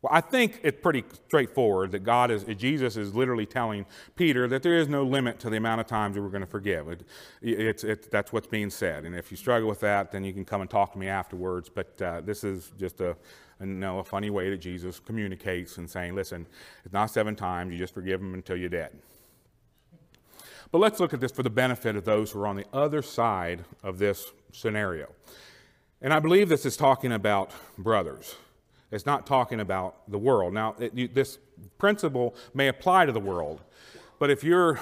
Well, 0.02 0.12
I 0.12 0.20
think 0.20 0.58
it's 0.64 0.80
pretty 0.82 1.04
straightforward 1.26 1.92
that 1.92 2.00
God 2.00 2.32
is, 2.32 2.42
Jesus 2.56 2.96
is 2.96 3.14
literally 3.14 3.46
telling 3.46 3.86
Peter 4.16 4.48
that 4.48 4.64
there 4.64 4.76
is 4.76 4.88
no 4.88 5.04
limit 5.04 5.38
to 5.40 5.50
the 5.50 5.56
amount 5.56 5.80
of 5.80 5.86
times 5.86 6.16
that 6.16 6.22
we're 6.22 6.28
going 6.28 6.42
to 6.42 6.46
forgive. 6.46 6.88
It, 6.88 7.04
it's, 7.40 7.84
it's, 7.84 8.08
that's 8.08 8.32
what's 8.32 8.48
being 8.48 8.68
said. 8.68 9.04
And 9.04 9.14
if 9.14 9.30
you 9.30 9.36
struggle 9.36 9.68
with 9.68 9.78
that, 9.80 10.10
then 10.10 10.24
you 10.24 10.32
can 10.32 10.44
come 10.44 10.60
and 10.60 10.68
talk 10.68 10.92
to 10.94 10.98
me 10.98 11.06
afterwards. 11.06 11.68
But 11.68 12.02
uh, 12.02 12.20
this 12.20 12.42
is 12.42 12.72
just 12.80 13.00
a, 13.00 13.16
a, 13.60 13.64
you 13.64 13.66
know, 13.66 14.00
a 14.00 14.04
funny 14.04 14.28
way 14.28 14.50
that 14.50 14.56
Jesus 14.58 14.98
communicates 14.98 15.78
and 15.78 15.88
saying, 15.88 16.16
listen, 16.16 16.48
it's 16.84 16.92
not 16.92 17.06
seven 17.06 17.36
times, 17.36 17.72
you 17.72 17.78
just 17.78 17.94
forgive 17.94 18.18
them 18.18 18.34
until 18.34 18.56
you're 18.56 18.68
dead. 18.68 18.90
But 20.72 20.78
let's 20.78 20.98
look 20.98 21.14
at 21.14 21.20
this 21.20 21.30
for 21.30 21.44
the 21.44 21.50
benefit 21.50 21.94
of 21.94 22.04
those 22.04 22.32
who 22.32 22.40
are 22.40 22.48
on 22.48 22.56
the 22.56 22.66
other 22.72 23.02
side 23.02 23.64
of 23.84 23.98
this 23.98 24.32
scenario. 24.52 25.12
And 26.00 26.12
I 26.12 26.18
believe 26.18 26.48
this 26.48 26.66
is 26.66 26.76
talking 26.76 27.12
about 27.12 27.52
brothers. 27.78 28.34
It's 28.92 29.06
not 29.06 29.26
talking 29.26 29.60
about 29.60 30.08
the 30.10 30.18
world. 30.18 30.52
Now, 30.52 30.76
it, 30.78 30.94
you, 30.94 31.08
this 31.08 31.38
principle 31.78 32.34
may 32.54 32.68
apply 32.68 33.06
to 33.06 33.12
the 33.12 33.20
world, 33.20 33.60
but 34.18 34.30
if 34.30 34.44
you're 34.44 34.78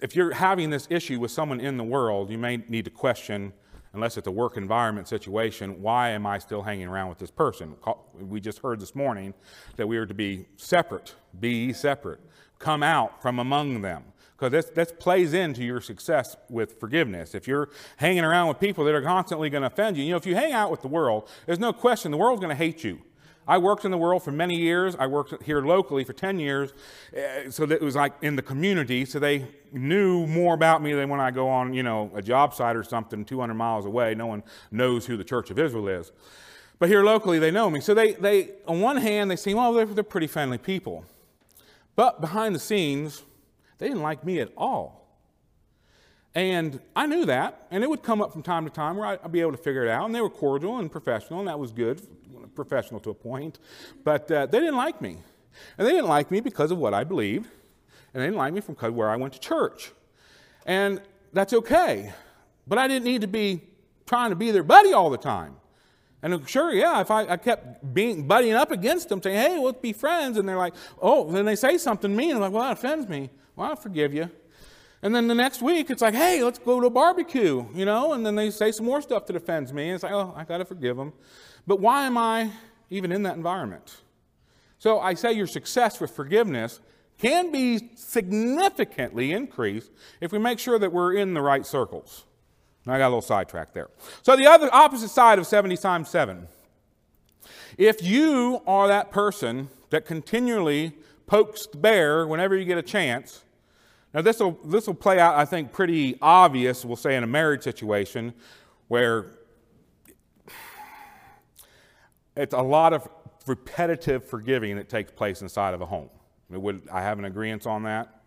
if 0.00 0.16
you're 0.16 0.32
having 0.32 0.70
this 0.70 0.86
issue 0.88 1.20
with 1.20 1.30
someone 1.30 1.60
in 1.60 1.76
the 1.76 1.84
world, 1.84 2.30
you 2.30 2.38
may 2.38 2.58
need 2.68 2.86
to 2.86 2.90
question, 2.90 3.52
unless 3.92 4.16
it's 4.16 4.26
a 4.26 4.30
work 4.30 4.56
environment 4.56 5.06
situation, 5.06 5.82
why 5.82 6.10
am 6.10 6.24
I 6.24 6.38
still 6.38 6.62
hanging 6.62 6.86
around 6.86 7.10
with 7.10 7.18
this 7.18 7.30
person? 7.30 7.74
We 8.18 8.40
just 8.40 8.60
heard 8.60 8.80
this 8.80 8.94
morning 8.94 9.34
that 9.76 9.86
we 9.86 9.98
are 9.98 10.06
to 10.06 10.14
be 10.14 10.46
separate, 10.56 11.14
be 11.38 11.74
separate, 11.74 12.20
come 12.58 12.82
out 12.82 13.20
from 13.20 13.38
among 13.38 13.82
them. 13.82 14.04
Because 14.42 14.50
this, 14.50 14.74
this 14.74 14.92
plays 14.98 15.34
into 15.34 15.62
your 15.62 15.80
success 15.80 16.36
with 16.50 16.80
forgiveness. 16.80 17.32
If 17.32 17.46
you're 17.46 17.68
hanging 17.98 18.24
around 18.24 18.48
with 18.48 18.58
people 18.58 18.84
that 18.86 18.92
are 18.92 19.00
constantly 19.00 19.48
going 19.48 19.60
to 19.60 19.68
offend 19.68 19.96
you, 19.96 20.02
you 20.02 20.10
know, 20.10 20.16
if 20.16 20.26
you 20.26 20.34
hang 20.34 20.50
out 20.50 20.68
with 20.68 20.82
the 20.82 20.88
world, 20.88 21.28
there's 21.46 21.60
no 21.60 21.72
question 21.72 22.10
the 22.10 22.16
world's 22.16 22.40
going 22.40 22.50
to 22.50 22.56
hate 22.56 22.82
you. 22.82 23.00
I 23.46 23.58
worked 23.58 23.84
in 23.84 23.92
the 23.92 23.98
world 23.98 24.24
for 24.24 24.32
many 24.32 24.58
years. 24.58 24.96
I 24.98 25.06
worked 25.06 25.44
here 25.44 25.60
locally 25.60 26.02
for 26.02 26.12
10 26.12 26.40
years. 26.40 26.72
Uh, 27.16 27.52
so 27.52 27.66
that 27.66 27.76
it 27.76 27.82
was 27.82 27.94
like 27.94 28.14
in 28.20 28.34
the 28.34 28.42
community. 28.42 29.04
So 29.04 29.20
they 29.20 29.46
knew 29.70 30.26
more 30.26 30.54
about 30.54 30.82
me 30.82 30.92
than 30.92 31.08
when 31.08 31.20
I 31.20 31.30
go 31.30 31.48
on, 31.48 31.72
you 31.72 31.84
know, 31.84 32.10
a 32.12 32.20
job 32.20 32.52
site 32.52 32.74
or 32.74 32.82
something 32.82 33.24
200 33.24 33.54
miles 33.54 33.86
away. 33.86 34.16
No 34.16 34.26
one 34.26 34.42
knows 34.72 35.06
who 35.06 35.16
the 35.16 35.22
Church 35.22 35.52
of 35.52 35.58
Israel 35.60 35.86
is. 35.86 36.10
But 36.80 36.88
here 36.88 37.04
locally, 37.04 37.38
they 37.38 37.52
know 37.52 37.70
me. 37.70 37.80
So 37.80 37.94
they, 37.94 38.14
they 38.14 38.54
on 38.66 38.80
one 38.80 38.96
hand, 38.96 39.30
they 39.30 39.36
seem, 39.36 39.56
well, 39.56 39.72
they're, 39.72 39.86
they're 39.86 40.02
pretty 40.02 40.26
friendly 40.26 40.58
people. 40.58 41.04
But 41.94 42.20
behind 42.20 42.56
the 42.56 42.60
scenes, 42.60 43.22
they 43.82 43.88
didn't 43.88 44.02
like 44.02 44.24
me 44.24 44.38
at 44.38 44.52
all. 44.56 45.18
And 46.36 46.80
I 46.94 47.06
knew 47.06 47.26
that, 47.26 47.66
and 47.72 47.82
it 47.82 47.90
would 47.90 48.02
come 48.02 48.22
up 48.22 48.32
from 48.32 48.42
time 48.42 48.64
to 48.64 48.70
time 48.70 48.96
where 48.96 49.06
I'd 49.06 49.32
be 49.32 49.40
able 49.40 49.52
to 49.52 49.58
figure 49.58 49.84
it 49.84 49.90
out. 49.90 50.06
And 50.06 50.14
they 50.14 50.20
were 50.20 50.30
cordial 50.30 50.78
and 50.78 50.90
professional, 50.90 51.40
and 51.40 51.48
that 51.48 51.58
was 51.58 51.72
good 51.72 52.00
professional 52.54 53.00
to 53.00 53.10
a 53.10 53.14
point, 53.14 53.58
but 54.04 54.30
uh, 54.30 54.46
they 54.46 54.60
didn't 54.60 54.76
like 54.76 55.00
me. 55.00 55.16
And 55.76 55.86
they 55.86 55.92
didn't 55.92 56.08
like 56.08 56.30
me 56.30 56.40
because 56.40 56.70
of 56.70 56.78
what 56.78 56.94
I 56.94 57.02
believed, 57.04 57.48
and 58.14 58.22
they 58.22 58.26
didn't 58.26 58.38
like 58.38 58.54
me 58.54 58.60
from 58.60 58.76
where 58.94 59.10
I 59.10 59.16
went 59.16 59.32
to 59.34 59.40
church. 59.40 59.90
And 60.64 61.02
that's 61.32 61.52
okay, 61.52 62.12
but 62.66 62.78
I 62.78 62.86
didn't 62.86 63.04
need 63.04 63.22
to 63.22 63.26
be 63.26 63.62
trying 64.06 64.30
to 64.30 64.36
be 64.36 64.50
their 64.50 64.62
buddy 64.62 64.92
all 64.92 65.10
the 65.10 65.18
time. 65.18 65.56
And 66.22 66.48
sure, 66.48 66.72
yeah, 66.72 67.00
if 67.00 67.10
I, 67.10 67.26
I 67.26 67.36
kept 67.36 67.92
being 67.92 68.28
buddying 68.28 68.54
up 68.54 68.70
against 68.70 69.08
them, 69.08 69.20
saying, 69.20 69.38
hey, 69.38 69.58
let's 69.58 69.80
be 69.80 69.92
friends, 69.92 70.38
and 70.38 70.48
they're 70.48 70.56
like, 70.56 70.74
oh, 71.00 71.30
then 71.30 71.44
they 71.44 71.56
say 71.56 71.78
something 71.78 72.14
mean, 72.14 72.36
I'm 72.36 72.40
like, 72.40 72.52
well, 72.52 72.62
that 72.62 72.72
offends 72.72 73.08
me. 73.08 73.30
Well, 73.56 73.70
I'll 73.70 73.76
forgive 73.76 74.14
you. 74.14 74.30
And 75.02 75.14
then 75.14 75.26
the 75.26 75.34
next 75.34 75.62
week, 75.62 75.90
it's 75.90 76.00
like, 76.00 76.14
hey, 76.14 76.42
let's 76.44 76.60
go 76.60 76.80
to 76.80 76.86
a 76.86 76.90
barbecue, 76.90 77.66
you 77.74 77.84
know? 77.84 78.12
And 78.12 78.24
then 78.24 78.36
they 78.36 78.50
say 78.50 78.70
some 78.70 78.86
more 78.86 79.02
stuff 79.02 79.26
that 79.26 79.36
offends 79.36 79.72
me. 79.72 79.88
And 79.88 79.94
it's 79.94 80.04
like, 80.04 80.12
oh, 80.12 80.32
I 80.36 80.44
got 80.44 80.58
to 80.58 80.64
forgive 80.64 80.96
them. 80.96 81.12
But 81.66 81.80
why 81.80 82.06
am 82.06 82.16
I 82.16 82.50
even 82.88 83.10
in 83.10 83.24
that 83.24 83.36
environment? 83.36 83.96
So 84.78 85.00
I 85.00 85.14
say 85.14 85.32
your 85.32 85.46
success 85.46 86.00
with 86.00 86.12
forgiveness 86.12 86.80
can 87.18 87.52
be 87.52 87.90
significantly 87.94 89.32
increased 89.32 89.90
if 90.20 90.32
we 90.32 90.38
make 90.38 90.58
sure 90.58 90.78
that 90.78 90.92
we're 90.92 91.14
in 91.14 91.34
the 91.34 91.40
right 91.40 91.66
circles. 91.66 92.24
Now 92.86 92.94
I 92.94 92.98
got 92.98 93.06
a 93.06 93.08
little 93.08 93.22
sidetracked 93.22 93.74
there. 93.74 93.90
So 94.22 94.36
the 94.36 94.46
other 94.46 94.68
opposite 94.72 95.10
side 95.10 95.38
of 95.38 95.46
70 95.46 95.76
times 95.76 96.08
7. 96.08 96.48
If 97.78 98.02
you 98.02 98.62
are 98.66 98.88
that 98.88 99.10
person 99.10 99.68
that 99.90 100.04
continually 100.04 100.94
pokes 101.32 101.66
the 101.66 101.78
bear 101.78 102.26
whenever 102.26 102.54
you 102.54 102.66
get 102.66 102.76
a 102.76 102.82
chance, 102.82 103.42
now 104.12 104.20
this 104.20 104.38
will 104.38 104.58
this 104.66 104.86
will 104.86 104.92
play 104.92 105.18
out, 105.18 105.34
I 105.34 105.46
think, 105.46 105.72
pretty 105.72 106.18
obvious, 106.20 106.84
we'll 106.84 106.94
say 106.94 107.16
in 107.16 107.24
a 107.24 107.26
marriage 107.26 107.62
situation 107.62 108.34
where 108.88 109.24
it's 112.36 112.52
a 112.52 112.60
lot 112.60 112.92
of 112.92 113.08
repetitive 113.46 114.28
forgiving 114.28 114.76
that 114.76 114.90
takes 114.90 115.10
place 115.10 115.40
inside 115.40 115.72
of 115.72 115.80
a 115.80 115.86
home. 115.86 116.10
Would 116.50 116.82
I 116.92 117.00
have 117.00 117.18
an 117.18 117.24
agreement 117.24 117.66
on 117.66 117.84
that? 117.84 118.20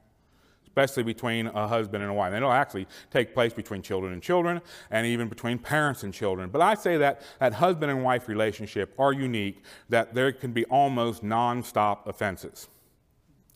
Especially 0.65 1.04
between 1.04 1.46
a 1.46 1.68
husband 1.68 2.02
and 2.02 2.12
a 2.12 2.15
wife. 2.15 2.30
And 2.30 2.38
it'll 2.38 2.52
actually 2.52 2.88
take 3.12 3.36
place 3.36 3.54
between 3.54 3.84
children 3.84 4.13
and 4.13 4.22
children 4.24 4.62
and 4.89 5.06
even 5.06 5.28
between 5.30 5.60
parents 5.60 6.02
and 6.02 6.12
children. 6.12 6.50
But 6.50 6.62
I 6.62 6.74
say 6.74 6.98
that 6.98 7.22
that 7.39 7.54
husband 7.54 7.91
and 7.91 8.04
wife 8.04 8.28
relationship 8.28 8.96
are 8.98 9.13
unique, 9.13 9.63
that 9.89 10.15
there 10.15 10.32
can 10.32 10.54
be 10.54 10.65
almost 10.65 11.22
non-stop 11.22 12.08
offenses. 12.08 12.68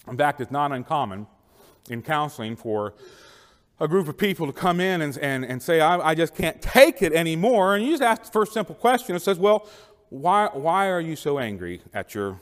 In 0.07 0.17
fact, 0.17 0.41
it's 0.41 0.51
not 0.51 0.71
uncommon 0.71 1.27
in 1.89 2.01
counseling 2.01 2.55
for 2.55 2.93
a 3.79 3.87
group 3.87 4.07
of 4.07 4.17
people 4.17 4.45
to 4.47 4.53
come 4.53 4.79
in 4.79 5.01
and, 5.01 5.17
and, 5.19 5.45
and 5.45 5.61
say, 5.61 5.79
I, 5.79 6.09
I 6.09 6.15
just 6.15 6.35
can't 6.35 6.61
take 6.61 7.01
it 7.01 7.13
anymore. 7.13 7.75
And 7.75 7.85
you 7.85 7.91
just 7.91 8.03
ask 8.03 8.23
the 8.23 8.31
first 8.31 8.53
simple 8.53 8.75
question. 8.75 9.15
It 9.15 9.21
says, 9.21 9.39
Well, 9.39 9.67
why, 10.09 10.49
why 10.53 10.89
are 10.89 10.99
you 10.99 11.15
so 11.15 11.39
angry 11.39 11.81
at 11.93 12.13
your 12.13 12.39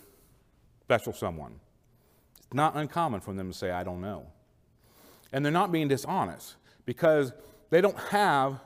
special 0.84 1.13
someone? 1.13 1.60
It's 2.38 2.54
not 2.54 2.76
uncommon 2.76 3.22
for 3.22 3.34
them 3.34 3.52
to 3.52 3.58
say, 3.58 3.72
I 3.72 3.84
don't 3.84 4.02
know. 4.02 4.26
And 5.32 5.43
they're 5.43 5.52
not 5.52 5.72
being 5.72 5.89
dishonest 5.89 6.56
because 6.86 7.34
they 7.70 7.82
don't 7.82 7.98
have 7.98 8.60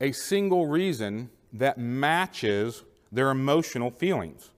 a 0.00 0.12
single 0.12 0.66
reason 0.66 1.30
that 1.52 1.78
matches 1.78 2.82
their 3.12 3.30
emotional 3.30 3.90
feelings. 3.90 4.50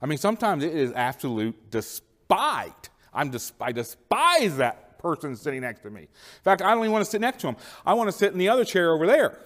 I 0.00 0.06
mean, 0.06 0.18
sometimes 0.18 0.64
it 0.64 0.74
is 0.74 0.92
absolute 0.92 1.70
despite. 1.70 2.88
I'm 3.12 3.32
I 3.60 3.72
despise 3.72 4.56
that 4.56 4.98
person 4.98 5.36
sitting 5.36 5.60
next 5.60 5.82
to 5.82 5.90
me. 5.90 6.02
In 6.02 6.42
fact, 6.42 6.62
I 6.62 6.70
don't 6.70 6.80
even 6.80 6.92
want 6.92 7.04
to 7.04 7.10
sit 7.10 7.20
next 7.20 7.40
to 7.42 7.48
him. 7.48 7.56
I 7.86 7.94
want 7.94 8.08
to 8.08 8.12
sit 8.16 8.32
in 8.32 8.38
the 8.38 8.48
other 8.48 8.64
chair 8.64 8.92
over 8.92 9.06
there. 9.06 9.38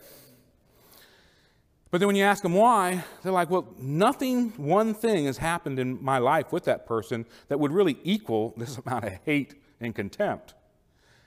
But 1.90 1.98
then 1.98 2.07
when 2.07 2.16
you 2.16 2.25
ask 2.25 2.42
them 2.42 2.55
why, 2.55 3.05
they're 3.22 3.33
like, 3.33 3.51
well, 3.51 3.68
nothing, 3.79 4.51
one 4.57 4.94
thing 4.94 5.27
has 5.27 5.37
happened 5.37 5.79
in 5.79 6.03
my 6.03 6.16
life 6.16 6.51
with 6.51 6.64
that 6.64 6.87
person 6.87 7.27
that 7.48 7.61
would 7.61 7.70
really 7.70 7.98
equal 8.03 8.55
this 8.57 8.79
amount 8.87 9.05
of 9.05 9.12
hate 9.27 9.55
and 9.79 9.94
contempt. 9.94 10.55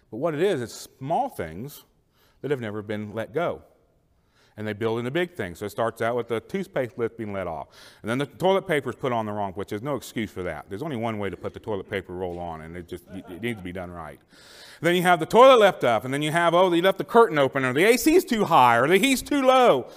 But 0.10 0.18
what 0.18 0.34
it 0.34 0.42
is, 0.42 0.62
it's 0.62 0.74
small 0.74 1.30
things 1.30 1.84
that 2.42 2.50
have 2.50 2.62
never 2.62 2.82
been 2.82 3.14
let 3.14 3.32
go. 3.32 3.62
And 4.58 4.66
they 4.66 4.74
build 4.74 5.00
in 5.00 5.06
the 5.06 5.12
big 5.12 5.34
things. 5.34 5.60
So 5.60 5.66
it 5.66 5.70
starts 5.70 6.02
out 6.02 6.16
with 6.16 6.30
the 6.30 6.40
toothpaste 6.40 6.98
lid 6.98 7.18
being 7.18 7.34
let 7.34 7.46
off. 7.46 7.68
And 8.02 8.10
then 8.10 8.18
the 8.18 8.26
toilet 8.26 8.66
paper 8.66 8.90
is 8.90 8.96
put 8.96 9.12
on 9.12 9.26
the 9.26 9.34
wrong, 9.34 9.52
which 9.54 9.70
there's 9.70 9.82
no 9.82 9.96
excuse 9.96 10.32
for 10.32 10.44
that. 10.44 10.66
There's 10.70 10.82
only 10.82 10.96
one 10.96 11.20
way 11.20 11.30
to 11.30 11.36
put 11.36 11.54
the 11.54 11.60
toilet 11.60 11.90
paper 11.90 12.14
roll 12.14 12.40
on, 12.40 12.62
and 12.62 12.78
it 12.78 12.88
just 12.88 13.04
it 13.14 13.42
needs 13.42 13.60
to 13.60 13.64
be 13.64 13.74
done 13.74 13.92
right. 13.92 14.20
Then 14.82 14.96
you 14.96 15.02
have 15.02 15.20
the 15.20 15.26
toilet 15.26 15.60
left 15.60 15.84
up, 15.84 16.06
and 16.06 16.14
then 16.14 16.22
you 16.22 16.32
have, 16.32 16.54
oh, 16.54 16.72
you 16.72 16.82
left 16.82 16.98
the 16.98 17.04
curtain 17.04 17.38
open, 17.38 17.66
or 17.66 17.74
the 17.74 17.84
AC's 17.84 18.24
too 18.24 18.46
high, 18.46 18.78
or 18.78 18.88
the 18.88 18.98
heat's 18.98 19.22
too 19.22 19.42
low. 19.42 19.88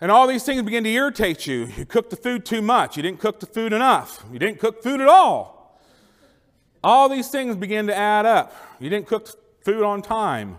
And 0.00 0.10
all 0.10 0.26
these 0.26 0.44
things 0.44 0.62
begin 0.62 0.84
to 0.84 0.90
irritate 0.90 1.46
you. 1.46 1.66
You 1.76 1.84
cooked 1.84 2.08
the 2.10 2.16
food 2.16 2.46
too 2.46 2.62
much. 2.62 2.96
You 2.96 3.02
didn't 3.02 3.20
cook 3.20 3.40
the 3.40 3.46
food 3.46 3.72
enough. 3.72 4.24
You 4.32 4.38
didn't 4.38 4.58
cook 4.58 4.82
food 4.82 5.00
at 5.00 5.08
all. 5.08 5.78
All 6.82 7.10
these 7.10 7.28
things 7.28 7.56
begin 7.56 7.86
to 7.88 7.94
add 7.94 8.24
up. 8.24 8.54
You 8.78 8.88
didn't 8.88 9.06
cook 9.06 9.28
food 9.62 9.82
on 9.82 10.00
time. 10.00 10.58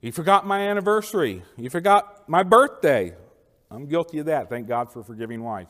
You 0.00 0.10
forgot 0.10 0.46
my 0.46 0.60
anniversary. 0.60 1.44
You 1.56 1.70
forgot 1.70 2.13
my 2.26 2.42
birthday. 2.42 3.14
I'm 3.70 3.86
guilty 3.86 4.18
of 4.18 4.26
that. 4.26 4.48
Thank 4.48 4.68
God 4.68 4.92
for 4.92 5.00
a 5.00 5.04
forgiving 5.04 5.42
wife. 5.42 5.68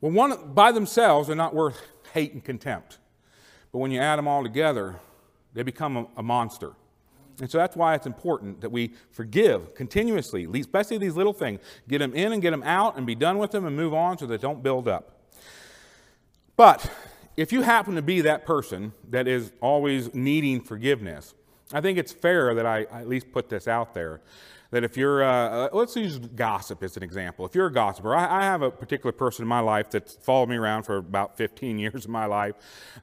Well, 0.00 0.12
one 0.12 0.52
by 0.52 0.72
themselves, 0.72 1.28
they're 1.28 1.36
not 1.36 1.54
worth 1.54 1.80
hate 2.12 2.32
and 2.32 2.44
contempt. 2.44 2.98
But 3.72 3.78
when 3.78 3.90
you 3.90 4.00
add 4.00 4.16
them 4.16 4.28
all 4.28 4.42
together, 4.42 4.96
they 5.52 5.62
become 5.62 5.96
a, 5.96 6.06
a 6.18 6.22
monster. 6.22 6.72
And 7.40 7.50
so 7.50 7.58
that's 7.58 7.74
why 7.74 7.94
it's 7.94 8.06
important 8.06 8.60
that 8.60 8.70
we 8.70 8.92
forgive 9.10 9.74
continuously, 9.74 10.46
especially 10.60 10.98
these 10.98 11.16
little 11.16 11.32
things. 11.32 11.60
Get 11.88 11.98
them 11.98 12.14
in 12.14 12.32
and 12.32 12.40
get 12.40 12.52
them 12.52 12.62
out 12.62 12.96
and 12.96 13.06
be 13.06 13.14
done 13.14 13.38
with 13.38 13.50
them 13.50 13.64
and 13.64 13.74
move 13.74 13.92
on 13.92 14.18
so 14.18 14.26
they 14.26 14.38
don't 14.38 14.62
build 14.62 14.86
up. 14.86 15.22
But 16.56 16.88
if 17.36 17.52
you 17.52 17.62
happen 17.62 17.96
to 17.96 18.02
be 18.02 18.20
that 18.20 18.46
person 18.46 18.92
that 19.10 19.26
is 19.26 19.52
always 19.60 20.14
needing 20.14 20.60
forgiveness, 20.60 21.34
I 21.72 21.80
think 21.80 21.98
it's 21.98 22.12
fair 22.12 22.54
that 22.54 22.66
I 22.66 22.82
at 22.82 23.08
least 23.08 23.32
put 23.32 23.48
this 23.48 23.66
out 23.66 23.94
there. 23.94 24.20
That 24.70 24.82
if 24.82 24.96
you're, 24.96 25.22
uh, 25.22 25.66
uh 25.66 25.68
let's 25.72 25.94
use 25.94 26.18
gossip 26.18 26.82
as 26.82 26.96
an 26.96 27.02
example. 27.02 27.46
If 27.46 27.54
you're 27.54 27.66
a 27.66 27.72
gossiper, 27.72 28.14
I, 28.14 28.40
I, 28.40 28.42
have 28.42 28.62
a 28.62 28.70
particular 28.70 29.12
person 29.12 29.44
in 29.44 29.48
my 29.48 29.60
life 29.60 29.90
that's 29.90 30.14
followed 30.16 30.48
me 30.48 30.56
around 30.56 30.82
for 30.82 30.96
about 30.96 31.36
15 31.36 31.78
years 31.84 32.04
of 32.04 32.10
my 32.10 32.26
life 32.26 32.54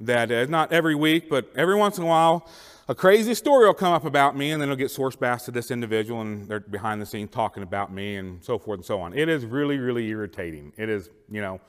that 0.01 0.31
is 0.31 0.49
not 0.49 0.73
every 0.73 0.95
week, 0.95 1.29
but 1.29 1.49
every 1.55 1.75
once 1.75 1.97
in 1.97 2.03
a 2.03 2.07
while, 2.07 2.47
a 2.89 2.95
crazy 2.95 3.33
story 3.35 3.65
will 3.67 3.73
come 3.73 3.93
up 3.93 4.03
about 4.03 4.35
me, 4.35 4.51
and 4.51 4.61
then 4.61 4.67
it'll 4.67 4.77
get 4.77 4.91
source 4.91 5.15
back 5.15 5.41
to 5.43 5.51
this 5.51 5.71
individual, 5.71 6.19
and 6.19 6.47
they're 6.49 6.59
behind 6.59 7.01
the 7.01 7.05
scenes 7.05 7.29
talking 7.31 7.63
about 7.63 7.93
me, 7.93 8.17
and 8.17 8.43
so 8.43 8.59
forth 8.59 8.79
and 8.79 8.85
so 8.85 8.99
on. 8.99 9.17
It 9.17 9.29
is 9.29 9.45
really, 9.45 9.77
really 9.77 10.07
irritating. 10.09 10.73
It 10.75 10.89
is, 10.89 11.09
you 11.29 11.39
know, 11.39 11.61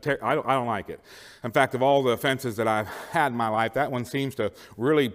ter- 0.00 0.18
I, 0.22 0.34
don't, 0.34 0.46
I 0.46 0.54
don't 0.54 0.66
like 0.66 0.88
it. 0.88 1.00
In 1.44 1.52
fact, 1.52 1.74
of 1.74 1.82
all 1.82 2.02
the 2.02 2.10
offenses 2.10 2.56
that 2.56 2.66
I've 2.66 2.88
had 3.12 3.28
in 3.28 3.38
my 3.38 3.48
life, 3.48 3.74
that 3.74 3.92
one 3.92 4.04
seems 4.04 4.34
to 4.36 4.50
really 4.76 5.12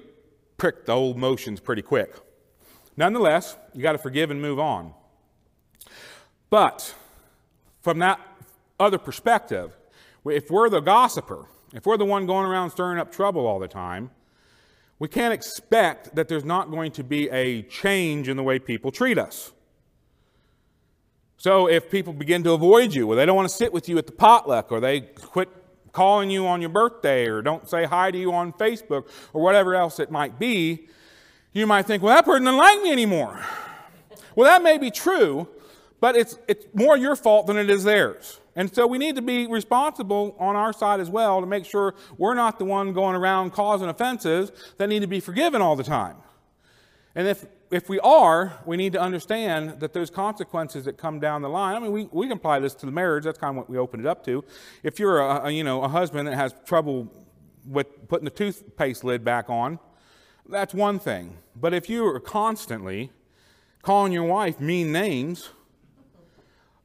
prick 0.61 0.85
the 0.85 0.91
old 0.91 1.17
motions 1.17 1.59
pretty 1.59 1.81
quick. 1.81 2.13
Nonetheless, 2.95 3.57
you 3.73 3.81
got 3.81 3.93
to 3.93 3.97
forgive 3.97 4.29
and 4.29 4.39
move 4.39 4.59
on. 4.59 4.93
But 6.51 6.93
from 7.81 7.97
that 7.97 8.19
other 8.79 8.99
perspective, 8.99 9.75
if 10.23 10.51
we're 10.51 10.69
the 10.69 10.79
gossiper, 10.79 11.47
if 11.73 11.87
we're 11.87 11.97
the 11.97 12.05
one 12.05 12.27
going 12.27 12.45
around 12.45 12.69
stirring 12.69 12.99
up 12.99 13.11
trouble 13.11 13.47
all 13.47 13.57
the 13.57 13.67
time, 13.67 14.11
we 14.99 15.07
can't 15.07 15.33
expect 15.33 16.13
that 16.13 16.27
there's 16.27 16.45
not 16.45 16.69
going 16.69 16.91
to 16.91 17.03
be 17.03 17.27
a 17.31 17.63
change 17.63 18.29
in 18.29 18.37
the 18.37 18.43
way 18.43 18.59
people 18.59 18.91
treat 18.91 19.17
us. 19.17 19.51
So 21.37 21.67
if 21.67 21.89
people 21.89 22.13
begin 22.13 22.43
to 22.43 22.51
avoid 22.51 22.93
you, 22.93 23.11
or 23.11 23.15
they 23.15 23.25
don't 23.25 23.35
want 23.35 23.49
to 23.49 23.55
sit 23.55 23.73
with 23.73 23.89
you 23.89 23.97
at 23.97 24.05
the 24.05 24.11
potluck, 24.11 24.71
or 24.71 24.79
they 24.79 25.01
quit 25.01 25.49
calling 25.91 26.29
you 26.29 26.47
on 26.47 26.61
your 26.61 26.69
birthday, 26.69 27.27
or 27.27 27.41
don't 27.41 27.67
say 27.67 27.85
hi 27.85 28.11
to 28.11 28.17
you 28.17 28.33
on 28.33 28.53
Facebook, 28.53 29.07
or 29.33 29.41
whatever 29.41 29.75
else 29.75 29.99
it 29.99 30.11
might 30.11 30.39
be, 30.39 30.87
you 31.53 31.67
might 31.67 31.85
think, 31.85 32.01
well, 32.01 32.15
that 32.15 32.25
person 32.25 32.45
doesn't 32.45 32.57
like 32.57 32.81
me 32.81 32.91
anymore. 32.91 33.39
Well, 34.35 34.49
that 34.49 34.63
may 34.63 34.77
be 34.77 34.89
true, 34.91 35.47
but 35.99 36.15
it's, 36.15 36.37
it's 36.47 36.65
more 36.73 36.95
your 36.97 37.15
fault 37.15 37.47
than 37.47 37.57
it 37.57 37.69
is 37.69 37.83
theirs. 37.83 38.39
And 38.55 38.73
so 38.73 38.85
we 38.87 38.97
need 38.97 39.15
to 39.15 39.21
be 39.21 39.47
responsible 39.47 40.35
on 40.39 40.55
our 40.55 40.73
side 40.73 40.99
as 40.99 41.09
well 41.09 41.39
to 41.39 41.47
make 41.47 41.65
sure 41.65 41.95
we're 42.17 42.33
not 42.33 42.59
the 42.59 42.65
one 42.65 42.93
going 42.93 43.15
around 43.15 43.51
causing 43.51 43.87
offenses 43.87 44.51
that 44.77 44.87
need 44.87 45.01
to 45.01 45.07
be 45.07 45.19
forgiven 45.19 45.61
all 45.61 45.75
the 45.75 45.83
time. 45.83 46.17
And 47.15 47.27
if 47.27 47.45
if 47.71 47.87
we 47.87 47.99
are, 48.01 48.59
we 48.65 48.75
need 48.75 48.93
to 48.93 49.01
understand 49.01 49.79
that 49.79 49.93
there's 49.93 50.09
consequences 50.09 50.85
that 50.85 50.97
come 50.97 51.19
down 51.19 51.41
the 51.41 51.49
line. 51.49 51.75
I 51.75 51.79
mean, 51.79 51.91
we, 51.93 52.09
we 52.11 52.27
can 52.27 52.37
apply 52.37 52.59
this 52.59 52.75
to 52.75 52.85
the 52.85 52.91
marriage. 52.91 53.23
That's 53.23 53.37
kind 53.37 53.51
of 53.51 53.55
what 53.55 53.69
we 53.69 53.77
opened 53.77 54.05
it 54.05 54.09
up 54.09 54.25
to. 54.25 54.43
If 54.83 54.99
you're 54.99 55.21
a, 55.21 55.45
a, 55.45 55.51
you 55.51 55.63
know, 55.63 55.81
a 55.81 55.87
husband 55.87 56.27
that 56.27 56.35
has 56.35 56.53
trouble 56.65 57.09
with 57.65 58.09
putting 58.09 58.25
the 58.25 58.31
toothpaste 58.31 59.03
lid 59.05 59.23
back 59.23 59.49
on, 59.49 59.79
that's 60.49 60.73
one 60.73 60.99
thing. 60.99 61.37
But 61.55 61.73
if 61.73 61.89
you 61.89 62.05
are 62.05 62.19
constantly 62.19 63.11
calling 63.81 64.11
your 64.11 64.25
wife 64.25 64.59
mean 64.59 64.91
names, 64.91 65.49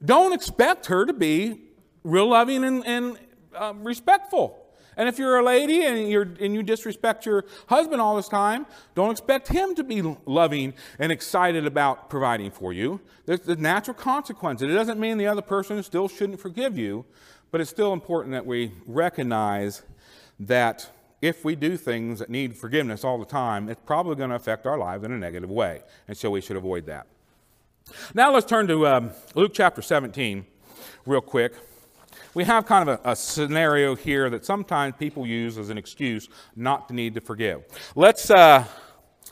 don't 0.05 0.33
expect 0.33 0.87
her 0.87 1.05
to 1.05 1.13
be 1.13 1.63
real 2.05 2.29
loving 2.29 2.63
and, 2.63 2.87
and 2.87 3.19
uh, 3.55 3.75
respectful. 3.77 4.66
And 4.97 5.09
if 5.09 5.19
you're 5.19 5.39
a 5.39 5.45
lady 5.45 5.85
and, 5.85 6.11
you're, 6.11 6.29
and 6.41 6.55
you 6.55 6.63
disrespect 6.63 7.27
your 7.27 7.45
husband 7.67 8.01
all 8.01 8.17
this 8.17 8.29
time, 8.29 8.67
don't 8.95 9.11
expect 9.11 9.49
him 9.49 9.75
to 9.75 9.85
be 9.85 10.03
loving 10.25 10.73
and 10.99 11.13
excited 11.13 11.67
about 11.67 12.09
providing 12.09 12.51
for 12.51 12.73
you. 12.73 13.01
There's 13.27 13.41
the 13.41 13.57
natural 13.57 13.95
consequence. 13.95 14.63
It 14.63 14.69
doesn't 14.69 14.99
mean 14.99 15.19
the 15.19 15.27
other 15.27 15.43
person 15.43 15.83
still 15.83 16.09
shouldn't 16.09 16.41
forgive 16.41 16.79
you, 16.79 17.05
but 17.51 17.61
it's 17.61 17.71
still 17.71 17.93
important 17.93 18.33
that 18.33 18.47
we 18.47 18.73
recognize 18.87 19.83
that 20.41 20.91
if 21.21 21.45
we 21.45 21.57
do 21.57 21.77
things 21.77 22.19
that 22.19 22.31
need 22.31 22.57
forgiveness 22.57 23.05
all 23.05 23.19
the 23.19 23.25
time, 23.25 23.69
it's 23.69 23.81
probably 23.85 24.15
going 24.17 24.31
to 24.31 24.37
affect 24.37 24.67
our 24.67 24.79
lives 24.79 25.05
in 25.05 25.13
a 25.13 25.19
negative 25.19 25.51
way. 25.51 25.83
And 26.09 26.17
so 26.17 26.31
we 26.31 26.41
should 26.41 26.57
avoid 26.57 26.87
that. 26.87 27.07
Now 28.15 28.33
let's 28.33 28.47
turn 28.47 28.67
to 28.69 28.87
um, 28.87 29.11
Luke 29.35 29.53
chapter 29.55 29.83
17 29.83 30.47
real 31.05 31.21
quick 31.21 31.55
we 32.37 32.45
have 32.45 32.67
kind 32.67 32.87
of 32.87 33.01
a, 33.03 33.13
a, 33.13 33.17
scenario 33.17 33.97
here 33.97 34.29
that 34.29 34.45
sometimes 34.45 34.95
people 34.99 35.27
use 35.27 35.57
as 35.57 35.71
an 35.71 35.79
excuse 35.79 36.29
not 36.55 36.87
to 36.87 36.93
need 36.95 37.15
to 37.15 37.21
forgive. 37.23 37.65
Let's, 37.95 38.31
uh, 38.31 38.63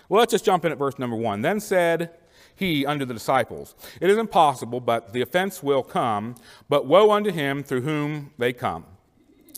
well, 0.09 0.21
let's 0.21 0.31
just 0.31 0.47
jump 0.47 0.65
in 0.65 0.73
at 0.73 0.79
verse 0.79 0.99
number 0.99 1.15
one. 1.15 1.43
Then 1.43 1.61
said 1.61 2.13
he 2.57 2.87
unto 2.87 3.05
the 3.05 3.13
disciples, 3.13 3.75
It 4.01 4.09
is 4.09 4.17
impossible, 4.17 4.81
but 4.81 5.13
the 5.13 5.21
offense 5.21 5.63
will 5.63 5.83
come, 5.83 6.37
but 6.71 6.87
woe 6.87 7.11
unto 7.11 7.31
him 7.31 7.63
through 7.63 7.83
whom 7.83 8.33
they 8.39 8.55
come. 8.55 8.87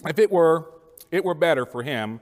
If 0.05 0.19
it 0.19 0.33
were, 0.33 0.69
it 1.13 1.25
were 1.25 1.35
better 1.35 1.65
for 1.65 1.85
him 1.85 2.21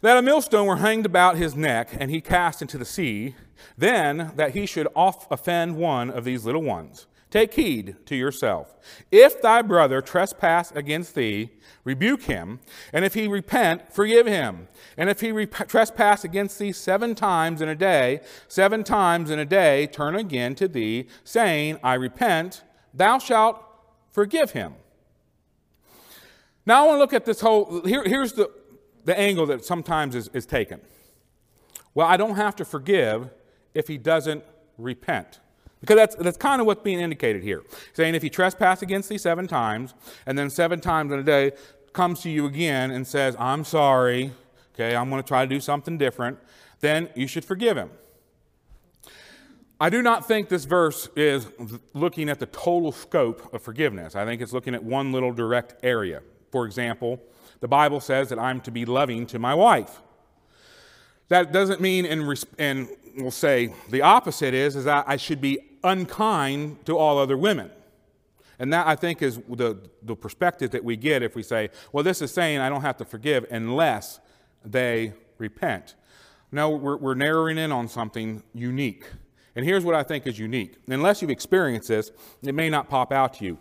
that 0.00 0.16
a 0.16 0.22
millstone 0.22 0.66
were 0.66 0.78
hanged 0.78 1.06
about 1.06 1.36
his 1.36 1.54
neck 1.54 1.90
and 1.96 2.10
he 2.10 2.20
cast 2.20 2.60
into 2.60 2.76
the 2.76 2.84
sea, 2.84 3.36
than 3.78 4.32
that 4.34 4.54
he 4.54 4.66
should 4.66 4.88
off 4.96 5.30
offend 5.30 5.76
one 5.76 6.10
of 6.10 6.24
these 6.24 6.44
little 6.44 6.62
ones. 6.62 7.06
Take 7.30 7.54
heed 7.54 7.96
to 8.06 8.16
yourself. 8.16 8.74
If 9.12 9.40
thy 9.40 9.62
brother 9.62 10.02
trespass 10.02 10.72
against 10.72 11.14
thee, 11.14 11.50
rebuke 11.84 12.22
him, 12.22 12.58
and 12.92 13.04
if 13.04 13.14
he 13.14 13.28
repent, 13.28 13.92
forgive 13.92 14.26
him. 14.26 14.66
And 14.96 15.08
if 15.08 15.20
he 15.20 15.30
rep- 15.30 15.68
trespass 15.68 16.24
against 16.24 16.58
thee 16.58 16.72
seven 16.72 17.14
times 17.14 17.62
in 17.62 17.68
a 17.68 17.76
day, 17.76 18.20
seven 18.48 18.82
times 18.82 19.30
in 19.30 19.38
a 19.38 19.44
day 19.44 19.86
turn 19.86 20.16
again 20.16 20.56
to 20.56 20.66
thee, 20.66 21.06
saying, 21.22 21.78
I 21.84 21.94
repent, 21.94 22.64
thou 22.92 23.18
shalt 23.18 23.64
forgive 24.10 24.50
him. 24.50 24.74
Now 26.66 26.84
I 26.84 26.86
want 26.88 26.96
to 26.96 27.00
look 27.00 27.14
at 27.14 27.24
this 27.24 27.40
whole, 27.40 27.82
here, 27.84 28.02
here's 28.04 28.32
the, 28.32 28.50
the 29.04 29.18
angle 29.18 29.46
that 29.46 29.64
sometimes 29.64 30.16
is, 30.16 30.28
is 30.32 30.46
taken. 30.46 30.80
Well, 31.94 32.08
I 32.08 32.16
don't 32.16 32.36
have 32.36 32.56
to 32.56 32.64
forgive 32.64 33.30
if 33.72 33.86
he 33.86 33.98
doesn't 33.98 34.44
repent. 34.76 35.38
Because 35.80 35.96
that's, 35.96 36.16
that's 36.16 36.36
kind 36.36 36.60
of 36.60 36.66
what's 36.66 36.82
being 36.82 37.00
indicated 37.00 37.42
here. 37.42 37.62
Saying 37.94 38.14
if 38.14 38.22
he 38.22 38.30
trespass 38.30 38.82
against 38.82 39.08
thee 39.08 39.18
seven 39.18 39.46
times, 39.46 39.94
and 40.26 40.38
then 40.38 40.50
seven 40.50 40.80
times 40.80 41.12
in 41.12 41.18
a 41.18 41.22
day 41.22 41.52
comes 41.92 42.20
to 42.20 42.30
you 42.30 42.46
again 42.46 42.90
and 42.90 43.06
says, 43.06 43.34
I'm 43.38 43.64
sorry, 43.64 44.32
okay, 44.74 44.94
I'm 44.94 45.08
going 45.10 45.22
to 45.22 45.26
try 45.26 45.44
to 45.44 45.48
do 45.48 45.60
something 45.60 45.96
different, 45.96 46.38
then 46.80 47.08
you 47.14 47.26
should 47.26 47.44
forgive 47.44 47.76
him. 47.76 47.90
I 49.82 49.88
do 49.88 50.02
not 50.02 50.28
think 50.28 50.50
this 50.50 50.66
verse 50.66 51.08
is 51.16 51.46
looking 51.94 52.28
at 52.28 52.38
the 52.38 52.46
total 52.46 52.92
scope 52.92 53.52
of 53.54 53.62
forgiveness. 53.62 54.14
I 54.14 54.26
think 54.26 54.42
it's 54.42 54.52
looking 54.52 54.74
at 54.74 54.84
one 54.84 55.10
little 55.10 55.32
direct 55.32 55.82
area. 55.82 56.20
For 56.52 56.66
example, 56.66 57.18
the 57.60 57.68
Bible 57.68 58.00
says 58.00 58.28
that 58.28 58.38
I'm 58.38 58.60
to 58.62 58.70
be 58.70 58.84
loving 58.84 59.26
to 59.28 59.38
my 59.38 59.54
wife. 59.54 60.02
That 61.28 61.52
doesn't 61.52 61.80
mean 61.80 62.04
in, 62.04 62.34
in 62.58 62.88
we'll 63.16 63.30
say 63.30 63.72
the 63.88 64.02
opposite 64.02 64.52
is, 64.52 64.76
is 64.76 64.84
that 64.84 65.06
I 65.08 65.16
should 65.16 65.40
be 65.40 65.69
unkind 65.82 66.84
to 66.86 66.96
all 66.96 67.18
other 67.18 67.36
women. 67.36 67.70
And 68.58 68.72
that, 68.72 68.86
I 68.86 68.94
think, 68.94 69.22
is 69.22 69.38
the, 69.48 69.78
the 70.02 70.14
perspective 70.14 70.70
that 70.72 70.84
we 70.84 70.96
get 70.96 71.22
if 71.22 71.34
we 71.34 71.42
say, 71.42 71.70
well, 71.92 72.04
this 72.04 72.20
is 72.20 72.30
saying 72.30 72.58
I 72.58 72.68
don't 72.68 72.82
have 72.82 72.98
to 72.98 73.04
forgive 73.04 73.46
unless 73.50 74.20
they 74.64 75.14
repent. 75.38 75.94
No, 76.52 76.70
we're, 76.70 76.96
we're 76.96 77.14
narrowing 77.14 77.56
in 77.56 77.72
on 77.72 77.88
something 77.88 78.42
unique. 78.52 79.04
And 79.56 79.64
here's 79.64 79.84
what 79.84 79.94
I 79.94 80.02
think 80.02 80.26
is 80.26 80.38
unique. 80.38 80.74
Unless 80.88 81.22
you've 81.22 81.30
experienced 81.30 81.88
this, 81.88 82.12
it 82.42 82.54
may 82.54 82.68
not 82.68 82.88
pop 82.88 83.12
out 83.12 83.34
to 83.34 83.44
you. 83.44 83.58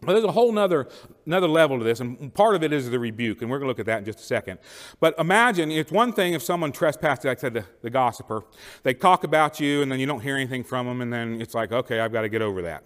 But 0.00 0.12
there's 0.12 0.24
a 0.24 0.30
whole 0.30 0.52
nother, 0.52 0.88
another 1.26 1.48
level 1.48 1.76
to 1.78 1.84
this, 1.84 1.98
and 1.98 2.32
part 2.32 2.54
of 2.54 2.62
it 2.62 2.72
is 2.72 2.88
the 2.88 3.00
rebuke, 3.00 3.42
and 3.42 3.50
we're 3.50 3.58
going 3.58 3.66
to 3.66 3.70
look 3.70 3.80
at 3.80 3.86
that 3.86 3.98
in 3.98 4.04
just 4.04 4.20
a 4.20 4.22
second. 4.22 4.60
But 5.00 5.18
imagine, 5.18 5.72
it's 5.72 5.90
one 5.90 6.12
thing 6.12 6.34
if 6.34 6.42
someone 6.42 6.70
trespasses, 6.70 7.24
like 7.24 7.38
I 7.38 7.40
said, 7.40 7.54
the, 7.54 7.64
the 7.82 7.90
gossiper. 7.90 8.44
They 8.84 8.94
talk 8.94 9.24
about 9.24 9.58
you, 9.58 9.82
and 9.82 9.90
then 9.90 9.98
you 9.98 10.06
don't 10.06 10.20
hear 10.20 10.36
anything 10.36 10.62
from 10.62 10.86
them, 10.86 11.00
and 11.00 11.12
then 11.12 11.42
it's 11.42 11.52
like, 11.52 11.72
okay, 11.72 11.98
I've 11.98 12.12
got 12.12 12.22
to 12.22 12.28
get 12.28 12.42
over 12.42 12.62
that. 12.62 12.84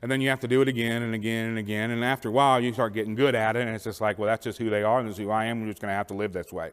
And 0.00 0.10
then 0.10 0.22
you 0.22 0.30
have 0.30 0.40
to 0.40 0.48
do 0.48 0.62
it 0.62 0.68
again 0.68 1.02
and 1.02 1.14
again 1.14 1.50
and 1.50 1.58
again, 1.58 1.90
and 1.90 2.02
after 2.02 2.30
a 2.30 2.32
while, 2.32 2.58
you 2.58 2.72
start 2.72 2.94
getting 2.94 3.14
good 3.14 3.34
at 3.34 3.54
it, 3.54 3.66
and 3.66 3.74
it's 3.74 3.84
just 3.84 4.00
like, 4.00 4.18
well, 4.18 4.26
that's 4.26 4.44
just 4.44 4.56
who 4.56 4.70
they 4.70 4.82
are, 4.82 4.98
and 4.98 5.08
this 5.08 5.18
is 5.18 5.24
who 5.24 5.30
I 5.30 5.44
am, 5.46 5.60
we're 5.60 5.68
just 5.68 5.82
going 5.82 5.90
to 5.90 5.96
have 5.96 6.06
to 6.06 6.14
live 6.14 6.32
this 6.32 6.54
way. 6.54 6.70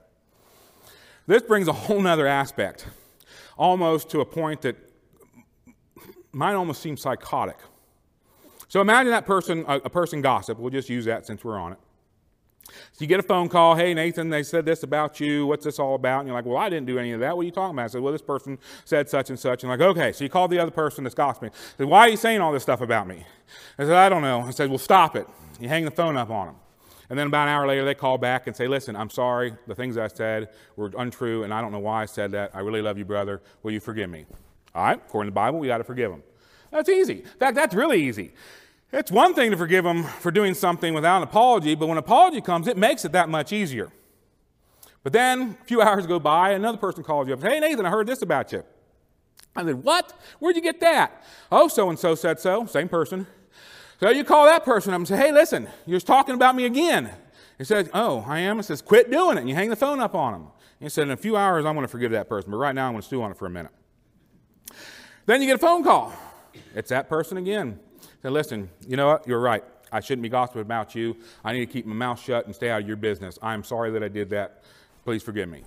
This 1.27 1.41
brings 1.41 1.67
a 1.67 1.73
whole 1.73 1.99
nother 1.99 2.27
aspect, 2.27 2.87
almost 3.57 4.09
to 4.11 4.21
a 4.21 4.25
point 4.25 4.61
that 4.61 4.77
might 6.31 6.53
almost 6.53 6.81
seem 6.81 6.95
psychotic. 6.95 7.57
So 8.73 8.81
imagine 8.81 9.11
that 9.11 9.27
person, 9.27 9.65
a, 9.67 9.75
a 9.75 9.89
person 9.91 10.23
gossip. 10.23 10.57
We'll 10.57 10.71
just 10.71 10.89
use 10.89 11.05
that 11.05 11.27
since 11.27 11.43
we're 11.43 11.59
on 11.59 11.73
it. 11.73 11.77
So 12.65 13.01
you 13.01 13.05
get 13.05 13.19
a 13.19 13.23
phone 13.23 13.47
call, 13.47 13.75
hey, 13.75 13.93
Nathan, 13.93 14.31
they 14.31 14.41
said 14.41 14.65
this 14.65 14.81
about 14.81 15.19
you. 15.19 15.45
What's 15.45 15.63
this 15.63 15.77
all 15.77 15.93
about? 15.93 16.21
And 16.21 16.27
you're 16.27 16.35
like, 16.35 16.45
well, 16.45 16.57
I 16.57 16.69
didn't 16.69 16.87
do 16.87 16.97
any 16.97 17.11
of 17.11 17.19
that. 17.19 17.37
What 17.37 17.43
are 17.43 17.45
you 17.45 17.51
talking 17.51 17.75
about? 17.75 17.83
I 17.83 17.87
said, 17.89 18.01
well, 18.01 18.11
this 18.11 18.23
person 18.23 18.57
said 18.83 19.07
such 19.11 19.29
and 19.29 19.37
such. 19.37 19.61
And 19.61 19.69
like, 19.69 19.79
okay. 19.79 20.11
So 20.11 20.23
you 20.23 20.29
call 20.31 20.47
the 20.47 20.57
other 20.57 20.71
person 20.71 21.03
that's 21.03 21.13
gossiping. 21.13 21.51
I 21.51 21.77
said, 21.77 21.85
why 21.85 21.99
are 21.99 22.09
you 22.09 22.17
saying 22.17 22.41
all 22.41 22.51
this 22.51 22.63
stuff 22.63 22.81
about 22.81 23.05
me? 23.05 23.23
I 23.77 23.83
said, 23.83 23.93
I 23.93 24.09
don't 24.09 24.23
know. 24.23 24.41
I 24.41 24.49
said, 24.49 24.69
well, 24.69 24.79
stop 24.79 25.15
it. 25.15 25.27
You 25.59 25.69
hang 25.69 25.85
the 25.85 25.91
phone 25.91 26.17
up 26.17 26.31
on 26.31 26.47
them. 26.47 26.55
And 27.11 27.19
then 27.19 27.27
about 27.27 27.43
an 27.43 27.53
hour 27.53 27.67
later, 27.67 27.85
they 27.85 27.93
call 27.93 28.17
back 28.17 28.47
and 28.47 28.55
say, 28.55 28.67
listen, 28.67 28.95
I'm 28.95 29.11
sorry. 29.11 29.53
The 29.67 29.75
things 29.75 29.99
I 29.99 30.07
said 30.07 30.49
were 30.77 30.91
untrue, 30.97 31.43
and 31.43 31.53
I 31.53 31.61
don't 31.61 31.73
know 31.73 31.77
why 31.77 32.01
I 32.01 32.05
said 32.05 32.31
that. 32.31 32.49
I 32.55 32.61
really 32.61 32.81
love 32.81 32.97
you, 32.97 33.05
brother. 33.05 33.43
Will 33.61 33.71
you 33.71 33.79
forgive 33.79 34.09
me? 34.09 34.25
All 34.73 34.83
right. 34.83 34.97
According 34.97 35.27
to 35.27 35.31
the 35.31 35.35
Bible, 35.35 35.59
we 35.59 35.67
got 35.67 35.77
to 35.77 35.83
forgive 35.83 36.09
them. 36.09 36.23
That's 36.71 36.89
easy. 36.89 37.19
In 37.19 37.39
fact, 37.39 37.53
that's 37.53 37.75
really 37.75 38.01
easy. 38.03 38.33
It's 38.93 39.11
one 39.11 39.33
thing 39.33 39.49
to 39.49 39.57
forgive 39.57 39.83
them 39.83 40.03
for 40.03 40.29
doing 40.29 40.53
something 40.53 40.93
without 40.93 41.17
an 41.17 41.23
apology, 41.23 41.73
but 41.73 41.87
when 41.87 41.97
apology 41.97 42.41
comes, 42.41 42.67
it 42.67 42.77
makes 42.77 43.03
it 43.03 43.11
that 43.13 43.27
much 43.27 43.51
easier. 43.51 43.91
But 45.01 45.13
then 45.13 45.57
a 45.59 45.65
few 45.65 45.81
hours 45.81 46.05
go 46.05 46.19
by, 46.19 46.51
another 46.51 46.77
person 46.77 47.03
calls 47.03 47.27
you 47.27 47.33
up. 47.33 47.41
Hey, 47.41 47.59
Nathan, 47.59 47.87
I 47.87 47.89
heard 47.89 48.05
this 48.05 48.21
about 48.21 48.51
you. 48.51 48.63
I 49.55 49.65
said, 49.65 49.83
What? 49.83 50.13
Where'd 50.37 50.55
you 50.55 50.61
get 50.61 50.79
that? 50.81 51.23
Oh, 51.51 51.67
so 51.67 51.89
and 51.89 51.97
so 51.97 52.13
said 52.13 52.39
so. 52.39 52.67
Same 52.67 52.87
person. 52.87 53.25
So 53.99 54.09
you 54.09 54.23
call 54.23 54.45
that 54.45 54.63
person 54.63 54.93
up 54.93 54.99
and 54.99 55.07
say, 55.07 55.17
Hey, 55.17 55.31
listen, 55.31 55.67
you're 55.87 55.99
talking 55.99 56.35
about 56.35 56.55
me 56.55 56.65
again. 56.65 57.09
He 57.57 57.63
says, 57.63 57.89
Oh, 57.95 58.23
I 58.27 58.39
am. 58.41 58.57
He 58.57 58.63
says, 58.63 58.83
Quit 58.83 59.09
doing 59.09 59.37
it. 59.37 59.41
And 59.41 59.49
you 59.49 59.55
hang 59.55 59.71
the 59.71 59.75
phone 59.75 60.01
up 60.01 60.13
on 60.13 60.35
him. 60.35 60.47
He 60.79 60.87
said, 60.87 61.07
In 61.07 61.11
a 61.11 61.17
few 61.17 61.35
hours, 61.35 61.65
I'm 61.65 61.73
going 61.73 61.85
to 61.85 61.91
forgive 61.91 62.11
that 62.11 62.29
person, 62.29 62.51
but 62.51 62.57
right 62.57 62.75
now, 62.75 62.85
I'm 62.85 62.93
going 62.93 63.01
to 63.01 63.07
stew 63.07 63.23
on 63.23 63.31
it 63.31 63.37
for 63.37 63.47
a 63.47 63.49
minute. 63.49 63.71
Then 65.25 65.41
you 65.41 65.47
get 65.47 65.55
a 65.55 65.57
phone 65.57 65.83
call. 65.83 66.13
It's 66.75 66.89
that 66.89 67.09
person 67.09 67.37
again 67.37 67.79
said, 68.23 68.31
listen, 68.31 68.69
you 68.87 68.95
know 68.95 69.07
what? 69.07 69.27
You're 69.27 69.39
right. 69.39 69.63
I 69.91 69.99
shouldn't 69.99 70.23
be 70.23 70.29
gossiping 70.29 70.61
about 70.61 70.95
you. 70.95 71.15
I 71.43 71.51
need 71.51 71.59
to 71.59 71.65
keep 71.65 71.85
my 71.85 71.93
mouth 71.93 72.19
shut 72.19 72.45
and 72.45 72.55
stay 72.55 72.69
out 72.69 72.81
of 72.81 72.87
your 72.87 72.95
business. 72.95 73.37
I'm 73.41 73.63
sorry 73.63 73.91
that 73.91 74.01
I 74.01 74.07
did 74.07 74.29
that. 74.29 74.63
Please 75.03 75.21
forgive 75.21 75.49
me. 75.49 75.63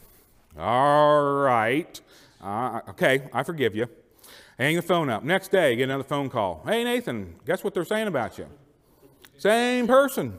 All 0.59 1.35
right. 1.35 2.01
Uh, 2.43 2.81
okay, 2.89 3.29
I 3.33 3.43
forgive 3.43 3.77
you. 3.77 3.89
Hang 4.59 4.75
the 4.75 4.83
phone 4.83 5.11
up. 5.11 5.23
Next 5.23 5.49
day, 5.49 5.77
get 5.77 5.85
another 5.85 6.03
phone 6.03 6.31
call. 6.31 6.63
Hey, 6.67 6.83
Nathan, 6.83 7.35
guess 7.45 7.63
what 7.63 7.75
they're 7.75 7.85
saying 7.85 8.09
about 8.09 8.39
you? 8.39 8.47
Same 9.37 9.87
person. 9.87 10.39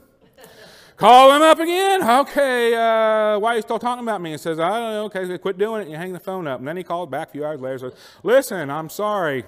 Call 0.96 1.36
him 1.36 1.44
up 1.44 1.60
again. 1.60 2.02
Okay, 2.02 2.74
uh, 2.74 3.38
why 3.38 3.54
are 3.54 3.56
you 3.58 3.62
still 3.62 3.78
talking 3.78 4.04
about 4.04 4.20
me? 4.20 4.32
He 4.32 4.38
says, 4.40 4.60
I 4.60 4.70
don't 4.70 4.92
know. 4.92 5.04
Okay, 5.06 5.38
quit 5.38 5.60
doing 5.60 5.84
it. 5.84 5.90
You 5.90 5.96
hang 5.96 6.14
the 6.14 6.20
phone 6.20 6.48
up. 6.48 6.58
And 6.58 6.68
then 6.68 6.76
he 6.76 6.82
called 6.82 7.12
back 7.12 7.28
a 7.28 7.32
few 7.34 7.46
hours 7.46 7.62
later 7.62 7.86
and 7.86 7.94
says, 7.94 8.02
Listen, 8.24 8.72
I'm 8.72 8.90
sorry. 8.90 9.46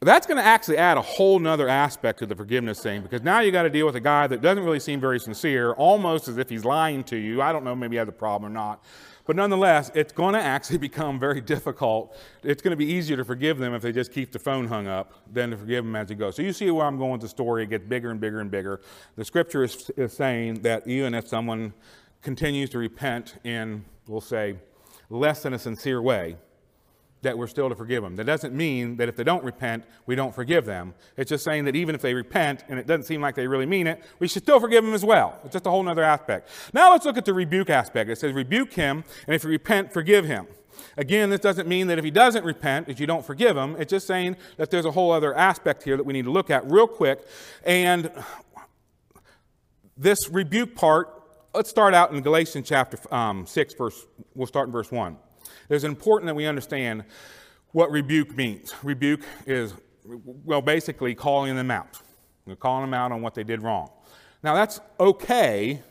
That's 0.00 0.26
going 0.26 0.36
to 0.36 0.44
actually 0.44 0.76
add 0.76 0.98
a 0.98 1.02
whole 1.02 1.38
nother 1.38 1.68
aspect 1.68 2.18
to 2.18 2.26
the 2.26 2.36
forgiveness 2.36 2.80
thing 2.80 3.00
because 3.00 3.22
now 3.22 3.40
you 3.40 3.50
got 3.50 3.62
to 3.62 3.70
deal 3.70 3.86
with 3.86 3.96
a 3.96 4.00
guy 4.00 4.26
that 4.26 4.42
doesn't 4.42 4.62
really 4.62 4.80
seem 4.80 5.00
very 5.00 5.18
sincere, 5.18 5.72
almost 5.72 6.28
as 6.28 6.36
if 6.36 6.50
he's 6.50 6.64
lying 6.64 7.02
to 7.04 7.16
you. 7.16 7.40
I 7.40 7.50
don't 7.50 7.64
know, 7.64 7.74
maybe 7.74 7.94
he 7.94 7.98
has 7.98 8.08
a 8.08 8.12
problem 8.12 8.50
or 8.50 8.54
not. 8.54 8.84
But 9.26 9.36
nonetheless, 9.36 9.90
it's 9.94 10.12
going 10.12 10.34
to 10.34 10.40
actually 10.40 10.78
become 10.88 11.18
very 11.18 11.40
difficult. 11.40 12.16
It's 12.42 12.62
going 12.62 12.72
to 12.72 12.76
be 12.76 12.86
easier 12.86 13.16
to 13.16 13.24
forgive 13.24 13.58
them 13.58 13.74
if 13.74 13.82
they 13.82 13.90
just 13.90 14.12
keep 14.12 14.32
the 14.32 14.38
phone 14.38 14.68
hung 14.68 14.86
up 14.86 15.14
than 15.32 15.50
to 15.50 15.56
forgive 15.56 15.84
them 15.84 15.96
as 15.96 16.10
you 16.10 16.16
go. 16.16 16.30
So 16.30 16.42
you 16.42 16.52
see 16.52 16.70
where 16.70 16.86
I'm 16.86 16.98
going 16.98 17.12
with 17.12 17.22
the 17.22 17.28
story. 17.28 17.64
It 17.64 17.70
gets 17.70 17.86
bigger 17.86 18.10
and 18.10 18.20
bigger 18.20 18.40
and 18.40 18.50
bigger. 18.50 18.80
The 19.16 19.24
scripture 19.24 19.64
is, 19.64 19.90
is 19.96 20.12
saying 20.12 20.62
that 20.62 20.86
even 20.86 21.14
if 21.14 21.26
someone 21.26 21.72
continues 22.22 22.70
to 22.70 22.78
repent 22.78 23.36
in, 23.44 23.84
we'll 24.06 24.20
say, 24.20 24.56
less 25.10 25.42
than 25.42 25.54
a 25.54 25.58
sincere 25.58 26.02
way, 26.02 26.36
that 27.26 27.36
we're 27.36 27.48
still 27.48 27.68
to 27.68 27.74
forgive 27.74 28.04
them. 28.04 28.14
That 28.14 28.24
doesn't 28.24 28.54
mean 28.54 28.96
that 28.98 29.08
if 29.08 29.16
they 29.16 29.24
don't 29.24 29.42
repent, 29.42 29.84
we 30.06 30.14
don't 30.14 30.32
forgive 30.32 30.64
them. 30.64 30.94
It's 31.16 31.28
just 31.28 31.44
saying 31.44 31.64
that 31.64 31.74
even 31.74 31.96
if 31.96 32.00
they 32.00 32.14
repent 32.14 32.64
and 32.68 32.78
it 32.78 32.86
doesn't 32.86 33.02
seem 33.02 33.20
like 33.20 33.34
they 33.34 33.48
really 33.48 33.66
mean 33.66 33.88
it, 33.88 34.00
we 34.20 34.28
should 34.28 34.44
still 34.44 34.60
forgive 34.60 34.84
them 34.84 34.94
as 34.94 35.04
well. 35.04 35.38
It's 35.42 35.52
just 35.52 35.66
a 35.66 35.70
whole 35.70 35.86
other 35.88 36.04
aspect. 36.04 36.48
Now 36.72 36.92
let's 36.92 37.04
look 37.04 37.18
at 37.18 37.24
the 37.24 37.34
rebuke 37.34 37.68
aspect. 37.68 38.08
It 38.08 38.18
says, 38.18 38.32
rebuke 38.32 38.72
him, 38.72 39.02
and 39.26 39.34
if 39.34 39.42
you 39.42 39.50
repent, 39.50 39.92
forgive 39.92 40.24
him. 40.24 40.46
Again, 40.96 41.30
this 41.30 41.40
doesn't 41.40 41.66
mean 41.66 41.88
that 41.88 41.98
if 41.98 42.04
he 42.04 42.12
doesn't 42.12 42.44
repent, 42.44 42.86
that 42.86 43.00
you 43.00 43.06
don't 43.06 43.26
forgive 43.26 43.56
him. 43.56 43.74
It's 43.78 43.90
just 43.90 44.06
saying 44.06 44.36
that 44.56 44.70
there's 44.70 44.84
a 44.84 44.92
whole 44.92 45.10
other 45.10 45.34
aspect 45.34 45.82
here 45.82 45.96
that 45.96 46.04
we 46.04 46.12
need 46.12 46.26
to 46.26 46.30
look 46.30 46.48
at 46.48 46.70
real 46.70 46.86
quick. 46.86 47.26
And 47.64 48.10
this 49.96 50.28
rebuke 50.30 50.76
part, 50.76 51.08
let's 51.54 51.70
start 51.70 51.92
out 51.92 52.12
in 52.12 52.20
Galatians 52.22 52.68
chapter 52.68 52.98
um, 53.12 53.46
6, 53.46 53.74
verse, 53.74 54.06
we'll 54.34 54.46
start 54.46 54.68
in 54.68 54.72
verse 54.72 54.92
1. 54.92 55.16
It's 55.68 55.84
important 55.84 56.26
that 56.28 56.34
we 56.34 56.46
understand 56.46 57.04
what 57.72 57.90
rebuke 57.90 58.36
means. 58.36 58.74
Rebuke 58.82 59.22
is, 59.46 59.74
well, 60.04 60.62
basically 60.62 61.14
calling 61.14 61.56
them 61.56 61.70
out. 61.70 62.00
We're 62.46 62.56
calling 62.56 62.82
them 62.82 62.94
out 62.94 63.12
on 63.12 63.22
what 63.22 63.34
they 63.34 63.44
did 63.44 63.62
wrong. 63.62 63.90
Now, 64.42 64.54
that's 64.54 64.80
okay 65.00 65.82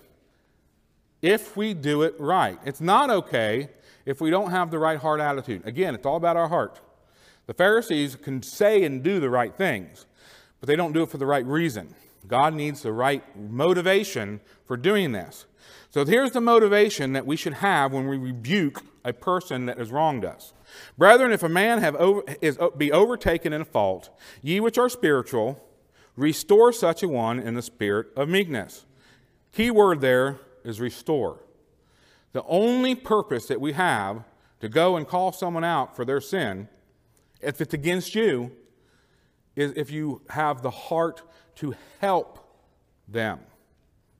if 1.21 1.57
we 1.57 1.73
do 1.73 2.03
it 2.03 2.15
right. 2.19 2.57
It's 2.65 2.81
not 2.81 3.09
okay 3.09 3.69
if 4.05 4.21
we 4.21 4.29
don't 4.29 4.51
have 4.51 4.71
the 4.71 4.79
right 4.79 4.99
heart 4.99 5.19
attitude. 5.19 5.63
Again, 5.65 5.95
it's 5.95 6.05
all 6.05 6.15
about 6.15 6.37
our 6.37 6.47
heart. 6.47 6.79
The 7.47 7.53
Pharisees 7.53 8.15
can 8.15 8.41
say 8.41 8.83
and 8.83 9.03
do 9.03 9.19
the 9.19 9.29
right 9.29 9.55
things, 9.55 10.05
but 10.59 10.67
they 10.67 10.75
don't 10.75 10.93
do 10.93 11.03
it 11.03 11.09
for 11.09 11.17
the 11.17 11.25
right 11.25 11.45
reason. 11.45 11.93
God 12.27 12.53
needs 12.53 12.81
the 12.81 12.91
right 12.91 13.23
motivation 13.37 14.39
for 14.65 14.77
doing 14.77 15.11
this. 15.11 15.45
So 15.89 16.05
here's 16.05 16.31
the 16.31 16.41
motivation 16.41 17.13
that 17.13 17.25
we 17.25 17.35
should 17.35 17.53
have 17.55 17.91
when 17.93 18.07
we 18.07 18.17
rebuke 18.17 18.81
a 19.05 19.13
person 19.13 19.67
that 19.67 19.77
has 19.77 19.91
wronged 19.91 20.25
us. 20.25 20.51
Brethren, 20.97 21.31
if 21.31 21.43
a 21.43 21.49
man 21.49 21.79
have 21.79 21.95
over, 21.95 22.23
is, 22.41 22.57
be 22.75 22.91
overtaken 22.91 23.53
in 23.53 23.61
a 23.61 23.65
fault, 23.65 24.09
ye 24.41 24.59
which 24.59 24.77
are 24.77 24.89
spiritual, 24.89 25.63
restore 26.17 26.73
such 26.73 27.03
a 27.03 27.07
one 27.07 27.39
in 27.39 27.53
the 27.53 27.61
spirit 27.61 28.07
of 28.17 28.27
meekness. 28.27 28.85
Key 29.53 29.71
word 29.71 30.01
there 30.01 30.39
is 30.65 30.81
restore. 30.81 31.39
The 32.33 32.43
only 32.43 32.95
purpose 32.95 33.45
that 33.45 33.61
we 33.61 33.73
have 33.73 34.23
to 34.59 34.67
go 34.67 34.97
and 34.97 35.07
call 35.07 35.31
someone 35.31 35.63
out 35.63 35.95
for 35.95 36.03
their 36.03 36.19
sin, 36.19 36.67
if 37.39 37.61
it's 37.61 37.73
against 37.73 38.15
you, 38.15 38.51
is 39.55 39.71
if 39.75 39.91
you 39.91 40.21
have 40.31 40.63
the 40.63 40.71
heart 40.71 41.21
to 41.55 41.75
help 42.01 42.39
them. 43.07 43.39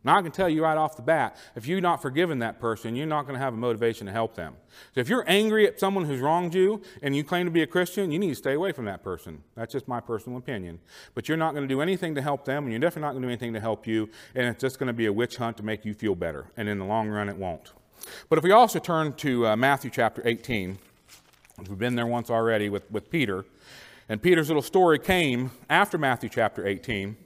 Now, 0.06 0.20
I 0.20 0.22
can 0.22 0.32
tell 0.32 0.48
you 0.48 0.64
right 0.64 0.78
off 0.78 0.96
the 0.96 1.02
bat, 1.02 1.36
if 1.56 1.66
you're 1.66 1.82
not 1.82 2.00
forgiving 2.00 2.38
that 2.40 2.60
person, 2.60 2.96
you're 2.96 3.08
not 3.08 3.24
going 3.24 3.34
to 3.34 3.44
have 3.44 3.56
a 3.56 3.58
motivation 3.58 4.06
to 4.06 4.14
help 4.14 4.36
them. 4.36 4.56
So 4.94 5.02
if 5.02 5.10
you're 5.10 5.24
angry 5.28 5.66
at 5.68 5.80
someone 5.80 6.06
who's 6.06 6.22
wronged 6.22 6.54
you 6.54 6.84
and 7.02 7.16
you 7.16 7.24
claim 7.24 7.48
to 7.48 7.52
be 7.52 7.64
a 7.64 7.68
Christian, 7.68 8.12
you 8.12 8.20
need 8.20 8.30
to 8.30 8.36
stay 8.36 8.54
away 8.54 8.72
from 8.72 8.86
that 8.86 9.04
person. 9.04 9.44
That's 9.56 9.74
just 9.74 9.88
my 9.88 10.00
personal 10.00 10.38
opinion. 10.38 10.80
But 11.16 11.28
you're 11.28 11.40
not 11.40 11.56
going 11.56 11.64
to 11.64 11.68
do 11.68 11.82
anything 11.82 12.14
to 12.14 12.22
help 12.22 12.46
them, 12.46 12.66
and 12.66 12.72
you're 12.72 12.80
definitely 12.80 13.02
not 13.02 13.12
going 13.14 13.24
to 13.24 13.28
do 13.28 13.32
anything 13.32 13.54
to 13.54 13.60
help 13.60 13.88
you, 13.88 14.08
and 14.36 14.46
it's 14.46 14.62
just 14.62 14.78
going 14.78 14.88
to 14.88 14.94
be 14.94 15.08
a 15.08 15.14
witch 15.14 15.38
hunt 15.38 15.58
to 15.58 15.64
make 15.64 15.84
you 15.86 15.96
feel 15.96 16.14
better. 16.14 16.52
And 16.56 16.70
in 16.70 16.78
the 16.78 16.86
long 16.86 17.10
run, 17.10 17.28
it 17.28 17.38
won't. 17.38 17.72
But 18.30 18.38
if 18.38 18.44
we 18.44 18.52
also 18.52 18.78
turn 18.78 19.14
to 19.14 19.48
uh, 19.48 19.56
Matthew 19.56 19.90
chapter 19.90 20.22
18, 20.24 20.78
we've 21.68 21.80
been 21.80 21.96
there 21.96 22.06
once 22.06 22.30
already 22.30 22.70
with, 22.70 22.90
with 22.92 23.10
Peter, 23.10 23.44
and 24.08 24.22
Peter's 24.22 24.50
little 24.50 24.62
story 24.62 25.00
came 25.00 25.50
after 25.68 25.98
Matthew 25.98 26.30
chapter 26.30 26.68
18 26.68 27.18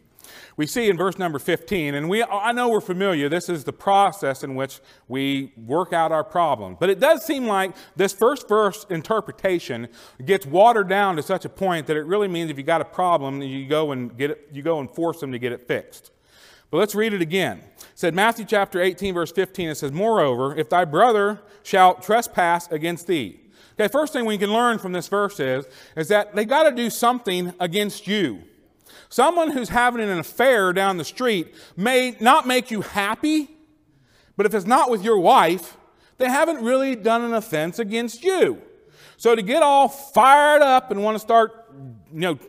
we 0.58 0.68
see 0.68 0.90
in 0.90 0.98
verse 0.98 1.18
number 1.18 1.40
15, 1.40 1.96
and 1.96 2.10
we, 2.10 2.24
I 2.24 2.52
know 2.52 2.70
we're 2.70 2.82
familiar, 2.82 3.30
this 3.30 3.50
is 3.50 3.64
the 3.64 3.74
process 3.74 4.44
in 4.44 4.56
which 4.56 4.80
we 5.08 5.54
work 5.56 5.94
out 5.94 6.12
our 6.12 6.24
problem. 6.24 6.78
But 6.80 6.90
it 6.90 7.00
does 7.00 7.26
seem 7.26 7.46
like 7.46 7.76
this 7.96 8.14
first 8.14 8.48
verse 8.48 8.86
interpretation 8.90 9.88
gets 10.26 10.46
watered 10.46 10.90
down 10.90 11.16
to 11.16 11.24
such 11.24 11.46
a 11.46 11.50
point 11.50 11.88
that 11.88 11.98
it 11.98 12.06
really 12.06 12.28
means 12.28 12.52
if 12.52 12.58
you 12.58 12.64
got 12.64 12.82
a 12.82 12.86
problem, 12.86 13.42
you 13.42 13.68
go 13.68 13.92
and 13.92 14.18
get 14.18 14.32
it, 14.32 14.50
you 14.52 14.62
go 14.62 14.80
and 14.80 14.90
force 14.90 15.20
them 15.20 15.32
to 15.32 15.40
get 15.40 15.52
it 15.52 15.68
fixed. 15.68 16.12
But 16.72 16.78
let's 16.78 16.94
read 16.94 17.14
it 17.14 17.22
again. 17.22 17.60
It 17.60 17.86
said 17.96 18.14
Matthew 18.14 18.46
chapter 18.46 18.82
18, 18.82 19.14
verse 19.14 19.32
15, 19.32 19.70
it 19.70 19.76
says, 19.76 19.92
Moreover, 19.92 20.56
if 20.56 20.70
thy 20.70 20.86
brother 20.86 21.42
shall 21.64 21.96
trespass 21.96 22.72
against 22.72 23.08
thee. 23.08 23.40
Okay, 23.80 23.88
first 23.88 24.12
thing 24.12 24.26
we 24.26 24.38
can 24.38 24.52
learn 24.52 24.78
from 24.78 24.92
this 24.92 25.08
verse 25.08 25.40
is, 25.40 25.66
is 25.96 26.10
that 26.10 26.36
they 26.36 26.44
got 26.44 26.64
to 26.64 26.76
do 26.76 26.90
something 26.90 27.54
against 27.60 28.08
you. 28.08 28.44
Someone 29.10 29.52
who's 29.52 29.70
having 29.70 30.02
an 30.02 30.20
affair 30.20 30.74
down 30.74 30.98
the 30.98 31.06
street 31.06 31.54
may 31.76 32.16
not 32.20 32.48
make 32.48 32.72
you 32.72 32.82
happy, 32.82 33.50
but 34.38 34.46
if 34.46 34.54
it's 34.54 34.66
not 34.66 34.90
with 34.90 35.04
your 35.04 35.20
wife, 35.20 35.78
they 36.18 36.30
haven't 36.30 36.64
really 36.64 36.96
done 36.96 37.24
an 37.24 37.34
offense 37.34 37.80
against 37.80 38.24
you. 38.24 38.62
So 39.18 39.36
to 39.36 39.42
get 39.42 39.64
all 39.64 39.90
fired 39.90 40.62
up 40.62 40.92
and 40.92 41.04
want 41.04 41.16
to 41.16 41.20
start, 41.20 41.66
you 42.14 42.20
know, 42.20 42.40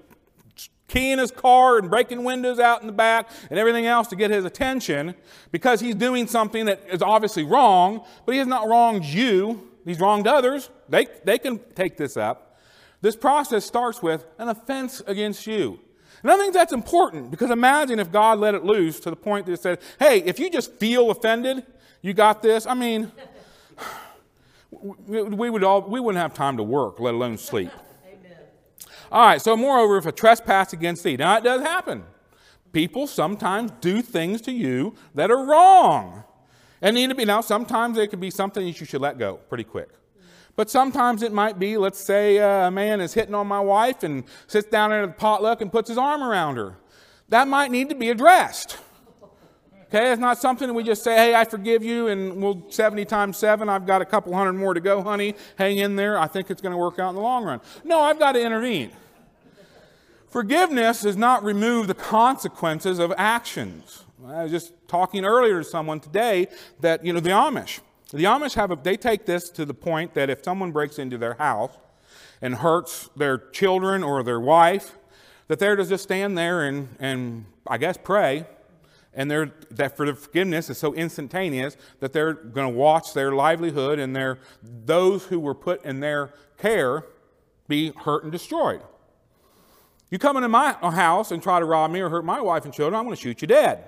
keying 0.91 1.19
his 1.19 1.31
car 1.31 1.79
and 1.79 1.89
breaking 1.89 2.25
windows 2.25 2.59
out 2.59 2.81
in 2.81 2.87
the 2.87 2.93
back 2.93 3.31
and 3.49 3.59
everything 3.59 3.87
else 3.87 4.09
to 4.09 4.17
get 4.17 4.31
his 4.31 4.45
attention 4.45 5.15
because 5.53 5.81
he's 5.81 5.95
doing 5.95 6.27
something 6.27 6.67
that 6.67 6.83
is 6.91 7.01
obviously 7.01 7.45
wrong, 7.45 8.05
but 8.27 8.33
he 8.33 8.39
has 8.39 8.49
not 8.49 8.69
wronged 8.69 9.05
you. 9.05 9.69
He's 9.85 10.01
wronged 10.01 10.27
others. 10.27 10.69
They, 10.89 11.07
they 11.25 11.39
can 11.39 11.61
take 11.75 11.97
this 11.97 12.17
up. 12.17 12.59
This 13.01 13.17
process 13.17 13.65
starts 13.65 14.03
with 14.03 14.27
an 14.39 14.49
offense 14.49 15.01
against 15.07 15.47
you. 15.47 15.81
And 16.23 16.31
I 16.31 16.37
think 16.37 16.53
that's 16.53 16.73
important 16.73 17.31
because 17.31 17.51
imagine 17.51 17.99
if 17.99 18.13
God 18.13 18.39
let 18.39 18.55
it 18.55 18.65
loose 18.65 19.01
to 19.01 19.11
the 19.11 19.17
point 19.17 19.47
that 19.47 19.53
it 19.53 19.61
said, 19.61 19.79
hey, 19.99 20.19
if 20.23 20.39
you 20.39 20.51
just 20.51 20.75
feel 20.75 21.11
offended, 21.11 21.65
you 22.03 22.13
got 22.13 22.43
this. 22.43 22.67
I 22.67 22.75
mean, 22.75 23.11
we, 25.07 25.51
would 25.51 25.65
all, 25.65 25.83
we 25.83 25.99
wouldn't 26.01 26.21
have 26.21 26.35
time 26.35 26.57
to 26.59 26.63
work, 26.63 27.01
let 27.01 27.15
alone 27.15 27.39
sleep. 27.39 27.71
Amen. 28.07 28.39
All 29.11 29.27
right, 29.27 29.41
so 29.41 29.57
moreover, 29.57 29.97
if 29.97 30.07
a 30.07 30.13
trespass 30.13 30.73
against 30.73 31.05
thee, 31.05 31.17
now 31.17 31.39
it 31.39 31.45
does 31.45 31.63
happen. 31.63 32.05
People 32.73 33.07
sometimes 33.07 33.73
do 33.81 34.03
things 34.03 34.41
to 34.43 34.53
you 34.53 34.95
that 35.15 35.31
are 35.31 35.45
wrong. 35.45 36.25
And 36.83 36.95
need 36.97 37.09
to 37.09 37.15
be, 37.15 37.25
now 37.25 37.41
sometimes 37.41 37.99
it 37.99 38.09
could 38.09 38.21
be 38.21 38.31
something 38.31 38.65
that 38.65 38.81
you 38.81 38.87
should 38.87 39.01
let 39.01 39.19
go 39.19 39.37
pretty 39.49 39.65
quick. 39.65 39.91
But 40.57 40.71
sometimes 40.71 41.23
it 41.23 41.33
might 41.33 41.59
be, 41.59 41.77
let's 41.77 42.01
say 42.01 42.39
uh, 42.39 42.69
a 42.69 42.71
man 42.71 43.01
is 43.01 43.15
hitting 43.15 43.35
on 43.35 43.47
my 43.47 43.61
wife 43.61 44.03
and 44.03 44.25
sits 44.47 44.69
down 44.69 44.93
at 44.93 45.05
a 45.05 45.09
potluck 45.09 45.61
and 45.61 45.73
puts 45.73 45.89
his 45.89 45.99
arm 45.99 46.23
around 46.23 46.57
her. 46.57 46.77
That 47.29 47.49
might 47.49 47.71
need 47.71 47.89
to 47.91 47.95
be 47.95 48.11
addressed. 48.11 48.79
Okay, 49.93 50.13
it's 50.13 50.21
not 50.21 50.39
something 50.39 50.73
we 50.73 50.85
just 50.85 51.03
say, 51.03 51.17
hey, 51.17 51.35
I 51.35 51.45
forgive 51.45 51.83
you, 51.83 52.07
and 52.07 52.41
we'll 52.41 52.65
70 52.71 53.05
times 53.07 53.37
7, 53.39 53.69
I've 53.69 53.87
got 53.87 54.01
a 54.01 54.05
couple 54.05 54.33
hundred 54.33 54.53
more 54.53 54.73
to 54.73 54.81
go, 54.81 55.03
honey. 55.03 55.35
Hang 55.59 55.79
in 55.79 55.97
there. 55.97 56.17
I 56.17 56.29
think 56.29 56.49
it's 56.49 56.63
going 56.63 56.71
to 56.71 56.79
work 56.79 57.01
out 57.01 57.09
in 57.09 57.17
the 57.17 57.21
long 57.21 57.43
run. 57.43 57.61
No, 57.83 58.01
I've 58.01 58.19
got 58.19 58.33
to 58.33 58.41
intervene. 58.41 58.93
Forgiveness 60.29 61.03
does 61.03 61.17
not 61.17 61.43
remove 61.43 61.89
the 61.89 61.95
consequences 61.95 63.01
of 63.01 63.13
actions. 63.17 64.05
I 64.25 64.45
was 64.45 64.53
just 64.53 64.73
talking 64.87 65.25
earlier 65.25 65.59
to 65.59 65.65
someone 65.65 65.99
today 65.99 66.47
that, 66.81 67.05
you 67.05 67.13
know, 67.13 67.19
the 67.19 67.31
Amish. 67.31 67.81
The 68.17 68.25
Amish 68.25 68.55
have 68.55 68.73
a, 68.73 68.77
they 68.77 68.97
take 68.97 69.25
this 69.25 69.51
to 69.51 69.65
the 69.65 69.75
point 69.75 70.15
that 70.15 70.31
if 70.31 70.43
someone 70.43 70.73
breaks 70.73 70.99
into 70.99 71.17
their 71.17 71.35
house 71.35 71.73
and 72.43 72.57
hurts 72.57 73.09
their 73.17 73.39
children 73.39 74.03
or 74.03 74.23
their 74.23 74.41
wife, 74.41 74.97
that 75.47 75.59
they're 75.59 75.77
to 75.77 75.85
just 75.85 76.05
stand 76.05 76.37
there 76.37 76.65
and, 76.65 76.89
and 76.99 77.45
I 77.67 77.79
guess 77.79 77.97
pray. 78.03 78.47
And 79.13 79.31
they're, 79.31 79.53
that 79.73 79.97
for 79.97 80.07
the 80.07 80.15
forgiveness 80.15 80.71
is 80.71 80.79
so 80.79 80.95
instantaneous 80.95 81.77
that 81.99 82.13
they're 82.13 82.33
going 82.33 82.73
to 82.73 82.79
watch 82.79 83.13
their 83.15 83.33
livelihood 83.33 83.99
and 83.99 84.15
their, 84.15 84.39
those 84.63 85.25
who 85.25 85.41
were 85.41 85.55
put 85.55 85.85
in 85.85 86.01
their 86.01 86.33
care 86.59 87.05
be 87.67 87.91
hurt 87.91 88.23
and 88.23 88.33
destroyed. 88.33 88.83
You 90.11 90.19
come 90.19 90.37
into 90.37 90.49
my 90.49 90.73
house 90.73 91.31
and 91.31 91.43
try 91.43 91.61
to 91.61 91.65
rob 91.65 91.91
me 91.91 92.01
or 92.01 92.09
hurt 92.09 92.25
my 92.25 92.41
wife 92.41 92.65
and 92.65 92.75
children, 92.75 92.99
I'm 92.99 93.05
going 93.05 93.17
to 93.17 93.23
shoot 93.23 93.41
you 93.43 93.49
dead. 93.49 93.85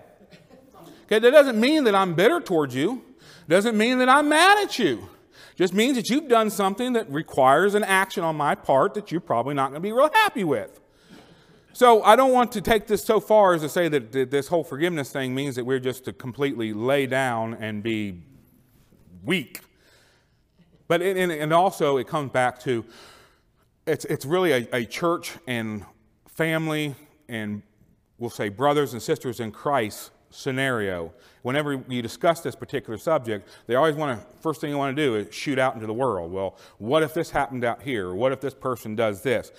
Okay, 1.05 1.19
that 1.19 1.31
doesn't 1.31 1.61
mean 1.61 1.85
that 1.85 1.95
I'm 1.95 2.15
bitter 2.15 2.41
towards 2.41 2.75
you. 2.75 3.05
Doesn't 3.49 3.77
mean 3.77 3.99
that 3.99 4.09
I'm 4.09 4.29
mad 4.29 4.65
at 4.65 4.79
you. 4.79 5.09
Just 5.57 5.75
means 5.75 5.97
that 5.97 6.09
you've 6.09 6.29
done 6.29 6.51
something 6.51 6.95
that 6.95 7.11
requires 7.11 7.75
an 7.75 7.85
action 7.85 8.25
on 8.25 8.37
my 8.37 8.55
part 8.55 8.95
that 8.95 9.13
you're 9.13 9.21
probably 9.21 9.55
not 9.55 9.71
going 9.71 9.75
to 9.75 9.81
be 9.81 9.93
real 9.93 10.11
happy 10.13 10.45
with. 10.45 10.81
So 11.75 12.03
I 12.03 12.17
don't 12.17 12.33
want 12.33 12.53
to 12.53 12.61
take 12.61 12.87
this 12.87 13.03
so 13.05 13.19
far 13.19 13.55
as 13.55 13.63
to 13.63 13.69
say 13.69 13.89
that 13.89 14.13
this 14.31 14.49
whole 14.49 14.65
forgiveness 14.65 15.11
thing 15.11 15.35
means 15.35 15.57
that 15.57 15.65
we're 15.65 15.79
just 15.79 16.05
to 16.05 16.13
completely 16.13 16.73
lay 16.73 17.07
down 17.07 17.55
and 17.55 17.83
be 17.83 18.23
weak. 19.23 19.61
But 20.87 21.01
it, 21.01 21.17
and 21.17 21.53
also 21.53 21.97
it 21.97 22.07
comes 22.07 22.31
back 22.31 22.61
to 22.61 22.85
it's, 23.87 24.05
it's 24.05 24.27
really 24.27 24.53
a, 24.53 24.69
a 24.73 24.85
church 24.85 25.33
and 25.47 25.85
family 26.29 26.95
and 27.29 27.63
we'll 28.19 28.31
say 28.31 28.49
brothers 28.49 28.93
and 28.93 29.03
sisters 29.03 29.41
in 29.41 29.51
Christ 29.51 30.11
scenario, 30.33 31.13
whenever 31.43 31.83
you 31.89 32.03
discuss 32.03 32.41
this 32.41 32.57
particular 32.57 32.99
subject, 32.99 33.49
they 33.67 33.75
always 33.75 33.95
want 33.95 34.19
to, 34.19 34.39
first 34.39 34.61
thing 34.61 34.71
you 34.71 34.79
want 34.79 34.97
to 34.97 35.03
do 35.03 35.15
is 35.15 35.35
shoot 35.35 35.59
out 35.59 35.75
into 35.75 35.87
the 35.87 35.95
world. 35.95 36.33
Well, 36.33 36.57
what 36.79 37.03
if 37.03 37.15
this 37.15 37.31
happened 37.31 37.65
out 37.65 37.83
here? 37.83 38.13
What 38.15 38.33
if 38.33 38.41
this 38.41 38.55
person 38.55 38.97
does 38.97 39.23
this? 39.23 39.53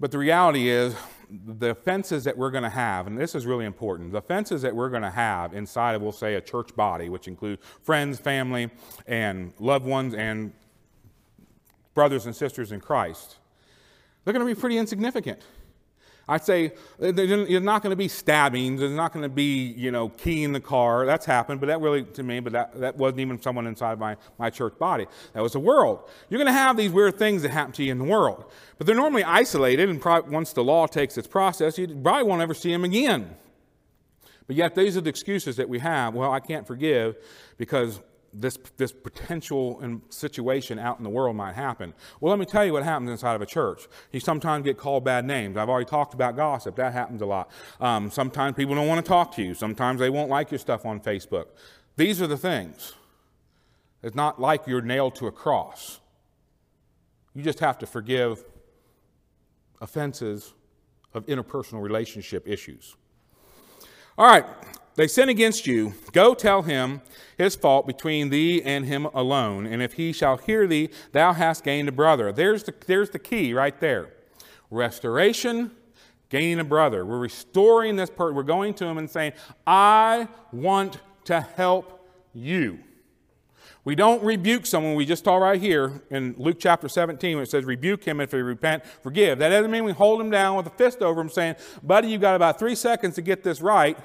But 0.00 0.10
the 0.10 0.18
reality 0.18 0.68
is, 0.68 0.96
the 1.30 1.70
offenses 1.70 2.24
that 2.24 2.36
we're 2.36 2.50
going 2.50 2.64
to 2.64 2.70
have, 2.70 3.06
and 3.06 3.16
this 3.16 3.34
is 3.34 3.46
really 3.46 3.66
important, 3.66 4.12
the 4.12 4.18
offenses 4.18 4.62
that 4.62 4.74
we're 4.74 4.88
going 4.88 5.02
to 5.02 5.10
have 5.10 5.54
inside 5.54 5.94
of, 5.94 6.02
we'll 6.02 6.10
say, 6.10 6.34
a 6.34 6.40
church 6.40 6.74
body, 6.74 7.08
which 7.08 7.28
include 7.28 7.58
friends, 7.82 8.18
family, 8.18 8.70
and 9.06 9.52
loved 9.58 9.84
ones, 9.86 10.14
and 10.14 10.52
brothers 11.94 12.26
and 12.26 12.34
sisters 12.34 12.72
in 12.72 12.80
Christ, 12.80 13.36
they're 14.24 14.32
going 14.32 14.46
to 14.46 14.54
be 14.54 14.58
pretty 14.58 14.78
insignificant. 14.78 15.42
I'd 16.30 16.44
say 16.44 16.72
uh, 17.02 17.10
there's 17.10 17.60
not 17.60 17.82
going 17.82 17.90
to 17.90 17.96
be 17.96 18.06
stabbings. 18.06 18.78
There's 18.78 18.92
not 18.92 19.12
going 19.12 19.24
to 19.24 19.28
be, 19.28 19.74
you 19.76 19.90
know, 19.90 20.10
keying 20.10 20.52
the 20.52 20.60
car. 20.60 21.04
That's 21.04 21.26
happened, 21.26 21.58
but 21.58 21.66
that 21.66 21.80
really, 21.80 22.04
to 22.04 22.22
me, 22.22 22.38
but 22.38 22.52
that, 22.52 22.78
that 22.78 22.96
wasn't 22.96 23.20
even 23.20 23.42
someone 23.42 23.66
inside 23.66 23.98
my, 23.98 24.16
my 24.38 24.48
church 24.48 24.78
body. 24.78 25.06
That 25.32 25.42
was 25.42 25.54
the 25.54 25.58
world. 25.58 26.08
You're 26.28 26.38
going 26.38 26.46
to 26.46 26.52
have 26.52 26.76
these 26.76 26.92
weird 26.92 27.18
things 27.18 27.42
that 27.42 27.50
happen 27.50 27.72
to 27.72 27.82
you 27.82 27.90
in 27.90 27.98
the 27.98 28.04
world. 28.04 28.44
But 28.78 28.86
they're 28.86 28.94
normally 28.94 29.24
isolated, 29.24 29.88
and 29.88 30.00
probably 30.00 30.30
once 30.30 30.52
the 30.52 30.62
law 30.62 30.86
takes 30.86 31.18
its 31.18 31.26
process, 31.26 31.76
you 31.76 31.88
probably 31.88 32.22
won't 32.22 32.42
ever 32.42 32.54
see 32.54 32.70
them 32.70 32.84
again. 32.84 33.34
But 34.46 34.54
yet, 34.54 34.76
these 34.76 34.96
are 34.96 35.00
the 35.00 35.10
excuses 35.10 35.56
that 35.56 35.68
we 35.68 35.80
have. 35.80 36.14
Well, 36.14 36.30
I 36.30 36.38
can't 36.38 36.64
forgive 36.64 37.16
because 37.58 38.00
this, 38.32 38.56
this 38.76 38.92
potential 38.92 40.00
situation 40.08 40.78
out 40.78 40.98
in 40.98 41.04
the 41.04 41.10
world 41.10 41.36
might 41.36 41.54
happen. 41.54 41.94
Well, 42.20 42.30
let 42.30 42.38
me 42.38 42.46
tell 42.46 42.64
you 42.64 42.72
what 42.72 42.84
happens 42.84 43.10
inside 43.10 43.34
of 43.34 43.42
a 43.42 43.46
church. 43.46 43.88
You 44.12 44.20
sometimes 44.20 44.64
get 44.64 44.76
called 44.76 45.04
bad 45.04 45.24
names. 45.24 45.56
I've 45.56 45.68
already 45.68 45.88
talked 45.88 46.14
about 46.14 46.36
gossip. 46.36 46.76
That 46.76 46.92
happens 46.92 47.22
a 47.22 47.26
lot. 47.26 47.50
Um, 47.80 48.10
sometimes 48.10 48.56
people 48.56 48.74
don't 48.74 48.86
want 48.86 49.04
to 49.04 49.08
talk 49.08 49.34
to 49.36 49.42
you. 49.42 49.54
Sometimes 49.54 50.00
they 50.00 50.10
won't 50.10 50.30
like 50.30 50.50
your 50.50 50.58
stuff 50.58 50.86
on 50.86 51.00
Facebook. 51.00 51.46
These 51.96 52.22
are 52.22 52.26
the 52.26 52.36
things. 52.36 52.94
It's 54.02 54.16
not 54.16 54.40
like 54.40 54.66
you're 54.66 54.80
nailed 54.80 55.16
to 55.16 55.26
a 55.26 55.32
cross. 55.32 56.00
You 57.34 57.42
just 57.42 57.60
have 57.60 57.78
to 57.78 57.86
forgive 57.86 58.44
offenses 59.80 60.54
of 61.14 61.26
interpersonal 61.26 61.82
relationship 61.82 62.46
issues. 62.46 62.96
All 64.16 64.26
right, 64.26 64.44
they 64.96 65.06
sin 65.06 65.28
against 65.28 65.66
you. 65.66 65.94
Go 66.12 66.34
tell 66.34 66.62
him 66.62 67.00
his 67.38 67.56
fault 67.56 67.86
between 67.86 68.30
thee 68.30 68.62
and 68.62 68.84
him 68.84 69.06
alone. 69.06 69.66
And 69.66 69.82
if 69.82 69.94
he 69.94 70.12
shall 70.12 70.36
hear 70.36 70.66
thee, 70.66 70.90
thou 71.12 71.32
hast 71.32 71.64
gained 71.64 71.88
a 71.88 71.92
brother. 71.92 72.32
There's 72.32 72.64
the, 72.64 72.74
there's 72.86 73.10
the 73.10 73.18
key 73.18 73.54
right 73.54 73.78
there. 73.80 74.10
Restoration, 74.70 75.70
gaining 76.28 76.60
a 76.60 76.64
brother. 76.64 77.04
We're 77.04 77.18
restoring 77.18 77.96
this 77.96 78.10
person. 78.10 78.34
We're 78.34 78.42
going 78.42 78.74
to 78.74 78.86
him 78.86 78.98
and 78.98 79.10
saying, 79.10 79.32
I 79.66 80.28
want 80.52 80.98
to 81.24 81.40
help 81.40 82.08
you. 82.32 82.78
We 83.84 83.94
don't 83.94 84.22
rebuke 84.22 84.66
someone. 84.66 84.94
We 84.94 85.06
just 85.06 85.24
saw 85.24 85.36
right 85.36 85.60
here 85.60 86.02
in 86.10 86.34
Luke 86.36 86.58
chapter 86.60 86.88
17 86.88 87.36
where 87.36 87.44
it 87.44 87.50
says, 87.50 87.64
rebuke 87.64 88.04
him 88.04 88.20
if 88.20 88.32
he 88.32 88.38
repent, 88.38 88.84
forgive. 89.02 89.38
That 89.38 89.48
doesn't 89.48 89.70
mean 89.70 89.84
we 89.84 89.92
hold 89.92 90.20
him 90.20 90.30
down 90.30 90.56
with 90.56 90.66
a 90.66 90.70
fist 90.70 91.00
over 91.00 91.20
him 91.20 91.30
saying, 91.30 91.56
buddy, 91.82 92.08
you've 92.08 92.20
got 92.20 92.36
about 92.36 92.58
three 92.58 92.74
seconds 92.74 93.14
to 93.14 93.22
get 93.22 93.42
this 93.42 93.62
right. 93.62 93.98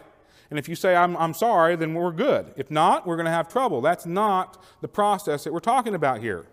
And 0.49 0.59
if 0.59 0.69
you 0.69 0.75
say, 0.75 0.95
I'm, 0.95 1.17
I'm 1.17 1.33
sorry, 1.33 1.75
then 1.75 1.93
we're 1.93 2.11
good. 2.11 2.53
If 2.55 2.69
not, 2.69 3.07
we're 3.07 3.15
going 3.15 3.25
to 3.25 3.31
have 3.31 3.47
trouble. 3.47 3.81
That's 3.81 4.05
not 4.05 4.63
the 4.81 4.87
process 4.87 5.43
that 5.43 5.53
we're 5.53 5.59
talking 5.59 5.95
about 5.95 6.21
here. 6.21 6.45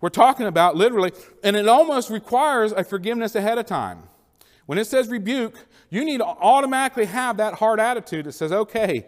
We're 0.00 0.08
talking 0.10 0.46
about 0.46 0.76
literally, 0.76 1.12
and 1.42 1.56
it 1.56 1.68
almost 1.68 2.10
requires 2.10 2.72
a 2.72 2.84
forgiveness 2.84 3.34
ahead 3.34 3.58
of 3.58 3.66
time. 3.66 4.04
When 4.66 4.78
it 4.78 4.86
says 4.86 5.08
rebuke, 5.08 5.56
you 5.90 6.04
need 6.04 6.18
to 6.18 6.26
automatically 6.26 7.06
have 7.06 7.38
that 7.38 7.54
hard 7.54 7.80
attitude 7.80 8.26
that 8.26 8.32
says, 8.32 8.52
okay, 8.52 9.06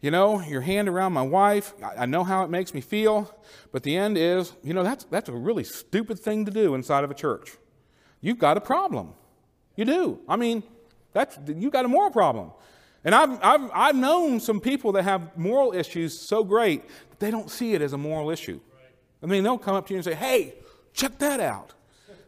you 0.00 0.10
know, 0.10 0.40
your 0.40 0.62
hand 0.62 0.88
around 0.88 1.12
my 1.12 1.22
wife, 1.22 1.74
I 1.96 2.06
know 2.06 2.24
how 2.24 2.42
it 2.44 2.50
makes 2.50 2.74
me 2.74 2.80
feel, 2.80 3.32
but 3.70 3.84
the 3.84 3.96
end 3.96 4.18
is, 4.18 4.52
you 4.64 4.74
know, 4.74 4.82
that's, 4.82 5.04
that's 5.04 5.28
a 5.28 5.32
really 5.32 5.64
stupid 5.64 6.18
thing 6.18 6.44
to 6.44 6.50
do 6.50 6.74
inside 6.74 7.04
of 7.04 7.10
a 7.10 7.14
church. 7.14 7.52
You've 8.20 8.38
got 8.38 8.56
a 8.56 8.60
problem. 8.60 9.14
You 9.76 9.84
do. 9.84 10.20
I 10.28 10.36
mean, 10.36 10.64
that's, 11.12 11.38
you've 11.46 11.72
got 11.72 11.84
a 11.84 11.88
moral 11.88 12.10
problem. 12.10 12.52
And 13.04 13.14
I've, 13.14 13.38
I've, 13.42 13.70
I've 13.74 13.96
known 13.96 14.38
some 14.38 14.60
people 14.60 14.92
that 14.92 15.02
have 15.02 15.36
moral 15.36 15.72
issues 15.72 16.18
so 16.18 16.44
great 16.44 16.88
that 17.10 17.18
they 17.18 17.30
don't 17.30 17.50
see 17.50 17.74
it 17.74 17.82
as 17.82 17.92
a 17.92 17.98
moral 17.98 18.30
issue. 18.30 18.60
I 19.22 19.26
mean, 19.26 19.42
they'll 19.42 19.58
come 19.58 19.74
up 19.74 19.86
to 19.88 19.94
you 19.94 19.98
and 19.98 20.04
say, 20.04 20.14
hey, 20.14 20.54
check 20.92 21.18
that 21.18 21.40
out. 21.40 21.74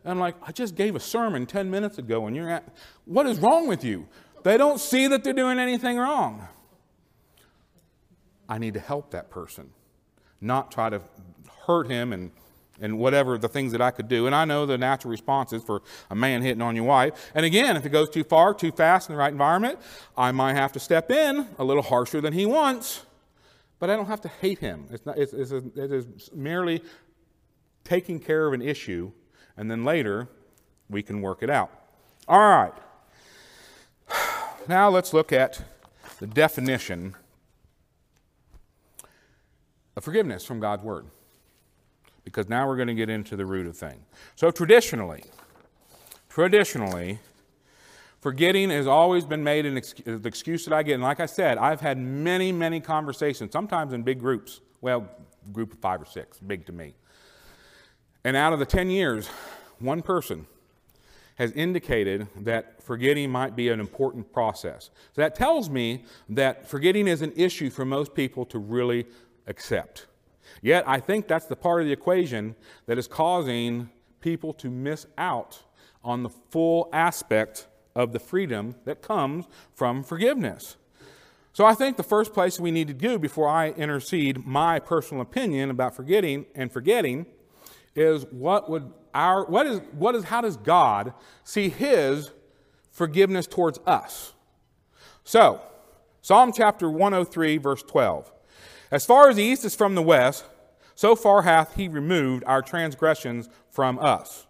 And 0.02 0.10
I'm 0.10 0.18
like, 0.18 0.34
I 0.42 0.52
just 0.52 0.74
gave 0.74 0.96
a 0.96 1.00
sermon 1.00 1.46
10 1.46 1.70
minutes 1.70 1.98
ago 1.98 2.26
and 2.26 2.36
you're 2.36 2.50
at, 2.50 2.64
what 3.04 3.26
is 3.26 3.38
wrong 3.38 3.66
with 3.66 3.84
you? 3.84 4.06
They 4.42 4.56
don't 4.56 4.78
see 4.78 5.06
that 5.06 5.24
they're 5.24 5.32
doing 5.32 5.58
anything 5.58 5.96
wrong. 5.96 6.46
I 8.48 8.58
need 8.58 8.74
to 8.74 8.80
help 8.80 9.12
that 9.12 9.30
person, 9.30 9.70
not 10.40 10.70
try 10.70 10.90
to 10.90 11.00
hurt 11.66 11.88
him 11.88 12.12
and 12.12 12.30
and 12.80 12.98
whatever 12.98 13.38
the 13.38 13.48
things 13.48 13.72
that 13.72 13.80
I 13.80 13.90
could 13.90 14.08
do. 14.08 14.26
And 14.26 14.34
I 14.34 14.44
know 14.44 14.66
the 14.66 14.78
natural 14.78 15.10
responses 15.10 15.62
for 15.62 15.82
a 16.10 16.14
man 16.14 16.42
hitting 16.42 16.62
on 16.62 16.74
your 16.74 16.84
wife. 16.84 17.30
And 17.34 17.46
again, 17.46 17.76
if 17.76 17.86
it 17.86 17.90
goes 17.90 18.10
too 18.10 18.24
far, 18.24 18.54
too 18.54 18.72
fast 18.72 19.08
in 19.08 19.14
the 19.14 19.18
right 19.18 19.32
environment, 19.32 19.78
I 20.16 20.32
might 20.32 20.54
have 20.54 20.72
to 20.72 20.80
step 20.80 21.10
in 21.10 21.48
a 21.58 21.64
little 21.64 21.82
harsher 21.82 22.20
than 22.20 22.32
he 22.32 22.46
wants. 22.46 23.04
But 23.78 23.90
I 23.90 23.96
don't 23.96 24.06
have 24.06 24.20
to 24.22 24.28
hate 24.28 24.58
him. 24.58 24.86
It's, 24.90 25.04
not, 25.04 25.18
it's, 25.18 25.32
it's 25.32 25.50
a, 25.50 25.58
it 25.76 25.92
is 25.92 26.30
merely 26.32 26.82
taking 27.84 28.18
care 28.18 28.46
of 28.46 28.54
an 28.54 28.62
issue, 28.62 29.12
and 29.56 29.70
then 29.70 29.84
later 29.84 30.28
we 30.88 31.02
can 31.02 31.20
work 31.20 31.42
it 31.42 31.50
out. 31.50 31.70
All 32.28 32.38
right. 32.38 32.72
Now 34.66 34.88
let's 34.88 35.12
look 35.12 35.30
at 35.30 35.60
the 36.20 36.26
definition 36.26 37.14
of 39.94 40.02
forgiveness 40.02 40.42
from 40.42 40.58
God's 40.58 40.82
Word 40.82 41.04
because 42.24 42.48
now 42.48 42.66
we're 42.66 42.76
going 42.76 42.88
to 42.88 42.94
get 42.94 43.10
into 43.10 43.36
the 43.36 43.46
root 43.46 43.66
of 43.66 43.76
thing. 43.76 44.00
So 44.34 44.50
traditionally, 44.50 45.24
traditionally, 46.28 47.18
forgetting 48.20 48.70
has 48.70 48.86
always 48.86 49.24
been 49.24 49.44
made 49.44 49.66
an 49.66 49.76
excuse, 49.76 50.20
the 50.22 50.28
excuse 50.28 50.64
that 50.64 50.74
I 50.74 50.82
get. 50.82 50.94
And 50.94 51.02
like 51.02 51.20
I 51.20 51.26
said, 51.26 51.58
I've 51.58 51.80
had 51.80 51.98
many, 51.98 52.52
many 52.52 52.80
conversations, 52.80 53.52
sometimes 53.52 53.92
in 53.92 54.02
big 54.02 54.18
groups. 54.18 54.60
Well, 54.80 55.08
group 55.52 55.72
of 55.72 55.78
five 55.78 56.00
or 56.00 56.06
six, 56.06 56.38
big 56.38 56.66
to 56.66 56.72
me. 56.72 56.94
And 58.24 58.36
out 58.36 58.52
of 58.52 58.58
the 58.58 58.66
10 58.66 58.90
years, 58.90 59.28
one 59.78 60.00
person 60.00 60.46
has 61.36 61.52
indicated 61.52 62.26
that 62.36 62.82
forgetting 62.82 63.30
might 63.30 63.56
be 63.56 63.68
an 63.68 63.80
important 63.80 64.32
process. 64.32 64.90
So 65.12 65.20
that 65.20 65.34
tells 65.34 65.68
me 65.68 66.04
that 66.30 66.66
forgetting 66.66 67.08
is 67.08 67.22
an 67.22 67.32
issue 67.36 67.70
for 67.70 67.84
most 67.84 68.14
people 68.14 68.44
to 68.46 68.58
really 68.58 69.06
accept. 69.46 70.06
Yet, 70.62 70.84
I 70.86 71.00
think 71.00 71.28
that's 71.28 71.46
the 71.46 71.56
part 71.56 71.80
of 71.80 71.86
the 71.86 71.92
equation 71.92 72.56
that 72.86 72.98
is 72.98 73.06
causing 73.06 73.90
people 74.20 74.52
to 74.54 74.70
miss 74.70 75.06
out 75.18 75.62
on 76.02 76.22
the 76.22 76.30
full 76.30 76.88
aspect 76.92 77.66
of 77.94 78.12
the 78.12 78.18
freedom 78.18 78.74
that 78.84 79.02
comes 79.02 79.46
from 79.74 80.02
forgiveness. 80.02 80.76
So, 81.52 81.64
I 81.64 81.74
think 81.74 81.96
the 81.96 82.02
first 82.02 82.32
place 82.34 82.58
we 82.58 82.70
need 82.70 82.88
to 82.88 82.94
do 82.94 83.18
before 83.18 83.48
I 83.48 83.70
intercede 83.70 84.44
my 84.44 84.80
personal 84.80 85.22
opinion 85.22 85.70
about 85.70 85.94
forgetting 85.94 86.46
and 86.54 86.72
forgetting 86.72 87.26
is 87.94 88.26
what 88.30 88.68
would 88.68 88.92
our 89.14 89.44
what 89.46 89.66
is 89.66 89.80
what 89.92 90.14
is 90.14 90.24
how 90.24 90.40
does 90.40 90.56
God 90.56 91.14
see 91.44 91.68
his 91.68 92.32
forgiveness 92.90 93.46
towards 93.46 93.78
us? 93.86 94.34
So, 95.22 95.60
Psalm 96.22 96.52
chapter 96.52 96.90
103 96.90 97.58
verse 97.58 97.82
12. 97.82 98.33
As 98.90 99.06
far 99.06 99.28
as 99.28 99.36
the 99.36 99.42
east 99.42 99.64
is 99.64 99.74
from 99.74 99.94
the 99.94 100.02
west, 100.02 100.44
so 100.94 101.16
far 101.16 101.42
hath 101.42 101.74
he 101.76 101.88
removed 101.88 102.44
our 102.46 102.62
transgressions 102.62 103.48
from 103.70 103.98
us. 103.98 104.46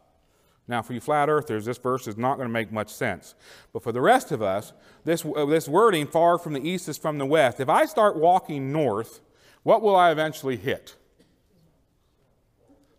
Now, 0.67 0.81
for 0.81 0.95
you 0.95 1.01
flat 1.01 1.29
earthers, 1.29 1.67
this 1.67 1.77
verse 1.77 2.07
is 2.09 2.17
not 2.17 2.37
going 2.37 2.49
to 2.49 2.53
make 2.53 2.73
much 2.73 2.89
sense. 2.89 3.35
But 3.73 3.83
for 3.83 3.93
the 3.93 4.01
rest 4.01 4.33
of 4.33 4.41
us, 4.41 4.73
this, 5.05 5.25
uh, 5.25 5.45
this 5.45 5.69
wording, 5.69 6.07
far 6.07 6.39
from 6.39 6.55
the 6.55 6.67
east 6.67 6.89
is 6.89 6.97
from 6.97 7.19
the 7.19 7.27
west, 7.27 7.61
if 7.61 7.69
I 7.69 7.85
start 7.85 8.17
walking 8.17 8.73
north, 8.73 9.21
what 9.63 9.83
will 9.83 9.95
I 9.95 10.11
eventually 10.11 10.57
hit? 10.57 10.97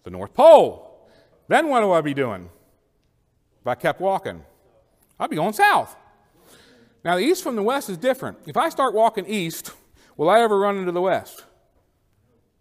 The 0.03 0.11
North 0.11 0.33
Pole. 0.35 1.09
Then 1.47 1.67
what 1.69 1.81
will 1.81 1.93
I 1.93 2.01
be 2.01 2.13
doing? 2.13 2.49
If 3.61 3.67
I 3.67 3.75
kept 3.75 3.99
walking, 3.99 4.43
I'd 5.19 5.31
be 5.31 5.35
going 5.35 5.53
south. 5.53 5.95
Now, 7.03 7.15
the 7.15 7.23
east 7.23 7.43
from 7.43 7.55
the 7.55 7.63
west 7.63 7.89
is 7.89 7.97
different. 7.97 8.37
If 8.45 8.57
I 8.57 8.69
start 8.69 8.93
walking 8.93 9.25
east, 9.27 9.71
Will 10.17 10.29
I 10.29 10.41
ever 10.41 10.57
run 10.57 10.77
into 10.77 10.91
the 10.91 11.01
west? 11.01 11.43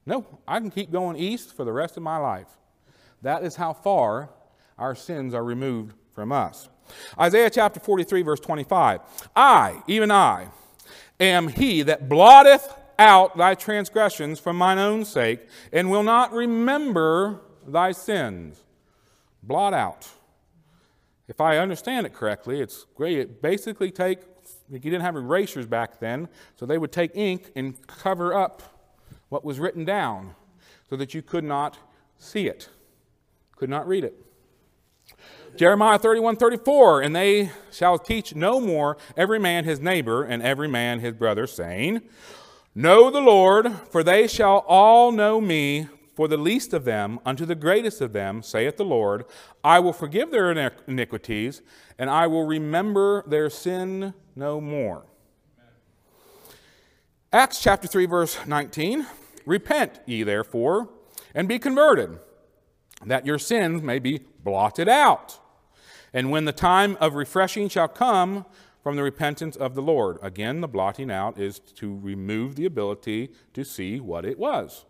No, 0.07 0.27
I 0.47 0.61
can 0.61 0.71
keep 0.71 0.91
going 0.91 1.17
east 1.17 1.57
for 1.57 1.65
the 1.65 1.73
rest 1.73 1.97
of 1.97 2.03
my 2.03 2.19
life. 2.19 2.49
That 3.23 3.43
is 3.43 3.57
how 3.57 3.73
far 3.73 4.31
our 4.79 4.95
sins 4.95 5.35
are 5.35 5.45
removed 5.45 5.95
from 6.13 6.33
us. 6.33 6.69
Isaiah 7.19 7.51
chapter 7.51 7.81
43, 7.81 8.23
verse 8.23 8.41
25. 8.41 9.01
I, 9.35 9.83
even 9.87 10.11
I, 10.11 10.49
am 11.19 11.49
he 11.49 11.83
that 11.83 12.09
blotteth 12.09 12.75
out 12.99 13.37
thy 13.37 13.55
transgressions 13.55 14.39
from 14.39 14.57
mine 14.57 14.79
own 14.79 15.05
sake, 15.05 15.41
and 15.73 15.91
will 15.91 16.03
not 16.03 16.33
remember 16.33 17.41
thy 17.67 17.93
sins. 17.93 18.63
Blot 19.43 19.75
out. 19.75 20.09
if 21.27 21.41
I 21.41 21.59
understand 21.59 22.07
it 22.07 22.13
correctly, 22.13 22.61
it's 22.61 22.85
great. 22.95 23.41
Basically 23.41 23.91
take 23.91 24.21
you 24.71 24.79
didn't 24.79 25.03
have 25.03 25.17
erasers 25.17 25.67
back 25.67 26.01
then, 26.01 26.29
so 26.57 26.67
they 26.67 26.79
would 26.79 26.93
take 26.93 27.15
ink 27.15 27.51
and 27.55 27.87
cover 27.87 28.35
up 28.35 28.63
what 29.29 29.45
was 29.45 29.59
written 29.59 29.85
down 29.85 30.35
so 30.89 30.97
that 30.97 31.15
you 31.15 31.23
could 31.23 31.45
not 31.45 31.79
see 32.19 32.47
it, 32.47 32.69
could 33.57 33.71
not 33.71 33.87
read 33.87 34.05
it. 34.05 34.15
Jeremiah 35.57 35.99
31 35.99 36.37
34, 36.37 37.03
and 37.03 37.15
they 37.15 37.51
shall 37.71 37.99
teach 37.99 38.35
no 38.35 38.61
more 38.61 38.97
every 39.17 39.39
man 39.39 39.65
his 39.65 39.81
neighbor 39.81 40.25
and 40.25 40.43
every 40.43 40.67
man 40.67 41.01
his 41.01 41.15
brother, 41.15 41.47
saying, 41.47 42.03
Know 42.75 43.09
the 43.09 43.21
Lord, 43.21 43.73
for 43.91 44.03
they 44.03 44.27
shall 44.27 44.65
all 44.67 45.13
know 45.13 45.41
me, 45.41 45.87
for 46.17 46.27
the 46.27 46.37
least 46.37 46.73
of 46.73 46.85
them 46.85 47.21
unto 47.25 47.45
the 47.47 47.55
greatest 47.55 48.01
of 48.01 48.13
them, 48.13 48.43
saith 48.43 48.77
the 48.77 48.85
Lord. 48.85 49.25
I 49.63 49.79
will 49.79 49.93
forgive 49.93 50.33
their 50.33 50.51
iniquities, 50.89 51.63
and 51.99 52.11
I 52.11 52.27
will 52.27 52.47
remember 52.47 53.23
their 53.27 53.49
sin 53.49 54.15
no 54.37 54.61
more. 54.61 55.05
Acts 57.33 57.61
chapter 57.61 57.89
3, 57.89 58.07
verse 58.07 58.39
19 58.47 59.07
Repent 59.47 60.01
ye 60.07 60.23
therefore, 60.23 60.89
and 61.35 61.47
be 61.47 61.59
converted, 61.59 62.19
that 63.05 63.27
your 63.27 63.39
sins 63.39 63.83
may 63.83 63.99
be 63.99 64.21
blotted 64.43 64.89
out. 64.89 65.39
And 66.13 66.31
when 66.31 66.45
the 66.45 66.53
time 66.53 66.97
of 67.01 67.15
refreshing 67.15 67.69
shall 67.69 67.89
come, 67.89 68.47
from 68.85 68.97
the 68.97 69.03
repentance 69.03 69.57
of 69.57 69.75
the 69.75 69.81
Lord. 69.81 70.19
Again, 70.23 70.61
the 70.61 70.69
blotting 70.69 71.11
out 71.11 71.41
is 71.41 71.59
to 71.59 71.99
remove 72.03 72.55
the 72.55 72.67
ability 72.67 73.31
to 73.55 73.65
see 73.65 73.99
what 73.99 74.27
it 74.27 74.39
was. 74.39 74.85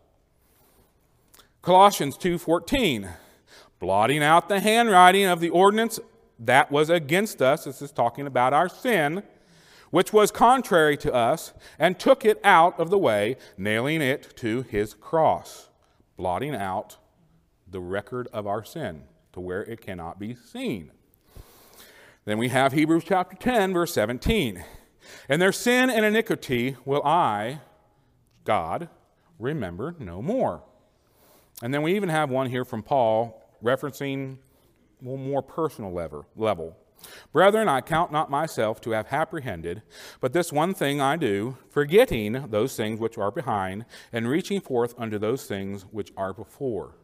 Colossians 1.63 2.19
2:14 2.19 3.09
blotting 3.79 4.23
out 4.23 4.49
the 4.49 4.59
handwriting 4.59 5.27
of 5.27 5.39
the 5.39 5.49
ordinance 5.51 6.01
that 6.39 6.73
was 6.73 6.91
against 6.91 7.41
us 7.41 7.65
this 7.65 7.81
is 7.81 7.93
talking 7.93 8.27
about 8.27 8.53
our 8.53 8.69
sin 8.69 9.23
which 9.95 10.13
was 10.13 10.31
contrary 10.31 10.97
to 10.97 11.13
us 11.15 11.53
and 11.79 11.99
took 11.99 12.25
it 12.25 12.41
out 12.43 12.79
of 12.81 12.91
the 12.91 12.99
way 12.99 13.37
nailing 13.57 14.03
it 14.03 14.37
to 14.37 14.63
his 14.63 14.95
cross 14.95 15.69
blotting 16.17 16.55
out 16.55 16.97
the 17.71 17.81
record 17.81 18.29
of 18.33 18.47
our 18.47 18.65
sin 18.65 19.05
to 19.33 19.41
where 19.41 19.63
it 19.63 19.81
cannot 19.81 20.19
be 20.19 20.35
seen 20.35 20.91
then 22.25 22.39
we 22.39 22.49
have 22.49 22.73
Hebrews 22.73 23.05
chapter 23.07 23.37
10, 23.37 23.75
verse 23.75 23.93
17. 23.93 24.65
And 25.29 25.43
their 25.43 25.53
sin 25.53 25.91
and 25.91 26.07
iniquity 26.07 26.77
will 26.87 27.03
I, 27.05 27.61
God, 28.45 28.89
remember 29.39 29.95
no 29.99 30.23
more. 30.23 30.63
And 31.63 31.73
then 31.73 31.83
we 31.83 31.95
even 31.97 32.09
have 32.09 32.31
one 32.31 32.49
here 32.49 32.65
from 32.65 32.83
Paul 32.83 33.43
referencing 33.63 34.39
one 35.01 35.29
more 35.29 35.43
personal 35.43 35.93
level. 35.93 36.77
Brethren, 37.33 37.69
I 37.69 37.81
count 37.81 38.13
not 38.13 38.31
myself 38.31 38.81
to 38.83 38.91
have 38.91 39.07
apprehended, 39.11 39.83
but 40.21 40.33
this 40.33 40.53
one 40.53 40.75
thing 40.75 41.01
I 41.01 41.17
do, 41.17 41.57
forgetting 41.71 42.49
those 42.51 42.77
things 42.77 43.01
which 43.01 43.19
are 43.19 43.31
behind, 43.31 43.85
and 44.13 44.29
reaching 44.29 44.61
forth 44.61 44.95
unto 44.99 45.19
those 45.19 45.47
things 45.47 45.85
which 45.91 46.13
are 46.17 46.33
before. 46.33 46.95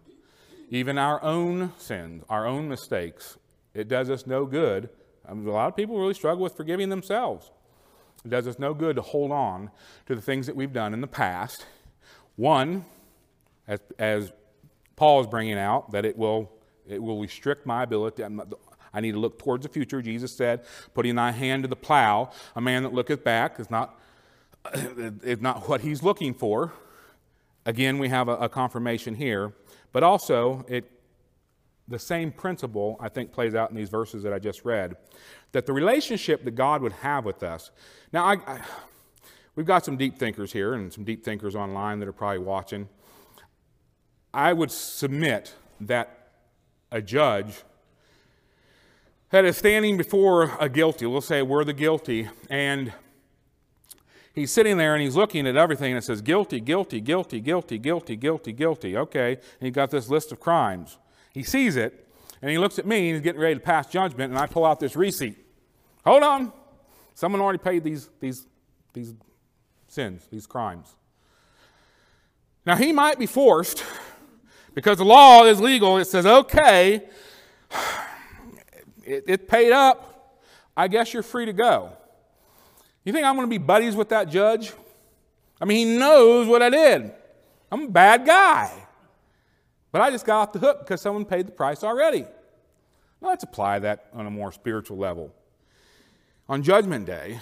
Even 0.71 0.99
our 0.99 1.23
own 1.23 1.73
sins, 1.79 2.25
our 2.29 2.47
own 2.47 2.69
mistakes, 2.69 3.37
it 3.75 3.89
does 3.89 4.09
us 4.11 4.27
no 4.27 4.47
good 4.47 4.89
I 5.31 5.35
mean, 5.35 5.47
a 5.47 5.53
lot 5.53 5.69
of 5.69 5.77
people 5.77 5.99
really 5.99 6.15
struggle 6.15 6.43
with 6.43 6.57
forgiving 6.57 6.89
themselves. 6.89 7.51
It 8.25 8.31
does 8.31 8.49
us 8.49 8.59
no 8.59 8.75
good 8.75 8.97
to 8.97 9.03
hold 9.03 9.31
on 9.31 9.71
to 10.07 10.15
the 10.15 10.21
things 10.21 10.47
that 10.47 10.57
we've 10.57 10.73
done 10.73 10.93
in 10.93 11.01
the 11.01 11.07
past. 11.07 11.65
One, 12.37 12.85
as, 13.69 13.81
as 13.99 14.33
Paul 14.97 15.21
is 15.21 15.27
bringing 15.27 15.59
out, 15.59 15.93
that 15.93 16.05
it 16.05 16.17
will, 16.19 16.51
it 16.87 17.01
will 17.03 17.21
restrict 17.21 17.65
my 17.65 17.85
ability. 17.85 18.25
I 18.93 19.01
need 19.01 19.13
to 19.13 19.19
look 19.19 19.39
towards 19.39 19.65
the 19.65 19.69
future. 19.69 20.03
Jesus 20.03 20.33
said, 20.33 20.65
putting 20.95 21.15
thy 21.15 21.31
hand 21.33 21.63
to 21.65 21.69
the 21.69 21.77
plow, 21.77 22.31
a 22.57 22.61
man 22.61 22.83
that 22.83 22.93
looketh 22.93 23.23
back 23.23 23.61
is 23.61 23.71
not, 23.71 23.99
is 24.75 25.41
not 25.41 25.69
what 25.69 25.81
he's 25.81 26.03
looking 26.03 26.35
for. 26.35 26.73
Again, 27.67 27.99
we 27.99 28.09
have 28.09 28.29
a, 28.29 28.37
a 28.37 28.49
confirmation 28.49 29.15
here, 29.15 29.53
but 29.93 30.03
also 30.03 30.65
it 30.69 30.91
the 31.91 31.99
same 31.99 32.31
principle, 32.31 32.97
I 33.01 33.09
think, 33.09 33.33
plays 33.33 33.55
out 33.55 33.71
in 33.71 33.77
these 33.77 33.89
verses 33.89 34.23
that 34.23 34.33
I 34.33 34.39
just 34.39 34.65
read. 34.65 34.97
That 35.53 35.67
the 35.67 35.73
relationship 35.73 36.45
that 36.45 36.53
God 36.53 36.83
would 36.83 36.93
have 36.93 37.25
with 37.25 37.43
us. 37.43 37.73
Now, 38.13 38.25
I, 38.25 38.35
I, 38.47 38.61
we've 39.57 39.67
got 39.67 39.85
some 39.85 39.97
deep 39.97 40.17
thinkers 40.17 40.53
here 40.53 40.75
and 40.75 40.93
some 40.93 41.03
deep 41.03 41.25
thinkers 41.25 41.57
online 41.57 41.99
that 41.99 42.09
are 42.09 42.13
probably 42.13 42.39
watching. 42.39 42.89
I 44.33 44.53
would 44.53 44.71
submit 44.71 45.55
that 45.81 46.31
a 46.93 47.03
judge 47.03 47.63
that 49.31 49.45
is 49.45 49.57
standing 49.57 49.97
before 49.97 50.57
a 50.59 50.69
guilty, 50.69 51.07
we'll 51.07 51.21
say 51.21 51.43
we're 51.43 51.65
the 51.65 51.73
guilty, 51.73 52.29
and 52.49 52.93
he's 54.35 54.53
sitting 54.53 54.77
there 54.77 54.95
and 54.95 55.03
he's 55.03 55.17
looking 55.17 55.47
at 55.47 55.57
everything 55.57 55.93
and 55.93 55.99
it 55.99 56.05
says 56.05 56.21
guilty, 56.21 56.61
guilty, 56.61 57.01
guilty, 57.01 57.41
guilty, 57.41 57.79
guilty, 57.79 58.17
guilty, 58.17 58.53
guilty. 58.53 58.97
Okay, 58.97 59.33
and 59.35 59.67
he 59.67 59.71
got 59.71 59.91
this 59.91 60.09
list 60.09 60.33
of 60.33 60.41
crimes. 60.41 60.99
He 61.33 61.43
sees 61.43 61.77
it, 61.77 62.09
and 62.43 62.51
he 62.51 62.59
looks 62.59 62.79
at 62.79 62.87
me, 62.87 63.09
and 63.09 63.17
he's 63.17 63.23
getting 63.23 63.41
ready 63.41 63.55
to 63.55 63.61
pass 63.61 63.87
judgment, 63.87 64.33
and 64.33 64.39
I 64.39 64.47
pull 64.47 64.65
out 64.65 64.81
this 64.81 64.97
receipt. 64.97 65.39
Hold 66.05 66.23
on. 66.23 66.53
Someone 67.15 67.41
already 67.41 67.59
paid 67.59 67.85
these, 67.85 68.09
these, 68.19 68.47
these 68.95 69.15
sins, 69.87 70.27
these 70.31 70.47
crimes. 70.47 70.97
Now, 72.65 72.77
he 72.77 72.93
might 72.93 73.19
be 73.19 73.27
forced, 73.27 73.85
because 74.75 74.99
the 74.99 75.05
law 75.05 75.45
is 75.45 75.61
legal. 75.61 75.99
It 75.99 76.07
says, 76.07 76.25
okay, 76.27 77.03
it, 79.11 79.25
it 79.27 79.49
paid 79.49 79.73
up. 79.73 80.39
I 80.77 80.89
guess 80.89 81.13
you're 81.13 81.23
free 81.23 81.47
to 81.47 81.53
go. 81.53 81.93
You 83.05 83.13
think 83.13 83.27
I'm 83.27 83.35
going 83.35 83.47
to 83.47 83.51
be 83.51 83.59
buddies 83.59 83.97
with 83.97 84.11
that 84.11 84.29
judge? 84.29 84.73
I 85.61 85.65
mean, 85.65 85.89
he 85.89 85.99
knows 85.99 86.47
what 86.47 86.63
I 86.63 86.71
did. 86.71 87.13
I'm 87.71 87.83
a 87.83 87.91
bad 87.91 88.27
guy. 88.27 88.73
But 89.93 90.01
I 90.03 90.11
just 90.11 90.25
got 90.25 90.41
off 90.41 90.53
the 90.53 90.59
hook 90.59 90.81
because 90.81 91.01
someone 91.01 91.25
paid 91.25 91.47
the 91.47 91.53
price 91.53 91.83
already. 91.83 92.25
Now, 93.21 93.29
let's 93.29 93.45
apply 93.45 93.81
that 93.81 94.07
on 94.15 94.27
a 94.27 94.31
more 94.31 94.53
spiritual 94.53 94.97
level. 94.97 95.35
On 96.49 96.63
Judgment 96.63 97.07
Day, 97.07 97.41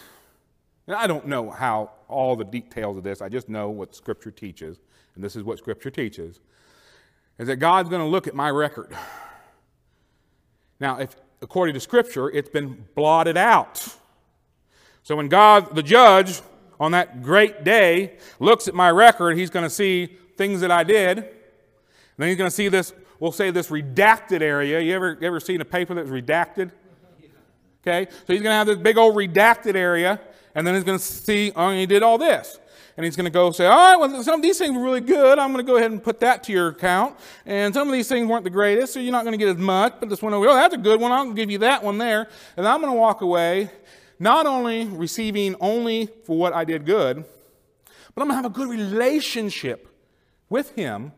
and 0.87 0.97
I 0.97 1.07
don't 1.07 1.27
know 1.27 1.51
how 1.51 1.91
all 2.09 2.35
the 2.37 2.45
details 2.45 2.97
of 2.97 3.05
this, 3.05 3.21
I 3.21 3.29
just 3.29 3.49
know 3.49 3.69
what 3.69 3.95
Scripture 3.95 4.31
teaches, 4.31 4.79
and 5.15 5.23
this 5.23 5.37
is 5.37 5.43
what 5.43 5.59
Scripture 5.59 5.91
teaches, 5.91 6.41
is 7.39 7.47
that 7.47 7.57
God's 7.57 7.89
going 7.89 8.03
to 8.03 8.09
look 8.09 8.27
at 8.27 8.35
my 8.35 8.51
record. 8.51 8.97
Now, 10.81 10.99
if 10.99 11.15
according 11.43 11.75
to 11.75 11.81
Scripture, 11.81 12.31
it's 12.31 12.49
been 12.49 12.87
blotted 12.95 13.37
out. 13.37 13.97
So 15.03 15.17
when 15.17 15.29
God, 15.29 15.75
the 15.75 15.83
judge, 15.83 16.43
on 16.79 16.93
that 16.93 17.23
great 17.23 17.65
day, 17.65 18.19
looks 18.39 18.69
at 18.69 18.75
my 18.75 18.91
record, 18.91 19.37
he's 19.37 19.51
going 19.51 19.65
to 19.65 19.71
see 19.71 20.17
things 20.37 20.61
that 20.61 20.71
I 20.71 20.85
did 20.85 21.29
then 22.19 22.29
he's 22.29 22.37
going 22.37 22.51
to 22.51 22.55
see 22.55 22.69
this, 22.69 22.93
we'll 23.21 23.33
say 23.33 23.51
this 23.51 23.69
redacted 23.69 24.43
area. 24.43 24.81
You 24.81 24.95
ever, 24.95 25.17
ever 25.23 25.41
seen 25.41 25.61
a 25.61 25.65
paper 25.65 25.95
that's 25.95 26.11
redacted? 26.11 26.73
Okay, 27.87 28.11
so 28.11 28.33
he's 28.33 28.43
going 28.43 28.53
to 28.53 28.59
have 28.59 28.67
this 28.67 28.77
big 28.77 28.99
old 28.99 29.15
redacted 29.15 29.77
area, 29.77 30.21
and 30.55 30.67
then 30.67 30.75
he's 30.75 30.85
going 30.85 30.99
to 30.99 31.05
see, 31.05 31.53
oh, 31.55 31.71
he 31.71 31.87
did 31.87 32.03
all 32.03 32.19
this. 32.19 32.59
And 32.99 33.05
he's 33.05 33.15
going 33.15 33.27
to 33.27 33.31
go 33.31 33.53
say, 33.53 33.65
all 33.65 33.77
right, 33.77 33.97
well, 33.97 34.25
some 34.25 34.35
of 34.35 34.43
these 34.43 34.59
things 34.59 34.77
were 34.77 34.83
really 34.83 35.01
good. 35.01 35.39
I'm 35.39 35.53
going 35.53 35.65
to 35.65 35.73
go 35.73 35.77
ahead 35.77 35.93
and 35.93 36.03
put 36.03 36.19
that 36.19 36.43
to 36.43 36.53
your 36.53 36.71
account. 36.71 37.17
And 37.47 37.73
some 37.73 37.87
of 37.87 37.93
these 37.93 38.09
things 38.09 38.27
weren't 38.27 38.43
the 38.43 38.51
greatest, 38.51 38.93
so 38.93 38.99
you're 38.99 39.13
not 39.13 39.23
going 39.23 39.39
to 39.39 39.39
get 39.39 39.47
as 39.47 39.57
much. 39.57 39.95
But 40.01 40.09
this 40.09 40.21
one 40.21 40.35
over, 40.35 40.49
oh, 40.49 40.55
that's 40.57 40.75
a 40.75 40.79
good 40.79 41.01
one. 41.01 41.13
I'll 41.13 41.33
give 41.33 41.49
you 41.49 41.59
that 41.59 41.85
one 41.85 41.99
there. 41.99 42.29
And 42.57 42.67
I'm 42.67 42.81
going 42.81 42.93
to 42.93 42.99
walk 42.99 43.21
away, 43.21 43.71
not 44.19 44.47
only 44.47 44.87
receiving 44.87 45.55
only 45.61 46.09
for 46.25 46.37
what 46.37 46.53
I 46.53 46.65
did 46.65 46.85
good, 46.85 47.25
but 48.17 48.23
I'm 48.23 48.27
going 48.27 48.31
to 48.31 48.35
have 48.35 48.47
a 48.47 48.49
good 48.51 48.69
relationship 48.69 49.87
with 50.49 50.75
him 50.75 51.13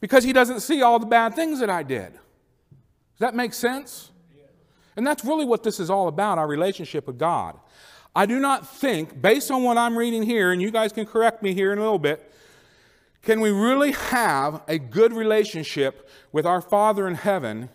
because 0.00 0.24
he 0.24 0.34
doesn't 0.34 0.60
see 0.60 0.82
all 0.82 0.98
the 0.98 1.06
bad 1.06 1.34
things 1.34 1.60
that 1.60 1.70
I 1.70 1.82
did. 1.82 2.12
Does 2.12 2.20
that 3.20 3.34
make 3.34 3.54
sense? 3.54 4.10
And 4.96 5.06
that's 5.06 5.24
really 5.24 5.46
what 5.46 5.62
this 5.62 5.80
is 5.80 5.88
all 5.88 6.08
about 6.08 6.36
our 6.36 6.46
relationship 6.46 7.06
with 7.06 7.18
God. 7.18 7.58
I 8.14 8.26
do 8.26 8.38
not 8.38 8.68
think, 8.68 9.20
based 9.20 9.50
on 9.50 9.62
what 9.62 9.78
I'm 9.78 9.96
reading 9.96 10.22
here, 10.22 10.52
and 10.52 10.60
you 10.60 10.70
guys 10.70 10.92
can 10.92 11.06
correct 11.06 11.42
me 11.42 11.54
here 11.54 11.72
in 11.72 11.78
a 11.78 11.82
little 11.82 11.98
bit, 11.98 12.30
can 13.22 13.40
we 13.40 13.50
really 13.50 13.92
have 13.92 14.62
a 14.68 14.78
good 14.78 15.12
relationship 15.12 16.08
with 16.32 16.44
our 16.44 16.60
Father 16.60 17.06
in 17.06 17.14
heaven 17.14 17.70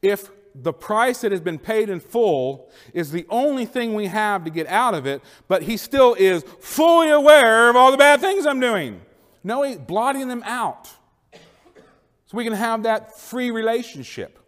if 0.00 0.30
the 0.54 0.72
price 0.72 1.22
that 1.22 1.32
has 1.32 1.40
been 1.40 1.58
paid 1.58 1.88
in 1.88 1.98
full 1.98 2.70
is 2.92 3.10
the 3.10 3.26
only 3.28 3.66
thing 3.66 3.94
we 3.94 4.06
have 4.06 4.44
to 4.44 4.50
get 4.50 4.66
out 4.66 4.94
of 4.94 5.06
it, 5.06 5.22
but 5.48 5.62
He 5.62 5.76
still 5.76 6.14
is 6.14 6.44
fully 6.60 7.10
aware 7.10 7.68
of 7.68 7.76
all 7.76 7.90
the 7.90 7.96
bad 7.96 8.20
things 8.20 8.46
I'm 8.46 8.60
doing? 8.60 9.00
No, 9.44 9.62
He's 9.62 9.78
blotting 9.78 10.28
them 10.28 10.42
out. 10.44 10.90
So 11.32 12.38
we 12.38 12.44
can 12.44 12.52
have 12.52 12.84
that 12.84 13.18
free 13.18 13.50
relationship. 13.50 14.38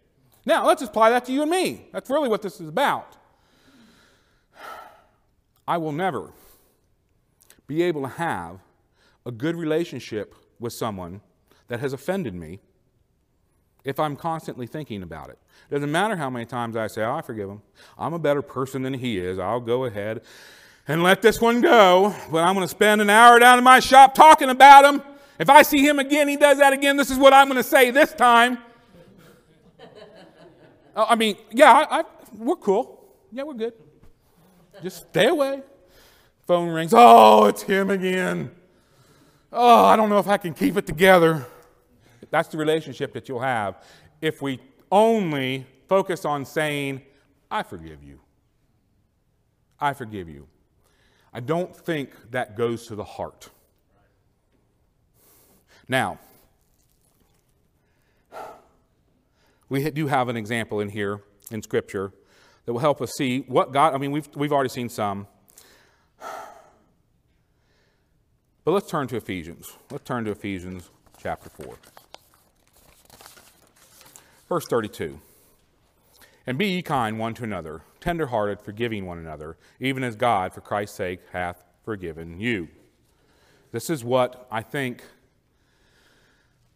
Now, 0.45 0.65
let's 0.65 0.81
apply 0.81 1.09
that 1.11 1.25
to 1.25 1.31
you 1.31 1.41
and 1.41 1.51
me. 1.51 1.87
That's 1.91 2.09
really 2.09 2.29
what 2.29 2.41
this 2.41 2.61
is 2.61 2.69
about. 2.69 3.15
I 5.67 5.77
will 5.77 5.91
never 5.91 6.31
be 7.67 7.81
able 7.83 8.03
to 8.03 8.07
have 8.07 8.59
a 9.25 9.31
good 9.31 9.55
relationship 9.55 10.35
with 10.59 10.73
someone 10.73 11.21
that 11.67 11.79
has 11.79 11.93
offended 11.93 12.35
me 12.35 12.59
if 13.83 13.99
I'm 13.99 14.15
constantly 14.15 14.67
thinking 14.67 15.03
about 15.03 15.29
it. 15.29 15.37
Doesn't 15.69 15.91
matter 15.91 16.15
how 16.15 16.29
many 16.29 16.45
times 16.45 16.75
I 16.75 16.87
say, 16.87 17.03
oh, 17.03 17.13
I 17.13 17.21
forgive 17.21 17.49
him. 17.49 17.61
I'm 17.97 18.13
a 18.13 18.19
better 18.19 18.41
person 18.41 18.81
than 18.81 18.93
he 18.93 19.19
is. 19.19 19.39
I'll 19.39 19.59
go 19.59 19.85
ahead 19.85 20.21
and 20.87 21.03
let 21.03 21.21
this 21.21 21.41
one 21.41 21.61
go. 21.61 22.15
But 22.31 22.43
I'm 22.43 22.55
going 22.55 22.65
to 22.65 22.71
spend 22.71 23.01
an 23.01 23.09
hour 23.09 23.39
down 23.39 23.57
in 23.57 23.63
my 23.63 23.79
shop 23.79 24.13
talking 24.13 24.49
about 24.49 24.85
him. 24.85 25.01
If 25.39 25.49
I 25.49 25.63
see 25.63 25.85
him 25.85 25.99
again, 25.99 26.27
he 26.27 26.37
does 26.37 26.59
that 26.59 26.73
again, 26.73 26.97
this 26.97 27.11
is 27.11 27.17
what 27.17 27.33
I'm 27.33 27.47
going 27.47 27.61
to 27.61 27.63
say 27.63 27.91
this 27.91 28.13
time. 28.13 28.57
oh, 30.95 31.05
I 31.09 31.15
mean, 31.15 31.35
yeah, 31.51 31.71
I, 31.71 31.99
I, 31.99 32.03
we're 32.37 32.55
cool. 32.55 33.05
Yeah, 33.31 33.43
we're 33.43 33.53
good. 33.53 33.73
Just 34.81 35.09
stay 35.09 35.27
away. 35.27 35.61
Phone 36.47 36.69
rings. 36.69 36.93
Oh, 36.95 37.45
it's 37.45 37.63
him 37.63 37.89
again. 37.89 38.51
Oh, 39.51 39.85
I 39.85 39.95
don't 39.95 40.09
know 40.09 40.19
if 40.19 40.27
I 40.27 40.37
can 40.37 40.53
keep 40.53 40.77
it 40.77 40.85
together. 40.85 41.45
That's 42.29 42.49
the 42.49 42.57
relationship 42.57 43.13
that 43.13 43.29
you'll 43.29 43.39
have 43.39 43.83
if 44.21 44.41
we 44.41 44.59
only 44.91 45.65
focus 45.87 46.25
on 46.25 46.45
saying, 46.45 47.01
I 47.49 47.63
forgive 47.63 48.03
you. 48.03 48.19
I 49.79 49.93
forgive 49.93 50.29
you. 50.29 50.47
I 51.33 51.39
don't 51.39 51.75
think 51.75 52.11
that 52.31 52.55
goes 52.55 52.87
to 52.87 52.95
the 52.95 53.03
heart. 53.03 53.49
Now, 55.87 56.19
we 59.69 59.89
do 59.91 60.07
have 60.07 60.29
an 60.29 60.37
example 60.37 60.79
in 60.79 60.89
here 60.89 61.21
in 61.51 61.61
Scripture 61.61 62.11
that 62.65 62.73
will 62.73 62.79
help 62.79 63.01
us 63.01 63.11
see 63.17 63.41
what 63.41 63.71
God, 63.71 63.93
I 63.93 63.97
mean, 63.97 64.11
we've, 64.11 64.27
we've 64.35 64.51
already 64.51 64.69
seen 64.69 64.89
some. 64.89 65.27
But 68.63 68.71
let's 68.71 68.89
turn 68.89 69.07
to 69.07 69.15
Ephesians. 69.15 69.71
Let's 69.91 70.03
turn 70.03 70.25
to 70.25 70.31
Ephesians 70.31 70.89
chapter 71.21 71.49
4. 71.49 71.75
Verse 74.49 74.65
32. 74.69 75.19
And 76.47 76.57
be 76.57 76.67
ye 76.67 76.81
kind 76.81 77.19
one 77.19 77.33
to 77.35 77.43
another, 77.43 77.81
tenderhearted, 77.99 78.59
forgiving 78.61 79.05
one 79.05 79.17
another, 79.17 79.57
even 79.79 80.03
as 80.03 80.15
God, 80.15 80.53
for 80.53 80.61
Christ's 80.61 80.97
sake, 80.97 81.19
hath 81.31 81.63
forgiven 81.83 82.39
you. 82.39 82.67
This 83.71 83.89
is 83.89 84.03
what 84.03 84.47
I 84.51 84.61
think 84.61 85.03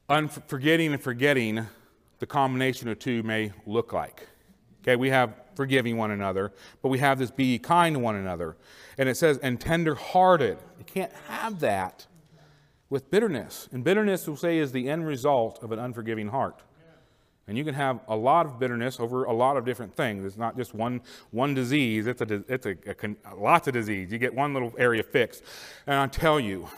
unforgetting 0.08 0.94
and 0.94 1.02
forgetting 1.02 1.66
the 2.20 2.26
combination 2.26 2.88
of 2.90 3.00
two 3.00 3.24
may 3.24 3.52
look 3.66 3.94
like. 3.94 4.28
Okay, 4.82 4.96
we 4.96 5.10
have 5.10 5.34
forgiving 5.56 5.98
one 5.98 6.12
another, 6.12 6.54
but 6.82 6.90
we 6.90 7.00
have 7.00 7.20
this 7.20 7.32
be 7.32 7.60
kind 7.60 7.96
to 7.96 8.00
one 8.00 8.16
another. 8.16 8.56
And 8.98 9.10
it 9.10 9.18
says, 9.18 9.38
and 9.40 9.60
tender 9.60 9.94
hearted. 9.96 10.58
You 10.78 10.86
can't 10.86 11.12
have 11.28 11.60
that 11.60 12.08
with 12.90 13.12
bitterness. 13.12 13.68
And 13.72 13.84
bitterness, 13.84 14.26
we'll 14.26 14.38
say, 14.38 14.58
is 14.58 14.72
the 14.72 14.90
end 14.90 15.06
result 15.06 15.62
of 15.62 15.72
an 15.72 15.80
unforgiving 15.80 16.30
heart. 16.30 16.62
And 17.48 17.58
you 17.58 17.66
can 17.66 17.74
have 17.74 18.00
a 18.08 18.16
lot 18.16 18.46
of 18.46 18.60
bitterness 18.60 19.00
over 19.00 19.24
a 19.24 19.34
lot 19.34 19.58
of 19.58 19.66
different 19.66 19.96
things. 19.96 20.24
It's 20.24 20.38
not 20.38 20.56
just 20.56 20.74
one, 20.76 21.02
one 21.32 21.56
disease, 21.56 22.06
it's, 22.06 22.22
a, 22.22 22.44
it's 22.48 22.66
a, 22.68 22.78
a, 22.86 23.36
lots 23.36 23.68
of 23.68 23.74
disease. 23.74 24.12
You 24.12 24.20
get 24.20 24.34
one 24.34 24.54
little 24.54 24.72
area 24.78 25.02
fixed. 25.02 25.44
And 25.88 25.96
I 25.96 26.08
tell 26.08 26.40
you, 26.40 26.70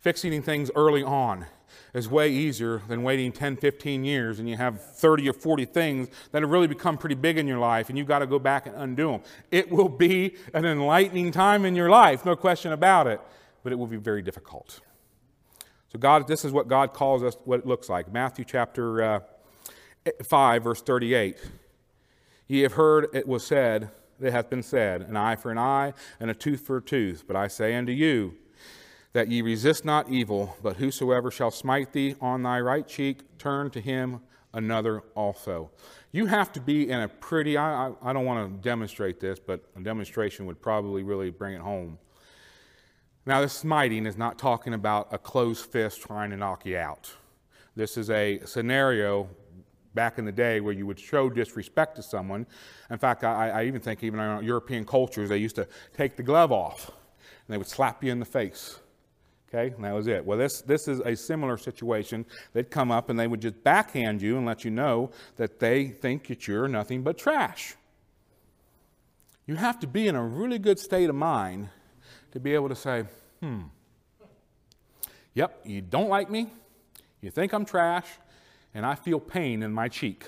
fixing 0.00 0.42
things 0.42 0.70
early 0.74 1.04
on 1.04 1.46
is 1.94 2.08
way 2.08 2.30
easier 2.30 2.80
than 2.88 3.02
waiting 3.02 3.32
10, 3.32 3.56
15 3.56 4.04
years 4.04 4.38
and 4.38 4.48
you 4.48 4.56
have 4.56 4.82
30 4.96 5.28
or 5.28 5.32
40 5.32 5.66
things 5.66 6.08
that 6.30 6.42
have 6.42 6.50
really 6.50 6.66
become 6.66 6.96
pretty 6.96 7.14
big 7.14 7.36
in 7.36 7.46
your 7.46 7.58
life 7.58 7.88
and 7.88 7.98
you've 7.98 8.08
got 8.08 8.20
to 8.20 8.26
go 8.26 8.38
back 8.38 8.66
and 8.66 8.74
undo 8.76 9.12
them. 9.12 9.20
It 9.50 9.70
will 9.70 9.88
be 9.88 10.36
an 10.54 10.64
enlightening 10.64 11.32
time 11.32 11.64
in 11.64 11.74
your 11.74 11.90
life, 11.90 12.24
no 12.24 12.34
question 12.34 12.72
about 12.72 13.06
it, 13.06 13.20
but 13.62 13.72
it 13.72 13.76
will 13.76 13.86
be 13.86 13.98
very 13.98 14.22
difficult. 14.22 14.80
So, 15.90 15.98
God, 15.98 16.26
this 16.26 16.42
is 16.42 16.52
what 16.52 16.68
God 16.68 16.94
calls 16.94 17.22
us, 17.22 17.36
what 17.44 17.60
it 17.60 17.66
looks 17.66 17.90
like. 17.90 18.10
Matthew 18.10 18.46
chapter. 18.46 19.02
Uh, 19.02 19.20
5, 20.22 20.64
verse 20.64 20.82
38. 20.82 21.36
Ye 22.48 22.60
have 22.60 22.72
heard 22.72 23.08
it 23.12 23.26
was 23.26 23.46
said, 23.46 23.90
it 24.20 24.32
hath 24.32 24.50
been 24.50 24.62
said, 24.62 25.02
an 25.02 25.16
eye 25.16 25.36
for 25.36 25.50
an 25.50 25.58
eye, 25.58 25.94
and 26.20 26.30
a 26.30 26.34
tooth 26.34 26.60
for 26.60 26.78
a 26.78 26.82
tooth. 26.82 27.24
But 27.26 27.36
I 27.36 27.48
say 27.48 27.74
unto 27.74 27.92
you, 27.92 28.36
that 29.12 29.28
ye 29.28 29.42
resist 29.42 29.84
not 29.84 30.08
evil, 30.08 30.56
but 30.62 30.76
whosoever 30.76 31.30
shall 31.30 31.50
smite 31.50 31.92
thee 31.92 32.16
on 32.20 32.42
thy 32.42 32.60
right 32.60 32.86
cheek, 32.86 33.38
turn 33.38 33.70
to 33.70 33.80
him 33.80 34.20
another 34.54 35.02
also. 35.14 35.70
You 36.12 36.26
have 36.26 36.52
to 36.52 36.60
be 36.60 36.90
in 36.90 37.00
a 37.00 37.08
pretty, 37.08 37.56
I, 37.56 37.88
I, 37.88 37.92
I 38.02 38.12
don't 38.12 38.24
want 38.24 38.50
to 38.50 38.62
demonstrate 38.62 39.20
this, 39.20 39.38
but 39.38 39.64
a 39.76 39.80
demonstration 39.80 40.46
would 40.46 40.60
probably 40.60 41.02
really 41.02 41.30
bring 41.30 41.54
it 41.54 41.60
home. 41.60 41.98
Now, 43.24 43.40
this 43.40 43.52
smiting 43.52 44.06
is 44.06 44.16
not 44.16 44.38
talking 44.38 44.74
about 44.74 45.08
a 45.12 45.18
closed 45.18 45.66
fist 45.66 46.02
trying 46.02 46.30
to 46.30 46.36
knock 46.36 46.66
you 46.66 46.76
out. 46.76 47.10
This 47.76 47.96
is 47.96 48.10
a 48.10 48.40
scenario 48.44 49.28
back 49.94 50.18
in 50.18 50.24
the 50.24 50.32
day 50.32 50.60
where 50.60 50.72
you 50.72 50.86
would 50.86 50.98
show 50.98 51.30
disrespect 51.30 51.96
to 51.96 52.02
someone. 52.02 52.46
In 52.90 52.98
fact, 52.98 53.24
I, 53.24 53.50
I 53.50 53.64
even 53.64 53.80
think 53.80 54.02
even 54.02 54.18
in 54.18 54.44
European 54.44 54.84
cultures, 54.84 55.28
they 55.28 55.36
used 55.36 55.56
to 55.56 55.68
take 55.96 56.16
the 56.16 56.22
glove 56.22 56.50
off 56.50 56.88
and 56.88 57.54
they 57.54 57.58
would 57.58 57.68
slap 57.68 58.02
you 58.02 58.10
in 58.10 58.18
the 58.18 58.24
face. 58.26 58.80
Okay, 59.54 59.74
and 59.74 59.84
that 59.84 59.92
was 59.92 60.06
it. 60.06 60.24
Well, 60.24 60.38
this, 60.38 60.62
this 60.62 60.88
is 60.88 61.00
a 61.00 61.14
similar 61.14 61.58
situation. 61.58 62.24
They'd 62.54 62.70
come 62.70 62.90
up 62.90 63.10
and 63.10 63.18
they 63.18 63.26
would 63.26 63.42
just 63.42 63.62
backhand 63.62 64.22
you 64.22 64.38
and 64.38 64.46
let 64.46 64.64
you 64.64 64.70
know 64.70 65.10
that 65.36 65.60
they 65.60 65.88
think 65.88 66.28
that 66.28 66.48
you're 66.48 66.68
nothing 66.68 67.02
but 67.02 67.18
trash. 67.18 67.74
You 69.46 69.56
have 69.56 69.78
to 69.80 69.86
be 69.86 70.08
in 70.08 70.14
a 70.14 70.24
really 70.24 70.58
good 70.58 70.78
state 70.78 71.10
of 71.10 71.16
mind 71.16 71.68
to 72.30 72.40
be 72.40 72.54
able 72.54 72.70
to 72.70 72.74
say, 72.74 73.04
hmm, 73.40 73.62
yep, 75.34 75.60
you 75.64 75.82
don't 75.82 76.08
like 76.08 76.30
me, 76.30 76.48
you 77.20 77.30
think 77.30 77.52
I'm 77.52 77.66
trash, 77.66 78.06
and 78.72 78.86
I 78.86 78.94
feel 78.94 79.20
pain 79.20 79.62
in 79.62 79.72
my 79.72 79.88
cheek. 79.88 80.24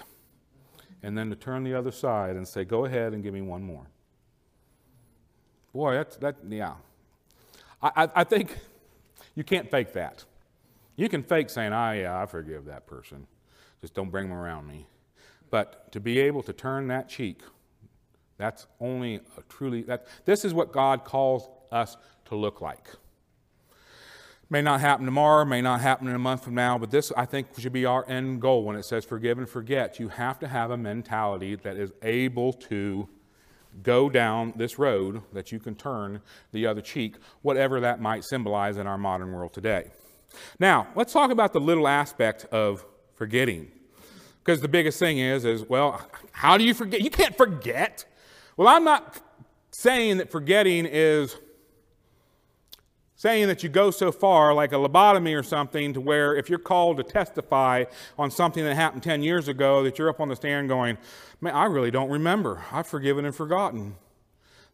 And 1.02 1.16
then 1.16 1.30
to 1.30 1.36
turn 1.36 1.64
the 1.64 1.74
other 1.74 1.92
side 1.92 2.36
and 2.36 2.46
say, 2.46 2.64
go 2.64 2.84
ahead 2.84 3.14
and 3.14 3.22
give 3.22 3.32
me 3.32 3.40
one 3.40 3.62
more. 3.62 3.86
Boy, 5.72 5.94
that's, 5.94 6.16
that, 6.16 6.36
yeah. 6.46 6.74
I, 7.82 8.04
I, 8.04 8.08
I 8.16 8.24
think 8.24 8.58
you 9.34 9.44
can't 9.44 9.70
fake 9.70 9.92
that. 9.94 10.24
You 10.96 11.08
can 11.08 11.22
fake 11.22 11.50
saying, 11.50 11.72
ah, 11.72 11.92
yeah, 11.92 12.20
I 12.20 12.26
forgive 12.26 12.66
that 12.66 12.86
person. 12.86 13.26
Just 13.80 13.94
don't 13.94 14.10
bring 14.10 14.28
them 14.28 14.36
around 14.36 14.66
me. 14.66 14.86
But 15.50 15.90
to 15.92 16.00
be 16.00 16.18
able 16.20 16.42
to 16.44 16.52
turn 16.52 16.88
that 16.88 17.08
cheek, 17.08 17.42
that's 18.36 18.66
only 18.80 19.16
a 19.16 19.42
truly, 19.48 19.82
that, 19.82 20.06
this 20.24 20.44
is 20.44 20.54
what 20.54 20.72
God 20.72 21.04
calls 21.04 21.48
us 21.70 21.96
to 22.26 22.36
look 22.36 22.60
like. 22.60 22.88
May 24.50 24.62
not 24.62 24.80
happen 24.80 25.04
tomorrow, 25.04 25.44
may 25.44 25.62
not 25.62 25.80
happen 25.80 26.06
in 26.06 26.14
a 26.14 26.18
month 26.18 26.44
from 26.44 26.54
now, 26.54 26.78
but 26.78 26.90
this, 26.90 27.10
I 27.16 27.24
think, 27.24 27.48
should 27.58 27.72
be 27.72 27.84
our 27.84 28.08
end 28.08 28.40
goal 28.40 28.62
when 28.62 28.76
it 28.76 28.84
says 28.84 29.04
forgive 29.04 29.38
and 29.38 29.48
forget. 29.48 29.98
You 29.98 30.08
have 30.08 30.38
to 30.40 30.48
have 30.48 30.70
a 30.70 30.76
mentality 30.76 31.56
that 31.56 31.76
is 31.76 31.92
able 32.02 32.52
to 32.52 33.08
go 33.82 34.08
down 34.08 34.52
this 34.56 34.78
road 34.78 35.22
that 35.32 35.52
you 35.52 35.58
can 35.58 35.74
turn 35.74 36.20
the 36.52 36.66
other 36.66 36.80
cheek, 36.80 37.16
whatever 37.42 37.80
that 37.80 38.00
might 38.00 38.24
symbolize 38.24 38.76
in 38.76 38.86
our 38.86 38.98
modern 38.98 39.32
world 39.32 39.52
today. 39.52 39.90
Now, 40.58 40.88
let's 40.94 41.12
talk 41.12 41.30
about 41.30 41.52
the 41.52 41.60
little 41.60 41.88
aspect 41.88 42.44
of 42.46 42.84
forgetting. 43.14 43.70
Because 44.44 44.60
the 44.60 44.68
biggest 44.68 44.98
thing 44.98 45.18
is, 45.18 45.44
is, 45.44 45.68
well, 45.68 46.06
how 46.32 46.58
do 46.58 46.64
you 46.64 46.74
forget? 46.74 47.00
You 47.00 47.10
can't 47.10 47.36
forget. 47.36 48.04
Well, 48.56 48.68
I'm 48.68 48.84
not 48.84 49.20
saying 49.70 50.18
that 50.18 50.30
forgetting 50.30 50.86
is 50.86 51.36
saying 53.16 53.48
that 53.48 53.62
you 53.62 53.68
go 53.68 53.90
so 53.90 54.10
far, 54.10 54.52
like 54.52 54.72
a 54.72 54.76
lobotomy 54.76 55.38
or 55.38 55.42
something, 55.42 55.92
to 55.94 56.00
where 56.00 56.34
if 56.36 56.50
you're 56.50 56.58
called 56.58 56.96
to 56.96 57.02
testify 57.02 57.84
on 58.18 58.30
something 58.30 58.64
that 58.64 58.74
happened 58.74 59.02
10 59.02 59.22
years 59.22 59.48
ago, 59.48 59.82
that 59.84 59.98
you're 59.98 60.08
up 60.08 60.20
on 60.20 60.28
the 60.28 60.36
stand 60.36 60.68
going, 60.68 60.98
Man, 61.40 61.54
I 61.54 61.64
really 61.64 61.90
don't 61.90 62.10
remember. 62.10 62.64
I've 62.72 62.86
forgiven 62.86 63.24
and 63.24 63.34
forgotten. 63.34 63.96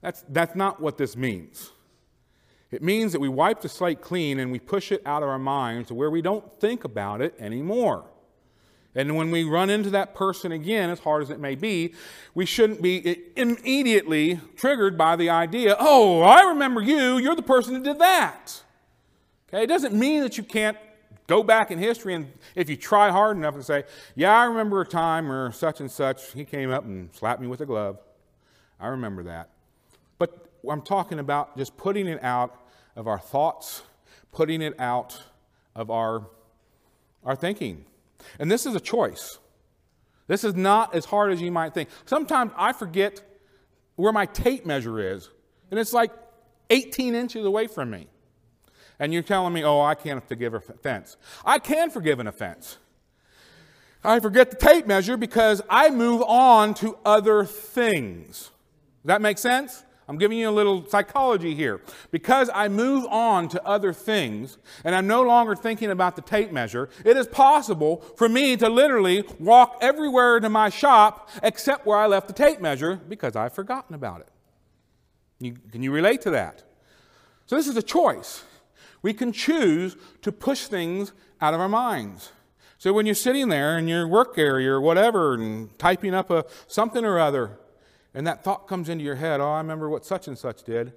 That's, 0.00 0.24
that's 0.28 0.54
not 0.54 0.80
what 0.80 0.98
this 0.98 1.16
means. 1.16 1.70
It 2.70 2.82
means 2.82 3.12
that 3.12 3.20
we 3.20 3.28
wipe 3.28 3.60
the 3.60 3.68
slate 3.68 4.00
clean 4.00 4.38
and 4.38 4.52
we 4.52 4.60
push 4.60 4.92
it 4.92 5.02
out 5.04 5.22
of 5.22 5.28
our 5.28 5.38
minds 5.38 5.88
to 5.88 5.94
where 5.94 6.10
we 6.10 6.22
don't 6.22 6.60
think 6.60 6.84
about 6.84 7.20
it 7.20 7.34
anymore. 7.40 8.04
And 8.94 9.14
when 9.16 9.30
we 9.30 9.44
run 9.44 9.70
into 9.70 9.90
that 9.90 10.14
person 10.14 10.50
again, 10.50 10.90
as 10.90 10.98
hard 11.00 11.22
as 11.22 11.30
it 11.30 11.38
may 11.38 11.54
be, 11.54 11.94
we 12.34 12.44
shouldn't 12.44 12.82
be 12.82 13.22
immediately 13.36 14.40
triggered 14.56 14.98
by 14.98 15.14
the 15.14 15.30
idea, 15.30 15.76
oh, 15.78 16.22
I 16.22 16.42
remember 16.48 16.80
you, 16.80 17.18
you're 17.18 17.36
the 17.36 17.42
person 17.42 17.74
who 17.74 17.82
did 17.84 18.00
that. 18.00 18.62
Okay, 19.48 19.62
it 19.62 19.68
doesn't 19.68 19.94
mean 19.94 20.22
that 20.22 20.36
you 20.36 20.42
can't 20.42 20.76
go 21.28 21.44
back 21.44 21.70
in 21.70 21.78
history 21.78 22.14
and 22.14 22.32
if 22.56 22.68
you 22.68 22.76
try 22.76 23.10
hard 23.10 23.36
enough 23.36 23.54
and 23.54 23.64
say, 23.64 23.84
yeah, 24.16 24.36
I 24.36 24.46
remember 24.46 24.80
a 24.80 24.86
time 24.86 25.28
where 25.28 25.52
such 25.52 25.80
and 25.80 25.88
such, 25.88 26.32
he 26.32 26.44
came 26.44 26.72
up 26.72 26.84
and 26.84 27.14
slapped 27.14 27.40
me 27.40 27.46
with 27.46 27.60
a 27.60 27.66
glove. 27.66 27.98
I 28.80 28.88
remember 28.88 29.22
that. 29.22 29.50
But 30.18 30.50
I'm 30.68 30.82
talking 30.82 31.20
about 31.20 31.56
just 31.56 31.76
putting 31.76 32.08
it 32.08 32.22
out 32.24 32.60
of 32.96 33.06
our 33.06 33.18
thoughts, 33.20 33.82
putting 34.32 34.60
it 34.62 34.78
out 34.80 35.22
of 35.76 35.90
our, 35.90 36.26
our 37.24 37.36
thinking. 37.36 37.84
And 38.38 38.50
this 38.50 38.66
is 38.66 38.74
a 38.74 38.80
choice. 38.80 39.38
This 40.26 40.44
is 40.44 40.54
not 40.54 40.94
as 40.94 41.04
hard 41.04 41.32
as 41.32 41.40
you 41.40 41.50
might 41.50 41.74
think. 41.74 41.88
Sometimes 42.04 42.52
I 42.56 42.72
forget 42.72 43.20
where 43.96 44.12
my 44.12 44.26
tape 44.26 44.64
measure 44.64 45.12
is, 45.14 45.28
and 45.70 45.78
it's 45.78 45.92
like 45.92 46.12
18 46.70 47.14
inches 47.14 47.44
away 47.44 47.66
from 47.66 47.90
me. 47.90 48.06
And 48.98 49.12
you're 49.12 49.22
telling 49.22 49.52
me, 49.52 49.64
oh, 49.64 49.80
I 49.80 49.94
can't 49.94 50.26
forgive 50.28 50.54
an 50.54 50.62
offense. 50.68 51.16
I 51.44 51.58
can 51.58 51.90
forgive 51.90 52.20
an 52.20 52.26
offense. 52.26 52.78
I 54.04 54.20
forget 54.20 54.50
the 54.50 54.56
tape 54.56 54.86
measure 54.86 55.16
because 55.16 55.62
I 55.68 55.90
move 55.90 56.22
on 56.22 56.74
to 56.74 56.96
other 57.04 57.44
things. 57.44 58.50
Does 59.02 59.06
that 59.06 59.22
make 59.22 59.38
sense? 59.38 59.84
I'm 60.10 60.18
giving 60.18 60.38
you 60.38 60.50
a 60.50 60.50
little 60.50 60.84
psychology 60.88 61.54
here. 61.54 61.80
Because 62.10 62.50
I 62.52 62.66
move 62.66 63.06
on 63.06 63.48
to 63.50 63.64
other 63.64 63.92
things 63.92 64.58
and 64.82 64.92
I'm 64.92 65.06
no 65.06 65.22
longer 65.22 65.54
thinking 65.54 65.88
about 65.88 66.16
the 66.16 66.22
tape 66.22 66.50
measure, 66.50 66.88
it 67.04 67.16
is 67.16 67.28
possible 67.28 67.98
for 68.16 68.28
me 68.28 68.56
to 68.56 68.68
literally 68.68 69.22
walk 69.38 69.78
everywhere 69.80 70.40
to 70.40 70.48
my 70.48 70.68
shop 70.68 71.30
except 71.44 71.86
where 71.86 71.96
I 71.96 72.08
left 72.08 72.26
the 72.26 72.32
tape 72.32 72.60
measure 72.60 72.96
because 72.96 73.36
I've 73.36 73.52
forgotten 73.52 73.94
about 73.94 74.22
it. 74.22 74.30
You, 75.38 75.54
can 75.70 75.80
you 75.80 75.92
relate 75.92 76.22
to 76.22 76.30
that? 76.30 76.64
So, 77.46 77.54
this 77.54 77.68
is 77.68 77.76
a 77.76 77.82
choice. 77.82 78.42
We 79.02 79.14
can 79.14 79.30
choose 79.30 79.96
to 80.22 80.32
push 80.32 80.66
things 80.66 81.12
out 81.40 81.54
of 81.54 81.60
our 81.60 81.68
minds. 81.68 82.32
So, 82.78 82.92
when 82.92 83.06
you're 83.06 83.14
sitting 83.14 83.48
there 83.48 83.78
in 83.78 83.86
your 83.86 84.08
work 84.08 84.36
area 84.38 84.72
or 84.72 84.80
whatever 84.80 85.34
and 85.34 85.78
typing 85.78 86.14
up 86.14 86.32
a 86.32 86.46
something 86.66 87.04
or 87.04 87.20
other, 87.20 87.59
and 88.14 88.26
that 88.26 88.42
thought 88.42 88.66
comes 88.66 88.88
into 88.88 89.04
your 89.04 89.16
head, 89.16 89.40
oh, 89.40 89.48
I 89.50 89.58
remember 89.58 89.88
what 89.88 90.04
such 90.04 90.28
and 90.28 90.36
such 90.36 90.62
did. 90.64 90.92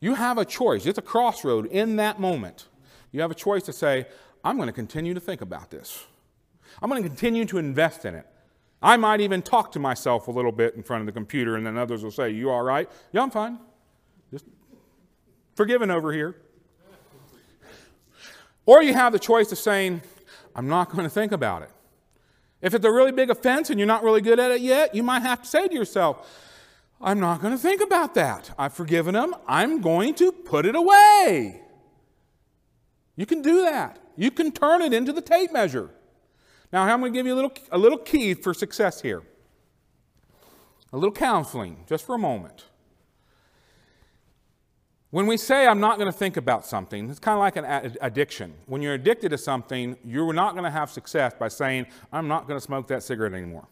You 0.00 0.14
have 0.14 0.38
a 0.38 0.44
choice. 0.44 0.86
It's 0.86 0.98
a 0.98 1.02
crossroad 1.02 1.66
in 1.66 1.96
that 1.96 2.20
moment. 2.20 2.66
You 3.12 3.20
have 3.20 3.30
a 3.30 3.36
choice 3.36 3.62
to 3.64 3.72
say, 3.72 4.06
I'm 4.44 4.56
going 4.56 4.66
to 4.66 4.72
continue 4.72 5.14
to 5.14 5.20
think 5.20 5.40
about 5.40 5.70
this. 5.70 6.06
I'm 6.80 6.88
going 6.88 7.02
to 7.02 7.08
continue 7.08 7.44
to 7.46 7.58
invest 7.58 8.04
in 8.04 8.14
it. 8.14 8.26
I 8.82 8.96
might 8.96 9.20
even 9.20 9.42
talk 9.42 9.70
to 9.72 9.78
myself 9.78 10.26
a 10.26 10.30
little 10.30 10.50
bit 10.50 10.74
in 10.74 10.82
front 10.82 11.02
of 11.02 11.06
the 11.06 11.12
computer, 11.12 11.56
and 11.56 11.64
then 11.64 11.78
others 11.78 12.02
will 12.02 12.10
say, 12.10 12.30
You 12.30 12.50
all 12.50 12.62
right? 12.62 12.90
Yeah, 13.12 13.22
I'm 13.22 13.30
fine. 13.30 13.58
Just 14.32 14.44
forgiven 15.54 15.90
over 15.90 16.12
here. 16.12 16.36
Or 18.66 18.82
you 18.82 18.94
have 18.94 19.12
the 19.12 19.18
choice 19.18 19.52
of 19.52 19.58
saying, 19.58 20.02
I'm 20.54 20.68
not 20.68 20.90
going 20.90 21.04
to 21.04 21.10
think 21.10 21.32
about 21.32 21.62
it. 21.62 21.70
If 22.62 22.74
it's 22.74 22.84
a 22.84 22.92
really 22.92 23.12
big 23.12 23.28
offense 23.28 23.70
and 23.70 23.78
you're 23.78 23.88
not 23.88 24.04
really 24.04 24.20
good 24.20 24.38
at 24.38 24.52
it 24.52 24.60
yet, 24.60 24.94
you 24.94 25.02
might 25.02 25.22
have 25.22 25.42
to 25.42 25.48
say 25.48 25.66
to 25.66 25.74
yourself, 25.74 26.26
I'm 27.00 27.18
not 27.18 27.42
going 27.42 27.52
to 27.52 27.58
think 27.58 27.82
about 27.82 28.14
that. 28.14 28.52
I've 28.56 28.72
forgiven 28.72 29.16
him. 29.16 29.34
I'm 29.48 29.80
going 29.80 30.14
to 30.14 30.30
put 30.30 30.64
it 30.64 30.76
away. 30.76 31.60
You 33.16 33.26
can 33.26 33.42
do 33.42 33.62
that. 33.62 33.98
You 34.16 34.30
can 34.30 34.52
turn 34.52 34.80
it 34.82 34.92
into 34.92 35.12
the 35.12 35.20
tape 35.20 35.52
measure. 35.52 35.90
Now, 36.72 36.84
I'm 36.84 37.00
going 37.00 37.12
to 37.12 37.18
give 37.18 37.26
you 37.26 37.34
a 37.34 37.36
little, 37.36 37.52
a 37.72 37.78
little 37.78 37.98
key 37.98 38.34
for 38.34 38.54
success 38.54 39.02
here. 39.02 39.22
A 40.92 40.96
little 40.96 41.12
counseling, 41.12 41.84
just 41.88 42.06
for 42.06 42.14
a 42.14 42.18
moment. 42.18 42.64
When 45.12 45.26
we 45.26 45.36
say, 45.36 45.66
I'm 45.66 45.78
not 45.78 45.98
going 45.98 46.10
to 46.10 46.18
think 46.18 46.38
about 46.38 46.64
something, 46.64 47.10
it's 47.10 47.18
kind 47.18 47.34
of 47.34 47.40
like 47.40 47.56
an 47.56 47.98
addiction. 48.00 48.54
When 48.64 48.80
you're 48.80 48.94
addicted 48.94 49.28
to 49.28 49.36
something, 49.36 49.94
you're 50.02 50.32
not 50.32 50.52
going 50.52 50.64
to 50.64 50.70
have 50.70 50.90
success 50.90 51.34
by 51.38 51.48
saying, 51.48 51.84
I'm 52.10 52.28
not 52.28 52.48
going 52.48 52.58
to 52.58 52.64
smoke 52.64 52.86
that 52.88 53.02
cigarette 53.02 53.34
anymore. 53.34 53.68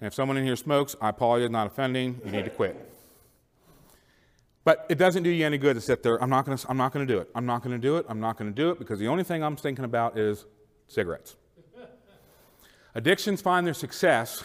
And 0.00 0.08
if 0.08 0.14
someone 0.14 0.36
in 0.36 0.44
here 0.44 0.56
smokes, 0.56 0.96
I 1.00 1.10
apologize, 1.10 1.48
not 1.48 1.68
offending, 1.68 2.20
you 2.24 2.32
need 2.32 2.44
to 2.44 2.50
quit. 2.50 2.76
But 4.64 4.84
it 4.88 4.98
doesn't 4.98 5.22
do 5.22 5.30
you 5.30 5.46
any 5.46 5.58
good 5.58 5.74
to 5.74 5.80
sit 5.80 6.02
there, 6.02 6.20
I'm 6.20 6.28
not 6.28 6.44
going 6.44 6.58
to, 6.58 6.68
I'm 6.68 6.76
not 6.76 6.92
going 6.92 7.06
to 7.06 7.14
do 7.14 7.20
it. 7.20 7.30
I'm 7.36 7.46
not 7.46 7.62
going 7.62 7.80
to 7.80 7.86
do 7.86 7.96
it. 7.98 8.06
I'm 8.08 8.18
not 8.18 8.36
going 8.36 8.52
to 8.52 8.54
do 8.54 8.70
it 8.70 8.80
because 8.80 8.98
the 8.98 9.06
only 9.06 9.22
thing 9.22 9.44
I'm 9.44 9.54
thinking 9.54 9.84
about 9.84 10.18
is 10.18 10.46
cigarettes. 10.88 11.36
Addictions 12.96 13.40
find 13.40 13.64
their 13.64 13.74
success 13.74 14.42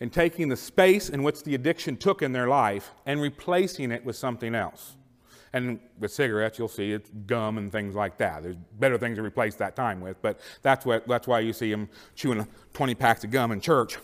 in 0.00 0.10
taking 0.10 0.48
the 0.48 0.56
space 0.56 1.08
in 1.08 1.22
which 1.22 1.44
the 1.44 1.54
addiction 1.54 1.96
took 1.96 2.22
in 2.22 2.32
their 2.32 2.48
life 2.48 2.90
and 3.06 3.20
replacing 3.20 3.92
it 3.92 4.04
with 4.04 4.16
something 4.16 4.56
else. 4.56 4.96
And 5.52 5.80
with 5.98 6.12
cigarettes, 6.12 6.58
you'll 6.58 6.68
see 6.68 6.92
it's 6.92 7.10
gum 7.26 7.58
and 7.58 7.70
things 7.70 7.94
like 7.94 8.16
that. 8.18 8.42
There's 8.42 8.56
better 8.78 8.96
things 8.96 9.18
to 9.18 9.22
replace 9.22 9.54
that 9.56 9.76
time 9.76 10.00
with, 10.00 10.20
but 10.22 10.40
that's, 10.62 10.86
what, 10.86 11.06
that's 11.06 11.26
why 11.26 11.40
you 11.40 11.52
see 11.52 11.70
them 11.70 11.88
chewing 12.14 12.46
20 12.72 12.94
packs 12.94 13.22
of 13.24 13.30
gum 13.30 13.52
in 13.52 13.60
church. 13.60 13.98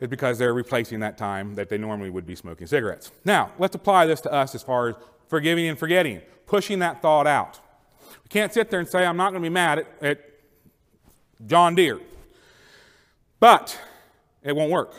It's 0.00 0.08
because 0.08 0.38
they're 0.38 0.54
replacing 0.54 1.00
that 1.00 1.18
time 1.18 1.54
that 1.56 1.68
they 1.68 1.76
normally 1.76 2.08
would 2.08 2.24
be 2.24 2.36
smoking 2.36 2.66
cigarettes. 2.66 3.10
Now, 3.24 3.50
let's 3.58 3.74
apply 3.74 4.06
this 4.06 4.20
to 4.22 4.32
us 4.32 4.54
as 4.54 4.62
far 4.62 4.90
as 4.90 4.94
forgiving 5.28 5.66
and 5.66 5.78
forgetting, 5.78 6.22
pushing 6.46 6.78
that 6.78 7.02
thought 7.02 7.26
out. 7.26 7.60
We 8.22 8.28
can't 8.28 8.52
sit 8.52 8.70
there 8.70 8.80
and 8.80 8.88
say, 8.88 9.04
I'm 9.04 9.16
not 9.16 9.30
going 9.30 9.42
to 9.42 9.48
be 9.48 9.52
mad 9.52 9.80
at, 9.80 9.86
at 10.02 10.20
John 11.46 11.74
Deere. 11.74 12.00
But 13.40 13.78
it 14.42 14.54
won't 14.54 14.70
work. 14.70 14.94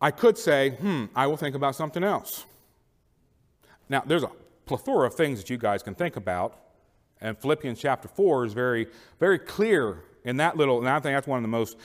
I 0.00 0.10
could 0.10 0.36
say, 0.36 0.70
hmm, 0.70 1.06
I 1.14 1.26
will 1.26 1.36
think 1.36 1.54
about 1.54 1.74
something 1.74 2.04
else. 2.04 2.44
Now, 3.88 4.02
there's 4.04 4.22
a 4.22 4.30
plethora 4.68 5.06
of 5.06 5.14
things 5.14 5.40
that 5.40 5.50
you 5.50 5.58
guys 5.58 5.82
can 5.82 5.94
think 5.94 6.16
about. 6.16 6.56
And 7.20 7.36
Philippians 7.36 7.80
chapter 7.80 8.06
4 8.06 8.44
is 8.44 8.52
very, 8.52 8.86
very 9.18 9.38
clear 9.38 10.04
in 10.24 10.36
that 10.36 10.56
little, 10.56 10.78
and 10.78 10.88
I 10.88 11.00
think 11.00 11.16
that's 11.16 11.26
one 11.26 11.38
of 11.38 11.42
the 11.42 11.48
most 11.48 11.76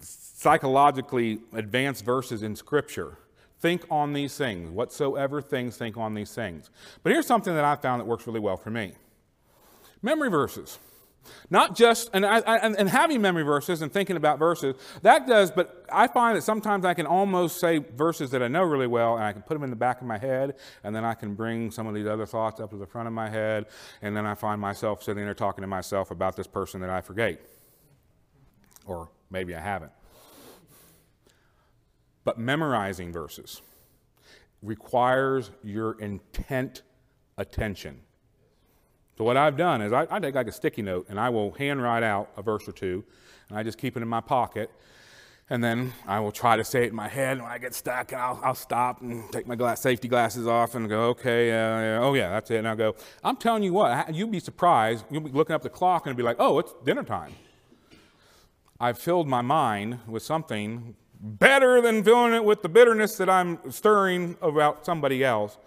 psychologically 0.00 1.38
advanced 1.54 2.04
verses 2.04 2.42
in 2.42 2.56
Scripture. 2.56 3.16
Think 3.60 3.84
on 3.90 4.12
these 4.12 4.36
things. 4.36 4.70
Whatsoever 4.70 5.40
things, 5.40 5.76
think 5.76 5.96
on 5.96 6.14
these 6.14 6.34
things. 6.34 6.70
But 7.02 7.12
here's 7.12 7.26
something 7.26 7.54
that 7.54 7.64
I 7.64 7.76
found 7.76 8.00
that 8.00 8.06
works 8.06 8.26
really 8.26 8.40
well 8.40 8.56
for 8.56 8.70
me 8.70 8.94
memory 10.02 10.28
verses. 10.28 10.78
Not 11.50 11.76
just, 11.76 12.10
and, 12.12 12.26
I, 12.26 12.38
and, 12.38 12.76
and, 12.76 12.88
having 12.88 13.20
memory 13.20 13.44
verses 13.44 13.82
and 13.82 13.92
thinking 13.92 14.16
about 14.16 14.38
verses, 14.38 14.74
that 15.02 15.26
does, 15.26 15.50
but 15.50 15.84
I 15.92 16.08
find 16.08 16.36
that 16.36 16.42
sometimes 16.42 16.84
I 16.84 16.94
can 16.94 17.06
almost 17.06 17.60
say 17.60 17.78
verses 17.78 18.30
that 18.30 18.42
I 18.42 18.48
know 18.48 18.62
really 18.62 18.86
well, 18.86 19.14
and 19.14 19.24
I 19.24 19.32
can 19.32 19.42
put 19.42 19.54
them 19.54 19.62
in 19.62 19.70
the 19.70 19.76
back 19.76 20.00
of 20.00 20.06
my 20.06 20.18
head, 20.18 20.56
and 20.82 20.94
then 20.94 21.04
I 21.04 21.14
can 21.14 21.34
bring 21.34 21.70
some 21.70 21.86
of 21.86 21.94
these 21.94 22.06
other 22.06 22.26
thoughts 22.26 22.60
up 22.60 22.70
to 22.70 22.76
the 22.76 22.86
front 22.86 23.06
of 23.06 23.14
my 23.14 23.28
head, 23.28 23.66
and 24.00 24.16
then 24.16 24.26
I 24.26 24.34
find 24.34 24.60
myself 24.60 25.02
sitting 25.02 25.24
there 25.24 25.34
talking 25.34 25.62
to 25.62 25.68
myself 25.68 26.10
about 26.10 26.36
this 26.36 26.46
person 26.46 26.80
that 26.80 26.90
I 26.90 27.00
forgave. 27.00 27.38
Or 28.84 29.10
maybe 29.30 29.54
I 29.54 29.60
haven't. 29.60 29.92
But 32.24 32.38
memorizing 32.38 33.12
verses 33.12 33.62
requires 34.62 35.50
your 35.62 35.98
intent 36.00 36.82
attention. 37.36 38.00
So 39.22 39.26
what 39.26 39.36
I've 39.36 39.56
done 39.56 39.82
is 39.82 39.92
I, 39.92 40.04
I, 40.10 40.18
take 40.18 40.34
like 40.34 40.48
a 40.48 40.52
sticky 40.52 40.82
note 40.82 41.06
and 41.08 41.20
I 41.20 41.28
will 41.28 41.52
handwrite 41.52 42.02
out 42.02 42.30
a 42.36 42.42
verse 42.42 42.66
or 42.66 42.72
two, 42.72 43.04
and 43.48 43.56
I 43.56 43.62
just 43.62 43.78
keep 43.78 43.96
it 43.96 44.02
in 44.02 44.08
my 44.08 44.20
pocket. 44.20 44.68
And 45.48 45.62
then 45.62 45.92
I 46.08 46.18
will 46.18 46.32
try 46.32 46.56
to 46.56 46.64
say 46.64 46.82
it 46.82 46.88
in 46.88 46.96
my 46.96 47.06
head. 47.06 47.34
And 47.34 47.42
when 47.42 47.52
I 47.52 47.58
get 47.58 47.72
stuck, 47.72 48.12
I'll, 48.12 48.40
I'll 48.42 48.56
stop 48.56 49.00
and 49.00 49.30
take 49.30 49.46
my 49.46 49.54
glass, 49.54 49.80
safety 49.80 50.08
glasses 50.08 50.48
off 50.48 50.74
and 50.74 50.88
go, 50.88 51.02
okay, 51.10 51.52
uh, 51.52 51.54
yeah, 51.54 51.98
oh 52.02 52.14
yeah, 52.14 52.30
that's 52.30 52.50
it. 52.50 52.56
And 52.56 52.66
I'll 52.66 52.74
go, 52.74 52.96
I'm 53.22 53.36
telling 53.36 53.62
you 53.62 53.72
what, 53.72 54.12
you'd 54.12 54.32
be 54.32 54.40
surprised. 54.40 55.04
You'll 55.08 55.20
be 55.20 55.30
looking 55.30 55.54
up 55.54 55.62
the 55.62 55.70
clock 55.70 56.08
and 56.08 56.16
be 56.16 56.24
like, 56.24 56.38
oh, 56.40 56.58
it's 56.58 56.74
dinner 56.84 57.04
time. 57.04 57.32
I've 58.80 58.98
filled 58.98 59.28
my 59.28 59.40
mind 59.40 60.00
with 60.08 60.24
something 60.24 60.96
better 61.20 61.80
than 61.80 62.02
filling 62.02 62.34
it 62.34 62.42
with 62.42 62.62
the 62.62 62.68
bitterness 62.68 63.16
that 63.18 63.30
I'm 63.30 63.70
stirring 63.70 64.36
about 64.42 64.84
somebody 64.84 65.22
else 65.22 65.58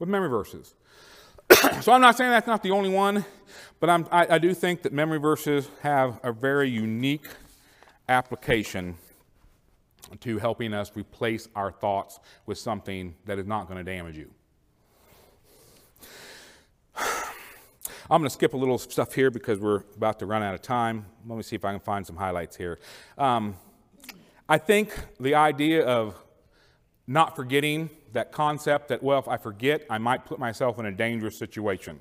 with 0.00 0.08
memory 0.08 0.30
verses. 0.30 0.74
so 1.80 1.92
I'm 1.92 2.00
not 2.00 2.16
saying 2.16 2.30
that's 2.30 2.46
not 2.46 2.62
the 2.62 2.70
only 2.70 2.90
one, 2.90 3.24
but 3.80 3.90
I, 3.90 4.26
I 4.30 4.38
do 4.38 4.54
think 4.54 4.82
that 4.82 4.92
memory 4.92 5.18
verses 5.18 5.68
have 5.82 6.20
a 6.22 6.32
very 6.32 6.68
unique 6.68 7.26
application 8.08 8.96
to 10.20 10.38
helping 10.38 10.72
us 10.72 10.92
replace 10.94 11.48
our 11.54 11.70
thoughts 11.70 12.18
with 12.46 12.58
something 12.58 13.14
that 13.24 13.38
is 13.38 13.46
not 13.46 13.68
going 13.68 13.84
to 13.84 13.84
damage 13.84 14.16
you. 14.16 14.30
I'm 18.10 18.20
going 18.20 18.24
to 18.24 18.30
skip 18.30 18.54
a 18.54 18.56
little 18.56 18.78
stuff 18.78 19.14
here 19.14 19.30
because 19.30 19.58
we're 19.58 19.82
about 19.96 20.18
to 20.18 20.26
run 20.26 20.42
out 20.42 20.54
of 20.54 20.62
time. 20.62 21.06
Let 21.26 21.36
me 21.36 21.42
see 21.42 21.56
if 21.56 21.64
I 21.64 21.72
can 21.72 21.80
find 21.80 22.06
some 22.06 22.16
highlights 22.16 22.56
here. 22.56 22.78
Um, 23.16 23.56
I 24.48 24.58
think 24.58 24.94
the 25.18 25.34
idea 25.34 25.84
of 25.86 26.22
not 27.06 27.36
forgetting 27.36 27.90
that 28.12 28.32
concept 28.32 28.88
that, 28.88 29.02
well, 29.02 29.18
if 29.18 29.28
I 29.28 29.36
forget, 29.36 29.84
I 29.90 29.98
might 29.98 30.24
put 30.24 30.38
myself 30.38 30.78
in 30.78 30.86
a 30.86 30.92
dangerous 30.92 31.38
situation. 31.38 32.00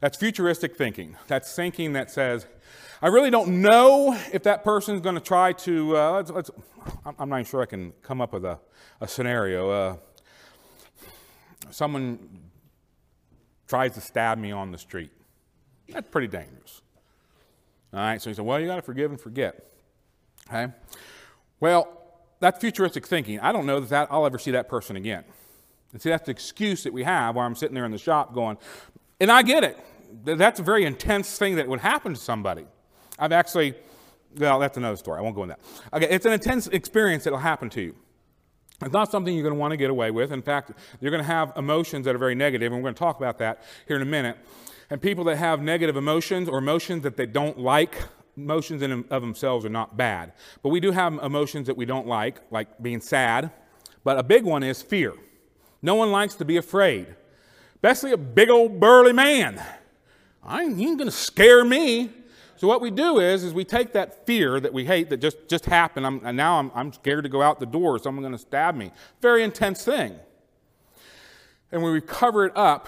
That's 0.00 0.16
futuristic 0.16 0.76
thinking. 0.76 1.16
That's 1.28 1.54
thinking 1.54 1.92
that 1.92 2.10
says, 2.10 2.46
I 3.00 3.08
really 3.08 3.30
don't 3.30 3.60
know 3.60 4.18
if 4.32 4.42
that 4.44 4.64
person's 4.64 5.00
going 5.00 5.14
to 5.14 5.20
try 5.20 5.52
to. 5.52 5.96
Uh, 5.96 6.12
let's, 6.12 6.30
let's, 6.30 6.50
I'm 7.18 7.28
not 7.28 7.36
even 7.36 7.44
sure 7.44 7.62
I 7.62 7.66
can 7.66 7.92
come 8.02 8.20
up 8.20 8.32
with 8.32 8.44
a, 8.44 8.58
a 9.00 9.06
scenario. 9.06 9.70
Uh, 9.70 9.96
someone 11.70 12.18
tries 13.68 13.94
to 13.94 14.00
stab 14.00 14.38
me 14.38 14.52
on 14.52 14.72
the 14.72 14.78
street. 14.78 15.10
That's 15.88 16.08
pretty 16.10 16.28
dangerous. 16.28 16.82
All 17.92 18.00
right, 18.00 18.20
so 18.20 18.30
he 18.30 18.34
said, 18.34 18.44
Well, 18.44 18.58
you 18.58 18.66
got 18.66 18.76
to 18.76 18.82
forgive 18.82 19.10
and 19.10 19.20
forget. 19.20 19.66
Okay? 20.48 20.72
Well, 21.60 22.01
that's 22.42 22.58
futuristic 22.58 23.06
thinking. 23.06 23.38
I 23.40 23.52
don't 23.52 23.66
know 23.66 23.80
that, 23.80 23.88
that 23.90 24.08
I'll 24.10 24.26
ever 24.26 24.38
see 24.38 24.50
that 24.50 24.68
person 24.68 24.96
again. 24.96 25.24
And 25.92 26.02
see, 26.02 26.10
that's 26.10 26.26
the 26.26 26.32
excuse 26.32 26.82
that 26.82 26.92
we 26.92 27.04
have 27.04 27.36
while 27.36 27.46
I'm 27.46 27.54
sitting 27.54 27.74
there 27.74 27.84
in 27.84 27.92
the 27.92 27.98
shop 27.98 28.34
going, 28.34 28.58
and 29.20 29.30
I 29.30 29.42
get 29.42 29.62
it. 29.62 29.78
That's 30.24 30.58
a 30.58 30.62
very 30.62 30.84
intense 30.84 31.38
thing 31.38 31.54
that 31.56 31.68
would 31.68 31.80
happen 31.80 32.14
to 32.14 32.20
somebody. 32.20 32.66
I've 33.18 33.32
actually, 33.32 33.74
well, 34.36 34.58
that's 34.58 34.76
another 34.76 34.96
story. 34.96 35.18
I 35.18 35.22
won't 35.22 35.36
go 35.36 35.44
into 35.44 35.56
that. 35.56 35.96
Okay, 35.96 36.12
it's 36.12 36.26
an 36.26 36.32
intense 36.32 36.66
experience 36.66 37.24
that'll 37.24 37.38
happen 37.38 37.70
to 37.70 37.80
you. 37.80 37.94
It's 38.82 38.92
not 38.92 39.10
something 39.10 39.32
you're 39.32 39.44
going 39.44 39.54
to 39.54 39.60
want 39.60 39.70
to 39.70 39.76
get 39.76 39.90
away 39.90 40.10
with. 40.10 40.32
In 40.32 40.42
fact, 40.42 40.72
you're 41.00 41.12
going 41.12 41.22
to 41.22 41.26
have 41.26 41.52
emotions 41.56 42.04
that 42.06 42.14
are 42.14 42.18
very 42.18 42.34
negative, 42.34 42.72
and 42.72 42.82
we're 42.82 42.86
going 42.86 42.94
to 42.94 42.98
talk 42.98 43.18
about 43.18 43.38
that 43.38 43.62
here 43.86 43.96
in 43.96 44.02
a 44.02 44.06
minute. 44.06 44.36
And 44.90 45.00
people 45.00 45.22
that 45.24 45.36
have 45.36 45.62
negative 45.62 45.96
emotions 45.96 46.48
or 46.48 46.58
emotions 46.58 47.04
that 47.04 47.16
they 47.16 47.26
don't 47.26 47.58
like 47.58 48.02
emotions 48.36 48.82
in 48.82 49.04
of 49.10 49.22
themselves 49.22 49.64
are 49.64 49.70
not 49.70 49.96
bad, 49.96 50.32
but 50.62 50.70
we 50.70 50.80
do 50.80 50.90
have 50.90 51.14
emotions 51.22 51.66
that 51.66 51.76
we 51.76 51.84
don't 51.84 52.06
like, 52.06 52.40
like 52.50 52.82
being 52.82 53.00
sad. 53.00 53.50
But 54.04 54.18
a 54.18 54.22
big 54.22 54.44
one 54.44 54.62
is 54.62 54.82
fear. 54.82 55.14
No 55.80 55.94
one 55.94 56.10
likes 56.10 56.34
to 56.36 56.44
be 56.44 56.56
afraid, 56.56 57.06
especially 57.74 58.12
a 58.12 58.16
big 58.16 58.50
old 58.50 58.80
burly 58.80 59.12
man. 59.12 59.62
I 60.42 60.62
ain't 60.62 60.76
going 60.76 60.98
to 60.98 61.10
scare 61.10 61.64
me. 61.64 62.10
So 62.56 62.68
what 62.68 62.80
we 62.80 62.90
do 62.90 63.18
is, 63.18 63.42
is 63.42 63.52
we 63.52 63.64
take 63.64 63.92
that 63.92 64.24
fear 64.24 64.60
that 64.60 64.72
we 64.72 64.84
hate 64.84 65.10
that 65.10 65.16
just, 65.16 65.48
just 65.48 65.66
happened, 65.66 66.06
I'm, 66.06 66.24
and 66.24 66.36
now 66.36 66.60
I'm, 66.60 66.70
I'm 66.74 66.92
scared 66.92 67.24
to 67.24 67.28
go 67.28 67.42
out 67.42 67.58
the 67.58 67.66
door, 67.66 67.98
someone's 67.98 68.40
to 68.40 68.46
stab 68.46 68.76
me. 68.76 68.92
Very 69.20 69.42
intense 69.42 69.84
thing. 69.84 70.14
And 71.72 71.82
we 71.82 72.00
cover 72.00 72.46
it 72.46 72.56
up, 72.56 72.86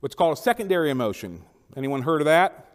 what's 0.00 0.14
called 0.14 0.38
a 0.38 0.40
secondary 0.40 0.90
emotion. 0.90 1.42
Anyone 1.76 2.02
heard 2.02 2.20
of 2.20 2.26
that? 2.26 2.69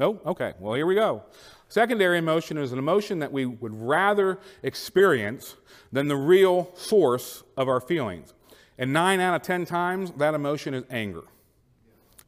No? 0.00 0.18
Okay, 0.24 0.54
well, 0.58 0.72
here 0.72 0.86
we 0.86 0.94
go. 0.94 1.22
Secondary 1.68 2.16
emotion 2.16 2.56
is 2.56 2.72
an 2.72 2.78
emotion 2.78 3.18
that 3.18 3.30
we 3.30 3.44
would 3.44 3.74
rather 3.74 4.38
experience 4.62 5.56
than 5.92 6.08
the 6.08 6.16
real 6.16 6.70
source 6.74 7.42
of 7.54 7.68
our 7.68 7.82
feelings. 7.82 8.32
And 8.78 8.94
nine 8.94 9.20
out 9.20 9.34
of 9.34 9.42
ten 9.42 9.66
times, 9.66 10.10
that 10.12 10.32
emotion 10.32 10.72
is 10.72 10.84
anger. 10.88 11.24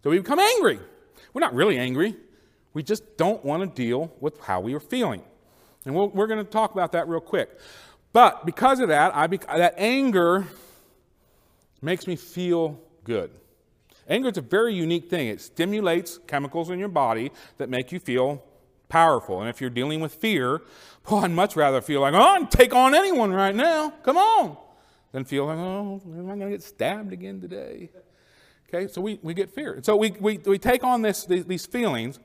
So 0.05 0.11
we 0.11 0.19
become 0.19 0.39
angry. 0.39 0.81
We're 1.33 1.41
not 1.41 1.55
really 1.55 1.79
angry. 1.79 2.15
We 2.75 2.83
just 2.83 3.17
don't 3.17 3.43
want 3.43 3.63
to 3.63 3.83
deal 3.83 4.13
with 4.21 4.39
how 4.41 4.61
we 4.61 4.75
are 4.75 4.81
feeling. 4.81 5.23
And 5.87 5.95
we 5.95 6.07
we 6.09 6.23
are 6.23 6.27
going 6.27 6.45
to 6.45 6.51
talk 6.51 6.73
about 6.73 6.93
that 6.93 7.09
real 7.09 7.21
quick. 7.21 7.59
But 8.13 8.45
because 8.45 8.81
of 8.81 8.89
that, 8.89 9.17
I 9.17 9.27
that 9.29 9.75
anger 9.79 10.47
makes 11.81 12.07
me 12.07 12.17
feel 12.17 12.79
good. 13.03 13.31
Anger 14.13 14.29
is 14.29 14.37
a 14.37 14.43
very 14.43 14.75
unique 14.75 15.09
thing. 15.09 15.29
It 15.29 15.41
stimulates 15.41 16.19
chemicals 16.27 16.69
in 16.69 16.79
your 16.79 16.91
body 16.91 17.33
that 17.57 17.71
make 17.71 17.93
you 17.93 17.99
feel 17.99 18.45
powerful. 18.91 19.41
And 19.41 19.49
if 19.49 19.59
you're 19.59 19.71
dealing 19.71 20.01
with 20.01 20.15
fear, 20.15 20.61
well, 21.11 21.25
I'd 21.25 21.31
much 21.31 21.57
rather 21.57 21.81
feel 21.81 22.03
like, 22.03 22.13
oh, 22.13 22.21
I'd 22.21 22.51
take 22.51 22.75
on 22.75 22.95
anyone 22.95 23.33
right 23.33 23.55
now. 23.55 23.91
Come 24.03 24.19
on. 24.19 24.59
Than 25.13 25.25
feel 25.25 25.47
like, 25.47 25.57
oh, 25.57 26.03
am 26.05 26.27
I 26.27 26.37
going 26.37 26.41
to 26.41 26.51
get 26.51 26.63
stabbed 26.63 27.15
again 27.15 27.41
today? 27.41 27.89
Okay, 28.69 28.87
so 28.87 29.01
we, 29.01 29.19
we 29.23 29.33
get 29.33 29.51
fear. 29.51 29.81
So 29.83 29.97
we, 29.97 30.11
we, 30.11 30.37
we 30.39 30.59
take 30.59 30.85
on 30.85 31.01
this, 31.01 31.25
these 31.25 31.65
feelings 31.65 32.19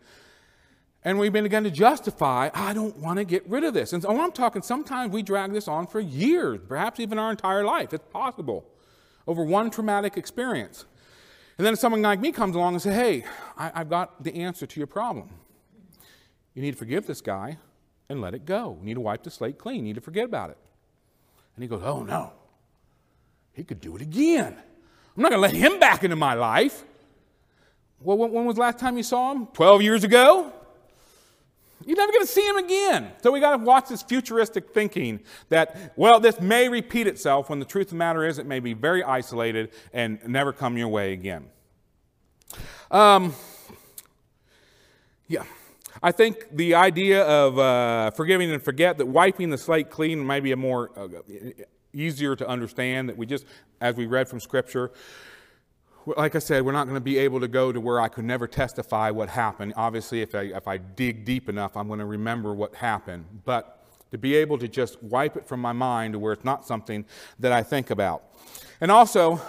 and 1.05 1.17
we 1.17 1.29
begin 1.29 1.63
to 1.63 1.71
justify, 1.71 2.49
I 2.53 2.73
don't 2.73 2.97
want 2.97 3.17
to 3.19 3.23
get 3.23 3.47
rid 3.49 3.63
of 3.63 3.73
this. 3.73 3.93
And 3.93 4.03
so 4.03 4.09
oh, 4.09 4.19
I'm 4.19 4.33
talking, 4.33 4.61
sometimes 4.61 5.13
we 5.13 5.23
drag 5.23 5.53
this 5.53 5.69
on 5.69 5.87
for 5.87 6.01
years, 6.01 6.59
perhaps 6.67 6.99
even 6.99 7.17
our 7.17 7.31
entire 7.31 7.63
life. 7.63 7.93
It's 7.93 8.07
possible 8.11 8.65
over 9.25 9.41
one 9.41 9.69
traumatic 9.69 10.17
experience. 10.17 10.85
And 11.57 11.65
then 11.65 11.75
someone 11.75 12.01
like 12.01 12.19
me 12.19 12.31
comes 12.31 12.55
along 12.55 12.73
and 12.73 12.81
says, 12.81 12.95
Hey, 12.95 13.25
I, 13.57 13.71
have 13.79 13.89
got 13.89 14.23
the 14.23 14.35
answer 14.35 14.65
to 14.65 14.79
your 14.79 14.87
problem. 14.87 15.29
You 16.53 16.61
need 16.61 16.71
to 16.71 16.77
forgive 16.77 17.07
this 17.07 17.21
guy 17.21 17.57
and 18.09 18.21
let 18.21 18.33
it 18.33 18.45
go. 18.45 18.77
You 18.79 18.85
need 18.85 18.93
to 18.95 19.01
wipe 19.01 19.23
the 19.23 19.31
slate 19.31 19.57
clean. 19.57 19.77
You 19.77 19.83
need 19.83 19.95
to 19.95 20.01
forget 20.01 20.25
about 20.25 20.51
it. 20.51 20.57
And 21.55 21.63
he 21.63 21.67
goes, 21.67 21.81
Oh, 21.83 22.03
no. 22.03 22.33
He 23.53 23.63
could 23.63 23.81
do 23.81 23.95
it 23.95 24.01
again. 24.03 24.55
I'm 25.15 25.23
not 25.23 25.31
going 25.31 25.41
to 25.41 25.41
let 25.41 25.55
him 25.55 25.79
back 25.79 26.03
into 26.03 26.15
my 26.15 26.35
life. 26.35 26.83
Well, 27.99 28.17
when 28.17 28.45
was 28.45 28.55
the 28.55 28.61
last 28.61 28.77
time 28.77 28.97
you 28.97 29.03
saw 29.03 29.31
him? 29.31 29.47
12 29.47 29.81
years 29.81 30.03
ago? 30.03 30.53
You're 31.87 31.95
never 31.95 32.11
going 32.11 32.25
to 32.25 32.31
see 32.31 32.45
him 32.45 32.57
again. 32.57 33.11
So 33.23 33.31
we 33.31 33.39
got 33.39 33.55
to 33.55 33.63
watch 33.63 33.87
this 33.87 34.03
futuristic 34.03 34.73
thinking 34.73 35.21
that, 35.47 35.93
well, 35.95 36.19
this 36.19 36.41
may 36.41 36.67
repeat 36.67 37.07
itself 37.07 37.49
when 37.49 37.59
the 37.59 37.65
truth 37.65 37.87
of 37.87 37.91
the 37.91 37.95
matter 37.95 38.25
is 38.25 38.39
it 38.39 38.45
may 38.45 38.59
be 38.59 38.73
very 38.73 39.03
isolated 39.03 39.71
and 39.93 40.19
never 40.27 40.51
come 40.51 40.77
your 40.77 40.89
way 40.89 41.13
again. 41.13 41.45
Um, 42.91 43.33
yeah. 45.29 45.43
I 46.03 46.11
think 46.11 46.47
the 46.51 46.75
idea 46.75 47.23
of 47.23 47.57
uh, 47.57 48.11
forgiving 48.11 48.51
and 48.51 48.61
forget, 48.61 48.97
that 48.97 49.05
wiping 49.05 49.49
the 49.49 49.57
slate 49.57 49.89
clean 49.89 50.19
might 50.19 50.43
be 50.43 50.51
a 50.51 50.57
more 50.57 50.91
uh, 50.93 51.07
easier 51.93 52.35
to 52.35 52.45
understand, 52.45 53.07
that 53.07 53.17
we 53.17 53.25
just, 53.25 53.45
as 53.79 53.95
we 53.95 54.07
read 54.07 54.27
from 54.27 54.41
Scripture, 54.41 54.91
like 56.15 56.35
I 56.35 56.39
said, 56.39 56.63
we're 56.63 56.71
not 56.71 56.85
going 56.85 56.95
to 56.95 57.01
be 57.01 57.17
able 57.17 57.41
to 57.41 57.47
go 57.47 57.71
to 57.71 57.81
where 57.81 57.99
I 57.99 58.07
could 58.07 58.23
never 58.23 58.47
testify 58.47 59.11
what 59.11 59.29
happened. 59.29 59.73
Obviously, 59.75 60.21
if 60.21 60.33
I, 60.33 60.43
if 60.43 60.67
I 60.67 60.77
dig 60.77 61.25
deep 61.25 61.49
enough, 61.49 61.75
I'm 61.75 61.87
going 61.87 61.99
to 61.99 62.05
remember 62.05 62.53
what 62.53 62.75
happened. 62.75 63.25
But 63.43 63.85
to 64.11 64.17
be 64.17 64.35
able 64.35 64.57
to 64.59 64.67
just 64.67 65.01
wipe 65.03 65.35
it 65.35 65.45
from 65.45 65.59
my 65.59 65.73
mind 65.73 66.13
to 66.13 66.19
where 66.19 66.31
it's 66.31 66.45
not 66.45 66.65
something 66.65 67.03
that 67.39 67.51
I 67.51 67.61
think 67.61 67.89
about. 67.89 68.23
And 68.79 68.89
also, 68.89 69.41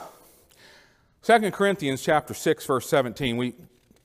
2 1.22 1.50
Corinthians 1.52 2.02
chapter 2.02 2.34
6, 2.34 2.66
verse 2.66 2.88
17, 2.88 3.36
we, 3.36 3.54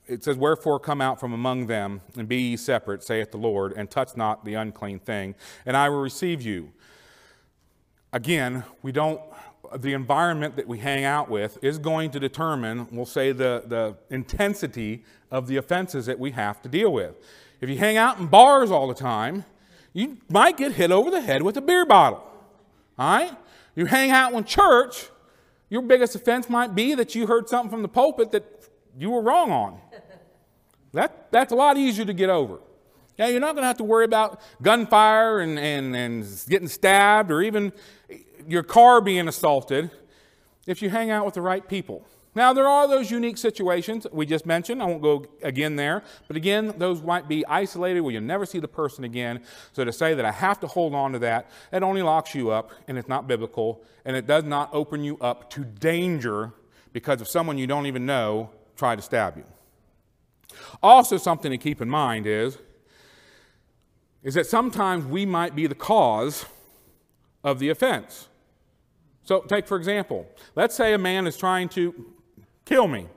it 0.06 0.22
says, 0.22 0.36
Wherefore 0.36 0.78
come 0.78 1.00
out 1.00 1.18
from 1.18 1.32
among 1.32 1.66
them, 1.66 2.02
and 2.16 2.28
be 2.28 2.36
ye 2.36 2.56
separate, 2.56 3.02
saith 3.02 3.32
the 3.32 3.38
Lord, 3.38 3.72
and 3.72 3.90
touch 3.90 4.16
not 4.16 4.44
the 4.44 4.54
unclean 4.54 5.00
thing, 5.00 5.34
and 5.66 5.76
I 5.76 5.88
will 5.88 6.00
receive 6.00 6.40
you. 6.40 6.72
Again, 8.12 8.62
we 8.82 8.92
don't 8.92 9.20
the 9.76 9.92
environment 9.92 10.56
that 10.56 10.68
we 10.68 10.78
hang 10.78 11.04
out 11.04 11.28
with 11.28 11.58
is 11.62 11.78
going 11.78 12.10
to 12.12 12.20
determine, 12.20 12.88
we'll 12.90 13.06
say, 13.06 13.32
the, 13.32 13.64
the 13.66 13.96
intensity 14.10 15.04
of 15.30 15.46
the 15.46 15.56
offenses 15.56 16.06
that 16.06 16.18
we 16.18 16.30
have 16.32 16.62
to 16.62 16.68
deal 16.68 16.92
with. 16.92 17.16
If 17.60 17.68
you 17.68 17.78
hang 17.78 17.96
out 17.96 18.18
in 18.18 18.26
bars 18.26 18.70
all 18.70 18.86
the 18.86 18.94
time, 18.94 19.44
you 19.92 20.18
might 20.28 20.56
get 20.56 20.72
hit 20.72 20.90
over 20.90 21.10
the 21.10 21.20
head 21.20 21.42
with 21.42 21.56
a 21.56 21.60
beer 21.60 21.86
bottle. 21.86 22.22
All 22.98 23.18
right? 23.18 23.32
You 23.74 23.86
hang 23.86 24.10
out 24.10 24.32
in 24.32 24.44
church, 24.44 25.08
your 25.68 25.82
biggest 25.82 26.14
offense 26.14 26.48
might 26.48 26.74
be 26.74 26.94
that 26.94 27.14
you 27.14 27.26
heard 27.26 27.48
something 27.48 27.70
from 27.70 27.82
the 27.82 27.88
pulpit 27.88 28.30
that 28.32 28.44
you 28.98 29.10
were 29.10 29.22
wrong 29.22 29.50
on. 29.50 29.80
That, 30.92 31.32
that's 31.32 31.52
a 31.52 31.56
lot 31.56 31.76
easier 31.76 32.04
to 32.04 32.12
get 32.12 32.30
over. 32.30 32.60
Now, 33.18 33.26
you're 33.26 33.40
not 33.40 33.54
going 33.54 33.62
to 33.62 33.68
have 33.68 33.78
to 33.78 33.84
worry 33.84 34.04
about 34.04 34.40
gunfire 34.62 35.40
and, 35.40 35.58
and, 35.58 35.94
and 35.94 36.44
getting 36.48 36.68
stabbed 36.68 37.30
or 37.30 37.42
even 37.42 37.72
your 38.48 38.62
car 38.62 39.00
being 39.00 39.28
assaulted 39.28 39.90
if 40.66 40.82
you 40.82 40.90
hang 40.90 41.10
out 41.10 41.24
with 41.24 41.34
the 41.34 41.42
right 41.42 41.66
people. 41.66 42.06
Now, 42.36 42.52
there 42.52 42.66
are 42.66 42.88
those 42.88 43.12
unique 43.12 43.38
situations 43.38 44.08
we 44.10 44.26
just 44.26 44.44
mentioned. 44.44 44.82
I 44.82 44.86
won't 44.86 45.02
go 45.02 45.24
again 45.42 45.76
there. 45.76 46.02
But 46.26 46.36
again, 46.36 46.74
those 46.78 47.00
might 47.00 47.28
be 47.28 47.46
isolated 47.46 48.00
where 48.00 48.12
you'll 48.12 48.22
never 48.22 48.44
see 48.44 48.58
the 48.58 48.66
person 48.66 49.04
again. 49.04 49.42
So 49.72 49.84
to 49.84 49.92
say 49.92 50.14
that 50.14 50.24
I 50.24 50.32
have 50.32 50.58
to 50.60 50.66
hold 50.66 50.94
on 50.94 51.12
to 51.12 51.20
that, 51.20 51.48
it 51.72 51.84
only 51.84 52.02
locks 52.02 52.34
you 52.34 52.50
up 52.50 52.72
and 52.88 52.98
it's 52.98 53.08
not 53.08 53.28
biblical 53.28 53.84
and 54.04 54.16
it 54.16 54.26
does 54.26 54.42
not 54.42 54.68
open 54.72 55.04
you 55.04 55.16
up 55.18 55.48
to 55.50 55.64
danger 55.64 56.52
because 56.92 57.20
of 57.20 57.28
someone 57.28 57.56
you 57.56 57.68
don't 57.68 57.86
even 57.86 58.04
know 58.04 58.50
try 58.76 58.96
to 58.96 59.02
stab 59.02 59.36
you. 59.36 59.44
Also, 60.82 61.16
something 61.16 61.52
to 61.52 61.58
keep 61.58 61.80
in 61.80 61.88
mind 61.88 62.26
is, 62.26 62.58
is 64.24 64.34
that 64.34 64.46
sometimes 64.46 65.04
we 65.04 65.24
might 65.24 65.54
be 65.54 65.66
the 65.68 65.74
cause 65.74 66.46
of 67.44 67.58
the 67.60 67.68
offense. 67.68 68.28
So, 69.24 69.40
take 69.40 69.66
for 69.66 69.76
example, 69.76 70.26
let's 70.54 70.74
say 70.74 70.92
a 70.92 70.98
man 70.98 71.26
is 71.26 71.36
trying 71.36 71.68
to 71.70 72.12
kill 72.64 72.86
me. 72.86 73.08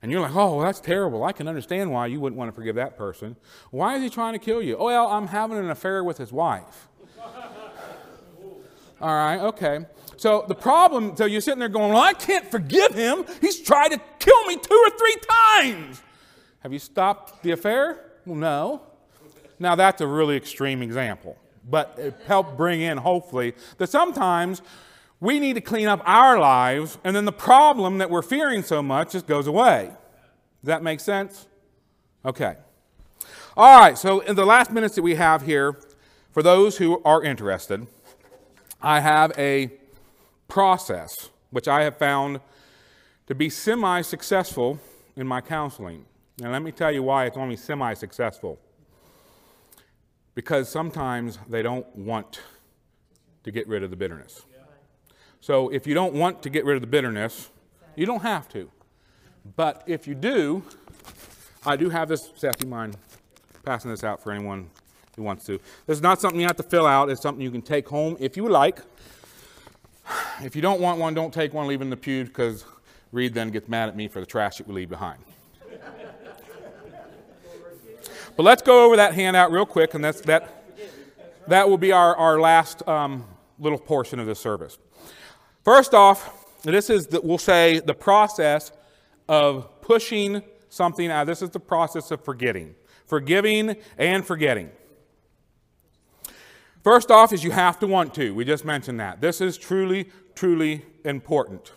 And 0.00 0.12
you're 0.12 0.20
like, 0.20 0.34
oh, 0.34 0.62
that's 0.62 0.80
terrible. 0.80 1.24
I 1.24 1.32
can 1.32 1.48
understand 1.48 1.90
why 1.90 2.06
you 2.06 2.20
wouldn't 2.20 2.38
want 2.38 2.50
to 2.50 2.54
forgive 2.54 2.76
that 2.76 2.96
person. 2.96 3.36
Why 3.70 3.96
is 3.96 4.02
he 4.02 4.10
trying 4.10 4.32
to 4.32 4.38
kill 4.38 4.62
you? 4.62 4.76
Oh, 4.76 4.86
well, 4.86 5.08
I'm 5.08 5.26
having 5.26 5.58
an 5.58 5.70
affair 5.70 6.04
with 6.04 6.18
his 6.18 6.32
wife. 6.32 6.88
All 9.00 9.14
right, 9.14 9.38
okay. 9.40 9.86
So 10.16 10.44
the 10.46 10.54
problem, 10.54 11.16
so 11.16 11.24
you're 11.24 11.40
sitting 11.40 11.58
there 11.58 11.68
going, 11.68 11.92
well, 11.92 12.02
I 12.02 12.12
can't 12.12 12.48
forgive 12.48 12.94
him. 12.94 13.24
He's 13.40 13.60
tried 13.60 13.88
to 13.88 14.00
kill 14.18 14.44
me 14.46 14.56
two 14.56 14.86
or 14.86 14.98
three 14.98 15.16
times. 15.28 16.02
Have 16.60 16.72
you 16.72 16.78
stopped 16.78 17.42
the 17.42 17.50
affair? 17.50 18.04
Well, 18.24 18.36
no. 18.36 18.82
Now, 19.58 19.74
that's 19.74 20.00
a 20.00 20.06
really 20.06 20.36
extreme 20.36 20.82
example 20.82 21.36
but 21.68 22.20
help 22.26 22.56
bring 22.56 22.80
in, 22.80 22.98
hopefully, 22.98 23.54
that 23.78 23.88
sometimes 23.88 24.62
we 25.20 25.40
need 25.40 25.54
to 25.54 25.60
clean 25.60 25.88
up 25.88 26.00
our 26.04 26.38
lives, 26.38 26.98
and 27.04 27.14
then 27.14 27.24
the 27.24 27.32
problem 27.32 27.98
that 27.98 28.10
we're 28.10 28.22
fearing 28.22 28.62
so 28.62 28.82
much 28.82 29.12
just 29.12 29.26
goes 29.26 29.46
away. 29.46 29.90
Does 30.62 30.66
that 30.66 30.82
make 30.82 31.00
sense? 31.00 31.46
Okay. 32.24 32.56
All 33.56 33.80
right, 33.80 33.98
so 33.98 34.20
in 34.20 34.36
the 34.36 34.46
last 34.46 34.70
minutes 34.70 34.94
that 34.94 35.02
we 35.02 35.16
have 35.16 35.42
here, 35.42 35.76
for 36.30 36.42
those 36.42 36.78
who 36.78 37.02
are 37.04 37.22
interested, 37.22 37.86
I 38.80 39.00
have 39.00 39.32
a 39.36 39.72
process 40.46 41.12
which 41.50 41.66
I 41.66 41.82
have 41.82 41.96
found 41.96 42.40
to 43.26 43.34
be 43.34 43.50
semi 43.50 44.02
successful 44.02 44.78
in 45.16 45.26
my 45.26 45.40
counseling. 45.40 46.04
And 46.42 46.52
let 46.52 46.62
me 46.62 46.70
tell 46.70 46.92
you 46.92 47.02
why 47.02 47.26
it's 47.26 47.36
only 47.36 47.56
semi 47.56 47.94
successful 47.94 48.58
because 50.38 50.68
sometimes 50.68 51.36
they 51.48 51.62
don't 51.62 51.84
want 51.96 52.38
to 53.42 53.50
get 53.50 53.66
rid 53.66 53.82
of 53.82 53.90
the 53.90 53.96
bitterness. 53.96 54.42
So 55.40 55.68
if 55.70 55.84
you 55.84 55.94
don't 55.94 56.14
want 56.14 56.42
to 56.42 56.48
get 56.48 56.64
rid 56.64 56.76
of 56.76 56.80
the 56.80 56.86
bitterness, 56.86 57.48
you 57.96 58.06
don't 58.06 58.22
have 58.22 58.48
to. 58.50 58.70
But 59.56 59.82
if 59.88 60.06
you 60.06 60.14
do, 60.14 60.62
I 61.66 61.74
do 61.74 61.90
have 61.90 62.08
this, 62.08 62.30
Seth, 62.36 62.62
you 62.62 62.68
mind 62.68 62.96
passing 63.64 63.90
this 63.90 64.04
out 64.04 64.22
for 64.22 64.30
anyone 64.30 64.70
who 65.16 65.24
wants 65.24 65.44
to. 65.46 65.58
This 65.86 65.96
is 65.96 66.02
not 66.02 66.20
something 66.20 66.40
you 66.40 66.46
have 66.46 66.56
to 66.58 66.62
fill 66.62 66.86
out. 66.86 67.10
It's 67.10 67.20
something 67.20 67.42
you 67.42 67.50
can 67.50 67.60
take 67.60 67.88
home 67.88 68.16
if 68.20 68.36
you 68.36 68.48
like. 68.48 68.78
If 70.40 70.54
you 70.54 70.62
don't 70.62 70.80
want 70.80 71.00
one, 71.00 71.14
don't 71.14 71.34
take 71.34 71.52
one, 71.52 71.66
leave 71.66 71.80
it 71.80 71.84
in 71.84 71.90
the 71.90 71.96
pew 71.96 72.22
because 72.22 72.64
Reed 73.10 73.34
then 73.34 73.50
gets 73.50 73.68
mad 73.68 73.88
at 73.88 73.96
me 73.96 74.06
for 74.06 74.20
the 74.20 74.26
trash 74.26 74.58
that 74.58 74.68
we 74.68 74.74
leave 74.74 74.88
behind. 74.88 75.18
But 78.38 78.44
let's 78.44 78.62
go 78.62 78.84
over 78.84 78.94
that 78.94 79.14
handout 79.14 79.50
real 79.50 79.66
quick, 79.66 79.94
and 79.94 80.04
that's, 80.04 80.20
that, 80.20 80.64
that 81.48 81.68
will 81.68 81.76
be 81.76 81.90
our, 81.90 82.14
our 82.14 82.40
last 82.40 82.86
um, 82.86 83.24
little 83.58 83.80
portion 83.80 84.20
of 84.20 84.26
this 84.26 84.38
service. 84.38 84.78
First 85.64 85.92
off, 85.92 86.62
this 86.62 86.88
is, 86.88 87.08
the, 87.08 87.20
we'll 87.20 87.38
say, 87.38 87.80
the 87.80 87.94
process 87.94 88.70
of 89.28 89.80
pushing 89.80 90.40
something 90.68 91.10
out. 91.10 91.26
This 91.26 91.42
is 91.42 91.50
the 91.50 91.58
process 91.58 92.12
of 92.12 92.24
forgetting, 92.24 92.76
forgiving 93.06 93.74
and 93.98 94.24
forgetting. 94.24 94.70
First 96.84 97.10
off, 97.10 97.32
is 97.32 97.42
you 97.42 97.50
have 97.50 97.80
to 97.80 97.88
want 97.88 98.14
to. 98.14 98.32
We 98.32 98.44
just 98.44 98.64
mentioned 98.64 99.00
that. 99.00 99.20
This 99.20 99.40
is 99.40 99.58
truly, 99.58 100.10
truly 100.36 100.86
important. 101.04 101.72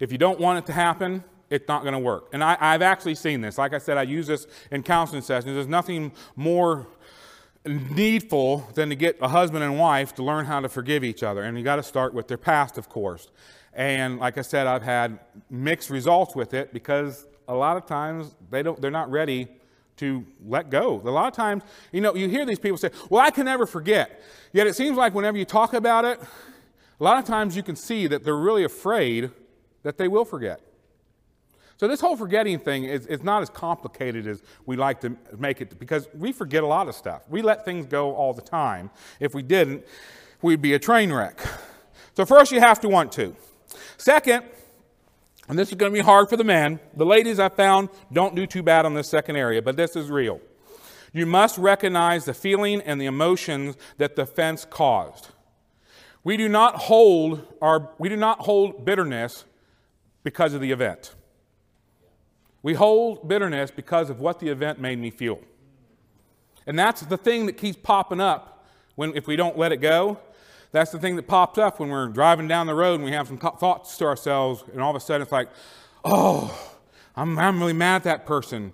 If 0.00 0.12
you 0.12 0.16
don't 0.16 0.40
want 0.40 0.60
it 0.60 0.66
to 0.68 0.72
happen, 0.72 1.24
it's 1.52 1.68
not 1.68 1.82
going 1.82 1.92
to 1.92 1.98
work. 1.98 2.30
And 2.32 2.42
I, 2.42 2.56
have 2.72 2.80
actually 2.80 3.14
seen 3.14 3.42
this. 3.42 3.58
Like 3.58 3.74
I 3.74 3.78
said, 3.78 3.98
I 3.98 4.04
use 4.04 4.26
this 4.26 4.46
in 4.70 4.82
counseling 4.82 5.20
sessions. 5.20 5.52
There's 5.54 5.66
nothing 5.66 6.12
more 6.34 6.86
needful 7.66 8.66
than 8.74 8.88
to 8.88 8.96
get 8.96 9.18
a 9.20 9.28
husband 9.28 9.62
and 9.62 9.78
wife 9.78 10.14
to 10.14 10.22
learn 10.22 10.46
how 10.46 10.60
to 10.60 10.68
forgive 10.68 11.04
each 11.04 11.22
other. 11.22 11.42
And 11.42 11.58
you 11.58 11.62
got 11.62 11.76
to 11.76 11.82
start 11.82 12.14
with 12.14 12.26
their 12.26 12.38
past, 12.38 12.78
of 12.78 12.88
course. 12.88 13.28
And 13.74 14.18
like 14.18 14.38
I 14.38 14.42
said, 14.42 14.66
I've 14.66 14.82
had 14.82 15.18
mixed 15.50 15.90
results 15.90 16.34
with 16.34 16.54
it 16.54 16.72
because 16.72 17.26
a 17.46 17.54
lot 17.54 17.76
of 17.76 17.84
times 17.84 18.34
they 18.50 18.62
don't, 18.62 18.80
they're 18.80 18.90
not 18.90 19.10
ready 19.10 19.48
to 19.98 20.24
let 20.46 20.70
go. 20.70 21.02
A 21.04 21.10
lot 21.10 21.28
of 21.28 21.34
times, 21.34 21.64
you 21.92 22.00
know, 22.00 22.14
you 22.14 22.28
hear 22.30 22.46
these 22.46 22.58
people 22.58 22.78
say, 22.78 22.90
Well, 23.10 23.20
I 23.20 23.30
can 23.30 23.44
never 23.44 23.66
forget. 23.66 24.22
Yet 24.54 24.66
it 24.66 24.74
seems 24.74 24.96
like 24.96 25.14
whenever 25.14 25.36
you 25.36 25.44
talk 25.44 25.74
about 25.74 26.06
it, 26.06 26.18
a 26.18 27.04
lot 27.04 27.18
of 27.18 27.26
times 27.26 27.56
you 27.56 27.62
can 27.62 27.76
see 27.76 28.06
that 28.06 28.24
they're 28.24 28.34
really 28.34 28.64
afraid 28.64 29.30
that 29.82 29.98
they 29.98 30.08
will 30.08 30.24
forget. 30.24 30.60
So 31.82 31.88
this 31.88 32.00
whole 32.00 32.16
forgetting 32.16 32.60
thing 32.60 32.84
is, 32.84 33.06
is 33.06 33.24
not 33.24 33.42
as 33.42 33.50
complicated 33.50 34.28
as 34.28 34.40
we 34.66 34.76
like 34.76 35.00
to 35.00 35.16
make 35.36 35.60
it 35.60 35.80
because 35.80 36.06
we 36.14 36.30
forget 36.30 36.62
a 36.62 36.66
lot 36.68 36.86
of 36.86 36.94
stuff. 36.94 37.22
We 37.28 37.42
let 37.42 37.64
things 37.64 37.86
go 37.86 38.14
all 38.14 38.32
the 38.32 38.40
time. 38.40 38.92
If 39.18 39.34
we 39.34 39.42
didn't, 39.42 39.84
we'd 40.42 40.62
be 40.62 40.74
a 40.74 40.78
train 40.78 41.12
wreck. 41.12 41.40
So 42.14 42.24
first 42.24 42.52
you 42.52 42.60
have 42.60 42.78
to 42.82 42.88
want 42.88 43.10
to. 43.14 43.34
Second, 43.96 44.44
and 45.48 45.58
this 45.58 45.70
is 45.70 45.74
going 45.74 45.90
to 45.90 45.98
be 45.98 46.04
hard 46.04 46.28
for 46.28 46.36
the 46.36 46.44
men. 46.44 46.78
The 46.94 47.04
ladies 47.04 47.40
I 47.40 47.48
found 47.48 47.88
don't 48.12 48.36
do 48.36 48.46
too 48.46 48.62
bad 48.62 48.86
on 48.86 48.94
this 48.94 49.08
second 49.08 49.34
area, 49.34 49.60
but 49.60 49.76
this 49.76 49.96
is 49.96 50.08
real. 50.08 50.40
You 51.12 51.26
must 51.26 51.58
recognize 51.58 52.26
the 52.26 52.34
feeling 52.34 52.80
and 52.82 53.00
the 53.00 53.06
emotions 53.06 53.76
that 53.96 54.14
the 54.14 54.22
offense 54.22 54.64
caused. 54.64 55.30
We 56.22 56.36
do 56.36 56.48
not 56.48 56.76
hold 56.76 57.44
our 57.60 57.90
we 57.98 58.08
do 58.08 58.16
not 58.16 58.38
hold 58.42 58.84
bitterness 58.84 59.46
because 60.22 60.54
of 60.54 60.60
the 60.60 60.70
event. 60.70 61.16
We 62.62 62.74
hold 62.74 63.28
bitterness 63.28 63.70
because 63.70 64.10
of 64.10 64.20
what 64.20 64.38
the 64.38 64.48
event 64.48 64.80
made 64.80 64.98
me 64.98 65.10
feel. 65.10 65.40
And 66.66 66.78
that's 66.78 67.00
the 67.00 67.16
thing 67.16 67.46
that 67.46 67.56
keeps 67.56 67.76
popping 67.82 68.20
up 68.20 68.66
when 68.94 69.16
if 69.16 69.26
we 69.26 69.36
don't 69.36 69.58
let 69.58 69.72
it 69.72 69.78
go. 69.78 70.18
That's 70.70 70.90
the 70.90 70.98
thing 70.98 71.16
that 71.16 71.26
pops 71.26 71.58
up 71.58 71.80
when 71.80 71.90
we're 71.90 72.08
driving 72.08 72.48
down 72.48 72.66
the 72.66 72.74
road 72.74 72.94
and 72.94 73.04
we 73.04 73.12
have 73.12 73.28
some 73.28 73.36
thoughts 73.36 73.96
to 73.98 74.06
ourselves, 74.06 74.64
and 74.72 74.80
all 74.80 74.90
of 74.90 74.96
a 74.96 75.00
sudden 75.00 75.20
it's 75.22 75.32
like, 75.32 75.48
oh, 76.04 76.72
I'm, 77.14 77.38
I'm 77.38 77.60
really 77.60 77.74
mad 77.74 77.96
at 77.96 78.04
that 78.04 78.26
person. 78.26 78.72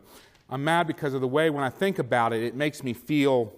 I'm 0.48 0.62
mad 0.62 0.86
because 0.86 1.12
of 1.12 1.20
the 1.20 1.28
way 1.28 1.50
when 1.50 1.64
I 1.64 1.70
think 1.70 1.98
about 1.98 2.32
it, 2.32 2.42
it 2.42 2.54
makes 2.54 2.84
me 2.84 2.92
feel 2.92 3.52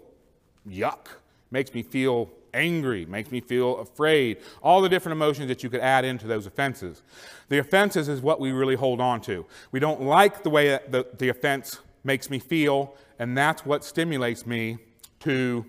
yuck, 0.67 1.09
makes 1.51 1.75
me 1.75 1.83
feel 1.83 2.31
angry, 2.55 3.07
makes 3.07 3.31
me 3.31 3.41
feel 3.41 3.79
afraid, 3.79 4.39
all 4.63 4.81
the 4.81 4.89
different 4.89 5.17
emotions 5.17 5.49
that 5.49 5.63
you 5.63 5.71
could 5.71 5.81
add 5.81 6.05
into 6.05 6.27
those 6.27 6.47
offenses. 6.47 7.03
The 7.49 7.59
offenses 7.59 8.09
is 8.09 8.21
what 8.21 8.41
we 8.41 8.53
really 8.53 8.77
hold 8.77 9.01
on 9.01 9.21
to. 9.23 9.47
We 9.73 9.81
don't 9.81 10.03
like 10.03 10.43
the 10.43 10.51
way 10.51 10.79
the, 10.89 11.07
the 11.19 11.29
offense 11.29 11.81
makes 12.05 12.31
me 12.31 12.39
feel, 12.39 12.95
and 13.19 13.37
that's 13.37 13.65
what 13.65 13.85
stimulates 13.85 14.47
me 14.47 14.79
to 15.21 15.65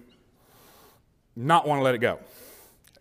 not 1.36 1.68
want 1.68 1.80
to 1.80 1.84
let 1.84 1.96
it 1.96 2.00
go. 2.00 2.20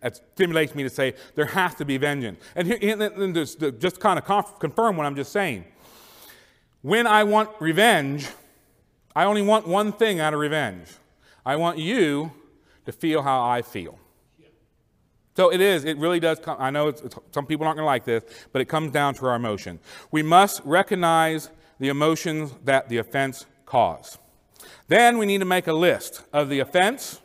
It 0.03 0.19
stimulates 0.33 0.73
me 0.73 0.83
to 0.83 0.89
say, 0.89 1.13
there 1.35 1.45
has 1.45 1.75
to 1.75 1.85
be 1.85 1.97
vengeance. 1.97 2.39
And, 2.55 2.67
here, 2.67 2.77
and 2.81 3.35
just, 3.35 3.99
kind 3.99 4.17
of 4.17 4.25
conf- 4.25 4.57
confirm 4.59 4.97
what 4.97 5.05
I'm 5.05 5.15
just 5.15 5.31
saying. 5.31 5.65
When 6.81 7.05
I 7.05 7.23
want 7.23 7.49
revenge, 7.59 8.27
I 9.15 9.25
only 9.25 9.43
want 9.43 9.67
one 9.67 9.91
thing 9.91 10.19
out 10.19 10.33
of 10.33 10.39
revenge. 10.39 10.87
I 11.45 11.55
want 11.55 11.77
you 11.77 12.31
to 12.85 12.91
feel 12.91 13.21
how 13.21 13.43
I 13.43 13.61
feel. 13.61 13.97
So 15.35 15.51
it 15.51 15.61
is, 15.61 15.85
it 15.85 15.97
really 15.97 16.19
does 16.19 16.39
come. 16.39 16.57
I 16.59 16.71
know 16.71 16.89
it's, 16.89 17.01
it's, 17.01 17.15
some 17.31 17.45
people 17.45 17.65
aren't 17.65 17.77
going 17.77 17.85
to 17.85 17.87
like 17.87 18.05
this, 18.05 18.23
but 18.51 18.61
it 18.61 18.65
comes 18.65 18.91
down 18.91 19.13
to 19.15 19.25
our 19.27 19.35
emotion. 19.35 19.79
We 20.11 20.23
must 20.23 20.61
recognize 20.65 21.49
the 21.79 21.87
emotions 21.87 22.53
that 22.65 22.89
the 22.89 22.97
offense 22.97 23.45
caused. 23.65 24.17
Then 24.87 25.17
we 25.17 25.25
need 25.25 25.39
to 25.39 25.45
make 25.45 25.67
a 25.67 25.73
list 25.73 26.23
of 26.33 26.49
the 26.49 26.59
offense 26.59 27.21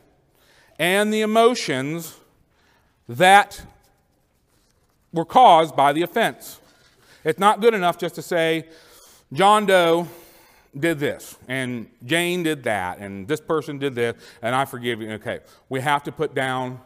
and 0.79 1.13
the 1.13 1.21
emotions 1.21 2.17
that 3.09 3.61
were 5.11 5.25
caused 5.25 5.75
by 5.75 5.91
the 5.91 6.01
offense. 6.01 6.61
It's 7.23 7.39
not 7.39 7.59
good 7.59 7.73
enough 7.73 7.97
just 7.97 8.15
to 8.15 8.21
say, 8.21 8.67
John 9.33 9.65
Doe 9.65 10.07
did 10.79 10.99
this, 10.99 11.37
and 11.47 11.87
Jane 12.05 12.43
did 12.43 12.63
that, 12.63 12.99
and 12.99 13.27
this 13.27 13.41
person 13.41 13.77
did 13.77 13.95
this, 13.95 14.15
and 14.41 14.55
I 14.55 14.65
forgive 14.65 15.01
you. 15.01 15.11
Okay, 15.13 15.39
we 15.69 15.81
have 15.81 16.03
to 16.03 16.11
put 16.11 16.33
down 16.33 16.79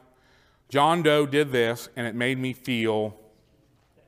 John 0.69 1.03
Doe 1.03 1.25
did 1.25 1.51
this, 1.51 1.89
and 1.97 2.07
it 2.07 2.15
made 2.15 2.39
me 2.39 2.53
feel 2.53 3.17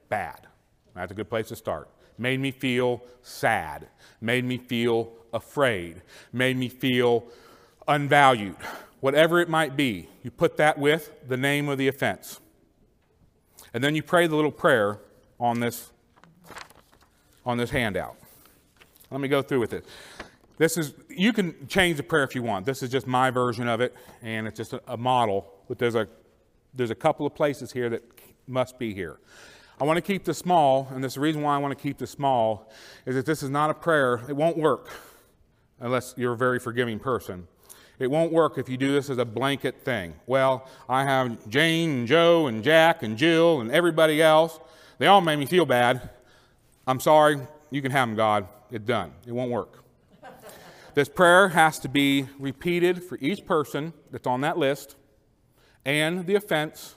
bad. 0.07 0.47
That's 0.95 1.11
a 1.11 1.15
good 1.15 1.29
place 1.29 1.49
to 1.49 1.57
start. 1.57 1.89
Made 2.17 2.39
me 2.39 2.51
feel 2.51 3.03
sad, 3.21 3.87
made 4.21 4.45
me 4.45 4.57
feel 4.57 5.11
afraid, 5.33 6.01
made 6.31 6.55
me 6.55 6.69
feel 6.69 7.25
unvalued. 7.87 8.55
Whatever 9.01 9.41
it 9.41 9.49
might 9.49 9.75
be, 9.75 10.07
you 10.23 10.31
put 10.31 10.55
that 10.57 10.77
with 10.77 11.11
the 11.27 11.35
name 11.35 11.67
of 11.67 11.77
the 11.77 11.89
offense. 11.89 12.39
And 13.73 13.83
then 13.83 13.95
you 13.95 14.03
pray 14.03 14.27
the 14.27 14.35
little 14.35 14.51
prayer 14.51 14.99
on 15.39 15.59
this 15.59 15.89
on 17.45 17.57
this 17.57 17.71
handout. 17.71 18.15
Let 19.13 19.21
me 19.21 19.27
go 19.27 19.43
through 19.43 19.59
with 19.59 19.73
it. 19.73 19.85
This 20.57 20.75
is, 20.75 20.95
you 21.07 21.33
can 21.33 21.67
change 21.67 21.97
the 21.97 22.03
prayer 22.03 22.23
if 22.23 22.33
you 22.33 22.41
want. 22.41 22.65
This 22.65 22.81
is 22.81 22.89
just 22.89 23.05
my 23.05 23.29
version 23.29 23.67
of 23.67 23.79
it, 23.79 23.93
and 24.23 24.47
it's 24.47 24.57
just 24.57 24.73
a, 24.73 24.81
a 24.87 24.97
model, 24.97 25.53
but 25.67 25.77
there's 25.77 25.93
a, 25.93 26.07
there's 26.73 26.89
a 26.89 26.95
couple 26.95 27.27
of 27.27 27.35
places 27.35 27.71
here 27.71 27.89
that 27.89 28.01
must 28.47 28.79
be 28.79 28.91
here. 28.91 29.19
I 29.79 29.83
want 29.83 29.97
to 29.97 30.01
keep 30.01 30.25
this 30.25 30.39
small, 30.39 30.87
and 30.91 31.03
this 31.03 31.13
the 31.13 31.19
reason 31.19 31.43
why 31.43 31.53
I 31.53 31.59
want 31.59 31.77
to 31.77 31.81
keep 31.81 31.99
this 31.99 32.09
small 32.09 32.71
is 33.05 33.13
that 33.13 33.27
this 33.27 33.43
is 33.43 33.51
not 33.51 33.69
a 33.69 33.75
prayer. 33.75 34.19
It 34.27 34.35
won't 34.35 34.57
work 34.57 34.89
unless 35.79 36.15
you're 36.17 36.33
a 36.33 36.37
very 36.37 36.57
forgiving 36.57 36.97
person. 36.97 37.47
It 37.99 38.09
won't 38.09 38.31
work 38.31 38.57
if 38.57 38.67
you 38.67 38.77
do 38.77 38.91
this 38.93 39.11
as 39.11 39.19
a 39.19 39.25
blanket 39.25 39.81
thing. 39.83 40.15
Well, 40.25 40.67
I 40.89 41.03
have 41.03 41.47
Jane 41.49 41.91
and 41.91 42.07
Joe 42.07 42.47
and 42.47 42.63
Jack 42.63 43.03
and 43.03 43.15
Jill 43.15 43.61
and 43.61 43.69
everybody 43.69 44.23
else. 44.23 44.59
They 44.97 45.05
all 45.05 45.21
made 45.21 45.37
me 45.37 45.45
feel 45.45 45.67
bad. 45.67 46.09
I'm 46.87 46.99
sorry. 46.99 47.37
You 47.69 47.83
can 47.83 47.91
have 47.91 48.07
them, 48.07 48.15
God. 48.15 48.47
It's 48.73 48.83
done. 48.85 49.11
It 49.27 49.31
won't 49.33 49.51
work. 49.51 49.83
this 50.95 51.07
prayer 51.07 51.49
has 51.49 51.77
to 51.77 51.87
be 51.87 52.27
repeated 52.39 53.03
for 53.03 53.19
each 53.21 53.45
person 53.45 53.93
that's 54.09 54.25
on 54.25 54.41
that 54.41 54.57
list, 54.57 54.95
and 55.85 56.25
the 56.25 56.33
offense, 56.33 56.95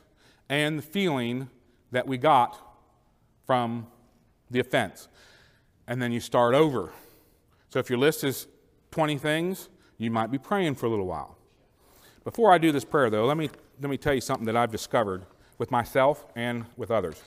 and 0.48 0.78
the 0.78 0.82
feeling 0.82 1.50
that 1.92 2.06
we 2.06 2.16
got 2.16 2.58
from 3.46 3.88
the 4.50 4.58
offense. 4.58 5.08
And 5.86 6.00
then 6.00 6.12
you 6.12 6.20
start 6.20 6.54
over. 6.54 6.94
So 7.68 7.78
if 7.78 7.90
your 7.90 7.98
list 7.98 8.24
is 8.24 8.46
20 8.92 9.18
things, 9.18 9.68
you 9.98 10.10
might 10.10 10.30
be 10.30 10.38
praying 10.38 10.76
for 10.76 10.86
a 10.86 10.88
little 10.88 11.06
while. 11.06 11.36
Before 12.24 12.54
I 12.54 12.56
do 12.56 12.72
this 12.72 12.86
prayer, 12.86 13.10
though, 13.10 13.26
let 13.26 13.36
me, 13.36 13.50
let 13.82 13.90
me 13.90 13.98
tell 13.98 14.14
you 14.14 14.22
something 14.22 14.46
that 14.46 14.56
I've 14.56 14.72
discovered 14.72 15.26
with 15.58 15.70
myself 15.70 16.24
and 16.34 16.64
with 16.74 16.90
others. 16.90 17.20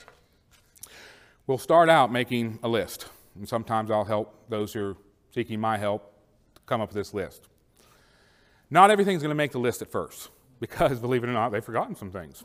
We'll 1.45 1.59
start 1.59 1.87
out 1.87 2.11
making 2.11 2.57
a 2.63 2.67
list. 2.67 3.09
And 3.39 3.47
sometimes 3.47 3.89
I'll 3.89 4.03
help 4.03 4.49
those 4.49 4.73
who 4.73 4.91
are 4.91 4.97
seeking 5.33 5.61
my 5.61 5.77
help 5.77 6.13
come 6.65 6.81
up 6.81 6.89
with 6.89 6.95
this 6.95 7.13
list. 7.13 7.47
Not 8.69 8.91
everything's 8.91 9.21
going 9.23 9.29
to 9.29 9.35
make 9.35 9.53
the 9.53 9.59
list 9.59 9.81
at 9.81 9.89
first 9.89 10.29
because, 10.59 10.99
believe 11.01 11.23
it 11.23 11.29
or 11.29 11.33
not, 11.33 11.49
they've 11.49 11.63
forgotten 11.63 11.95
some 11.95 12.11
things. 12.11 12.43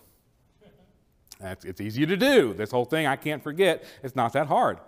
That's, 1.40 1.64
it's 1.64 1.80
easy 1.80 2.07
to 2.07 2.16
do. 2.16 2.55
This 2.55 2.70
whole 2.70 2.84
thing 2.84 3.07
I 3.07 3.16
can't 3.16 3.42
forget, 3.42 3.84
it's 4.05 4.14
not 4.14 4.32
that 4.34 4.47
hard. 4.47 4.78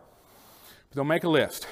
But 0.88 0.94
they'll 0.94 1.04
make 1.04 1.24
a 1.24 1.28
list. 1.28 1.66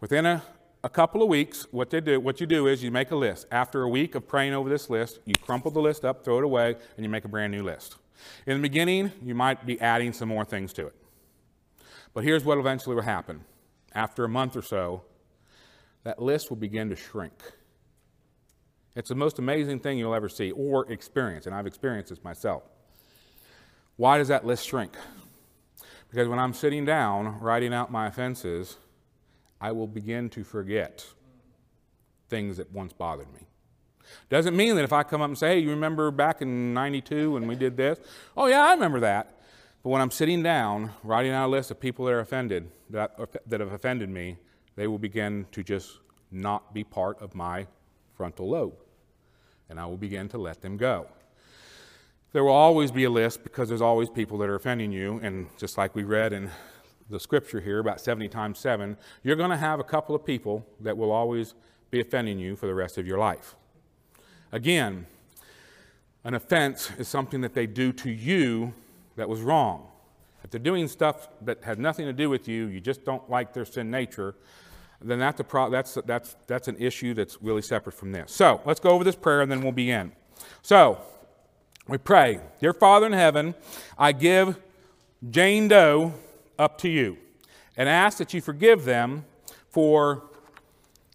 Within 0.00 0.24
a, 0.24 0.42
a 0.84 0.88
couple 0.88 1.20
of 1.20 1.28
weeks, 1.28 1.66
what, 1.72 1.90
they 1.90 2.00
do, 2.00 2.20
what 2.20 2.40
you 2.40 2.46
do 2.46 2.68
is 2.68 2.84
you 2.84 2.92
make 2.92 3.10
a 3.10 3.16
list. 3.16 3.48
After 3.50 3.82
a 3.82 3.88
week 3.88 4.14
of 4.14 4.28
praying 4.28 4.54
over 4.54 4.70
this 4.70 4.88
list, 4.88 5.18
you 5.26 5.34
crumple 5.42 5.72
the 5.72 5.80
list 5.80 6.04
up, 6.04 6.24
throw 6.24 6.38
it 6.38 6.44
away, 6.44 6.76
and 6.96 7.04
you 7.04 7.10
make 7.10 7.24
a 7.24 7.28
brand 7.28 7.52
new 7.52 7.64
list. 7.64 7.96
In 8.46 8.56
the 8.56 8.62
beginning, 8.62 9.10
you 9.20 9.34
might 9.34 9.66
be 9.66 9.80
adding 9.80 10.12
some 10.12 10.28
more 10.28 10.44
things 10.44 10.72
to 10.74 10.86
it. 10.86 10.94
But 12.14 12.24
here's 12.24 12.44
what 12.44 12.58
eventually 12.58 12.94
will 12.94 13.02
happen. 13.02 13.44
After 13.94 14.24
a 14.24 14.28
month 14.28 14.56
or 14.56 14.62
so, 14.62 15.02
that 16.04 16.20
list 16.20 16.50
will 16.50 16.56
begin 16.56 16.88
to 16.90 16.96
shrink. 16.96 17.32
It's 18.94 19.08
the 19.08 19.14
most 19.14 19.38
amazing 19.38 19.80
thing 19.80 19.98
you'll 19.98 20.14
ever 20.14 20.28
see 20.28 20.50
or 20.50 20.90
experience, 20.90 21.46
and 21.46 21.54
I've 21.54 21.66
experienced 21.66 22.10
this 22.10 22.22
myself. 22.22 22.62
Why 23.96 24.18
does 24.18 24.28
that 24.28 24.44
list 24.44 24.66
shrink? 24.66 24.92
Because 26.10 26.28
when 26.28 26.38
I'm 26.38 26.52
sitting 26.52 26.84
down 26.84 27.40
writing 27.40 27.72
out 27.72 27.90
my 27.90 28.06
offenses, 28.06 28.76
I 29.60 29.72
will 29.72 29.86
begin 29.86 30.28
to 30.30 30.44
forget 30.44 31.06
things 32.28 32.58
that 32.58 32.70
once 32.72 32.92
bothered 32.92 33.32
me. 33.32 33.46
Doesn't 34.28 34.56
mean 34.56 34.76
that 34.76 34.84
if 34.84 34.92
I 34.92 35.04
come 35.04 35.22
up 35.22 35.28
and 35.28 35.38
say, 35.38 35.54
hey, 35.54 35.58
you 35.60 35.70
remember 35.70 36.10
back 36.10 36.42
in 36.42 36.74
92 36.74 37.32
when 37.32 37.46
we 37.46 37.54
did 37.54 37.76
this? 37.76 37.98
Oh, 38.36 38.46
yeah, 38.46 38.62
I 38.62 38.72
remember 38.72 39.00
that. 39.00 39.41
But 39.82 39.90
when 39.90 40.00
I'm 40.00 40.10
sitting 40.10 40.42
down, 40.42 40.92
writing 41.02 41.32
out 41.32 41.46
a 41.46 41.50
list 41.50 41.70
of 41.70 41.80
people 41.80 42.04
that 42.04 42.12
are 42.12 42.20
offended, 42.20 42.70
that, 42.90 43.18
that 43.46 43.60
have 43.60 43.72
offended 43.72 44.08
me, 44.08 44.36
they 44.76 44.86
will 44.86 44.98
begin 44.98 45.46
to 45.52 45.62
just 45.62 45.98
not 46.30 46.72
be 46.72 46.84
part 46.84 47.20
of 47.20 47.34
my 47.34 47.66
frontal 48.14 48.50
lobe. 48.50 48.74
And 49.68 49.80
I 49.80 49.86
will 49.86 49.96
begin 49.96 50.28
to 50.30 50.38
let 50.38 50.60
them 50.62 50.76
go. 50.76 51.08
There 52.32 52.44
will 52.44 52.52
always 52.52 52.90
be 52.90 53.04
a 53.04 53.10
list 53.10 53.42
because 53.42 53.68
there's 53.68 53.82
always 53.82 54.08
people 54.08 54.38
that 54.38 54.48
are 54.48 54.54
offending 54.54 54.92
you. 54.92 55.20
And 55.22 55.48
just 55.58 55.76
like 55.76 55.94
we 55.94 56.04
read 56.04 56.32
in 56.32 56.50
the 57.10 57.20
scripture 57.20 57.60
here, 57.60 57.78
about 57.78 58.00
70 58.00 58.28
times 58.28 58.58
7, 58.58 58.96
you're 59.22 59.36
going 59.36 59.50
to 59.50 59.56
have 59.56 59.80
a 59.80 59.84
couple 59.84 60.14
of 60.14 60.24
people 60.24 60.64
that 60.80 60.96
will 60.96 61.10
always 61.10 61.54
be 61.90 62.00
offending 62.00 62.38
you 62.38 62.56
for 62.56 62.66
the 62.66 62.74
rest 62.74 62.96
of 62.96 63.06
your 63.06 63.18
life. 63.18 63.56
Again, 64.52 65.06
an 66.24 66.34
offense 66.34 66.90
is 66.98 67.08
something 67.08 67.40
that 67.40 67.52
they 67.52 67.66
do 67.66 67.92
to 67.92 68.10
you 68.10 68.72
that 69.16 69.28
was 69.28 69.40
wrong. 69.40 69.88
If 70.44 70.50
they're 70.50 70.60
doing 70.60 70.88
stuff 70.88 71.28
that 71.42 71.62
has 71.64 71.78
nothing 71.78 72.06
to 72.06 72.12
do 72.12 72.28
with 72.28 72.48
you, 72.48 72.66
you 72.66 72.80
just 72.80 73.04
don't 73.04 73.28
like 73.30 73.52
their 73.52 73.64
sin 73.64 73.90
nature, 73.90 74.34
then 75.00 75.18
that's, 75.18 75.40
a 75.40 75.44
pro- 75.44 75.70
that's, 75.70 75.98
that's, 76.06 76.36
that's 76.46 76.68
an 76.68 76.76
issue 76.78 77.14
that's 77.14 77.40
really 77.42 77.62
separate 77.62 77.92
from 77.92 78.12
this. 78.12 78.32
So 78.32 78.60
let's 78.64 78.80
go 78.80 78.90
over 78.90 79.04
this 79.04 79.16
prayer 79.16 79.40
and 79.40 79.50
then 79.50 79.62
we'll 79.62 79.72
begin. 79.72 80.12
So 80.62 81.00
we 81.88 81.98
pray, 81.98 82.40
Dear 82.60 82.72
Father 82.72 83.06
in 83.06 83.12
heaven, 83.12 83.54
I 83.98 84.12
give 84.12 84.60
Jane 85.28 85.68
Doe 85.68 86.14
up 86.58 86.78
to 86.78 86.88
you 86.88 87.18
and 87.76 87.88
ask 87.88 88.18
that 88.18 88.34
you 88.34 88.40
forgive 88.40 88.84
them 88.84 89.24
for 89.68 90.24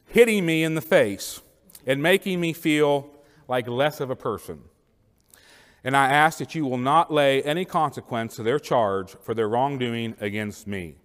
hitting 0.08 0.45
me 0.45 0.64
in 0.64 0.76
the 0.76 0.82
face 0.82 1.41
and 1.86 2.02
making 2.02 2.39
me 2.39 2.54
feel 2.54 3.10
like 3.48 3.68
less 3.68 4.00
of 4.00 4.10
a 4.10 4.16
person. 4.16 4.62
And 5.88 5.95
I 5.95 6.07
ask 6.07 6.39
that 6.39 6.53
you 6.53 6.65
will 6.65 6.77
not 6.77 7.13
lay 7.13 7.41
any 7.43 7.63
consequence 7.63 8.35
to 8.35 8.43
their 8.43 8.59
charge 8.59 9.15
for 9.21 9.33
their 9.33 9.47
wrongdoing 9.47 10.17
against 10.19 10.67
me. 10.67 10.95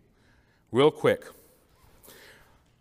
Real 0.72 0.90
quick. 0.90 1.24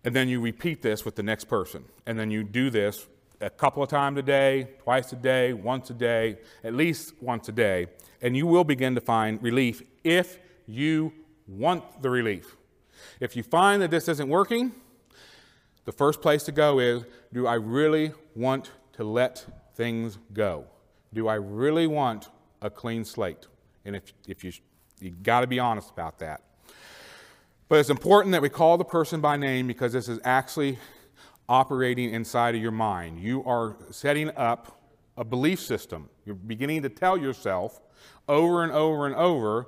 And 0.04 0.16
then 0.16 0.28
you 0.28 0.42
repeat 0.42 0.82
this 0.82 1.06
with 1.06 1.16
the 1.16 1.22
next 1.22 1.44
person. 1.44 1.86
And 2.08 2.18
then 2.18 2.32
you 2.32 2.44
do 2.44 2.72
this 2.72 3.06
a 3.40 3.52
couple 3.52 3.84
of 3.84 3.90
times 3.90 4.18
a 4.18 4.24
day, 4.24 4.70
twice 4.80 5.14
a 5.14 5.16
day, 5.16 5.54
once 5.54 5.92
a 5.92 5.94
day, 5.94 6.40
at 6.64 6.74
least 6.74 7.14
once 7.22 7.50
a 7.50 7.52
day. 7.52 7.86
And 8.20 8.36
you 8.36 8.48
will 8.48 8.64
begin 8.64 8.96
to 8.96 9.02
find 9.02 9.40
relief 9.44 9.84
if 10.04 10.40
you 10.66 11.14
want 11.48 12.02
the 12.02 12.10
relief. 12.10 12.56
If 13.20 13.36
you 13.36 13.44
find 13.44 13.80
that 13.84 13.92
this 13.92 14.08
isn't 14.08 14.28
working, 14.28 14.72
the 15.86 15.92
first 15.92 16.20
place 16.20 16.42
to 16.46 16.52
go 16.52 16.80
is 16.80 17.04
do 17.32 17.46
I 17.46 17.54
really 17.54 18.14
want 18.34 18.72
to 18.94 19.04
let 19.04 19.46
things 19.76 20.18
go? 20.34 20.66
Do 21.14 21.28
I 21.28 21.36
really 21.36 21.88
want 21.88 22.30
a 22.62 22.70
clean 22.70 23.04
slate? 23.04 23.48
And 23.86 23.96
if, 23.96 24.14
if 24.28 24.44
you, 24.44 24.52
you 25.00 25.12
got 25.12 25.42
to 25.42 25.48
be 25.48 25.60
honest 25.60 25.90
about 25.90 26.20
that. 26.20 26.42
But 27.68 27.80
it's 27.80 27.90
important 27.90 28.34
that 28.34 28.42
we 28.42 28.50
call 28.50 28.78
the 28.78 28.86
person 28.86 29.22
by 29.22 29.38
name 29.38 29.68
because 29.68 29.94
this 29.94 30.10
is 30.10 30.20
actually 30.24 30.78
operating 31.48 32.14
inside 32.14 32.56
of 32.56 32.62
your 32.62 32.72
mind. 32.72 33.20
You 33.20 33.44
are 33.46 33.78
setting 33.92 34.30
up 34.38 34.82
a 35.18 35.24
belief 35.24 35.60
system. 35.60 36.10
You're 36.26 36.36
beginning 36.36 36.82
to 36.84 36.90
tell 36.90 37.18
yourself 37.18 37.82
over 38.28 38.64
and 38.64 38.72
over 38.72 39.06
and 39.06 39.16
over 39.16 39.68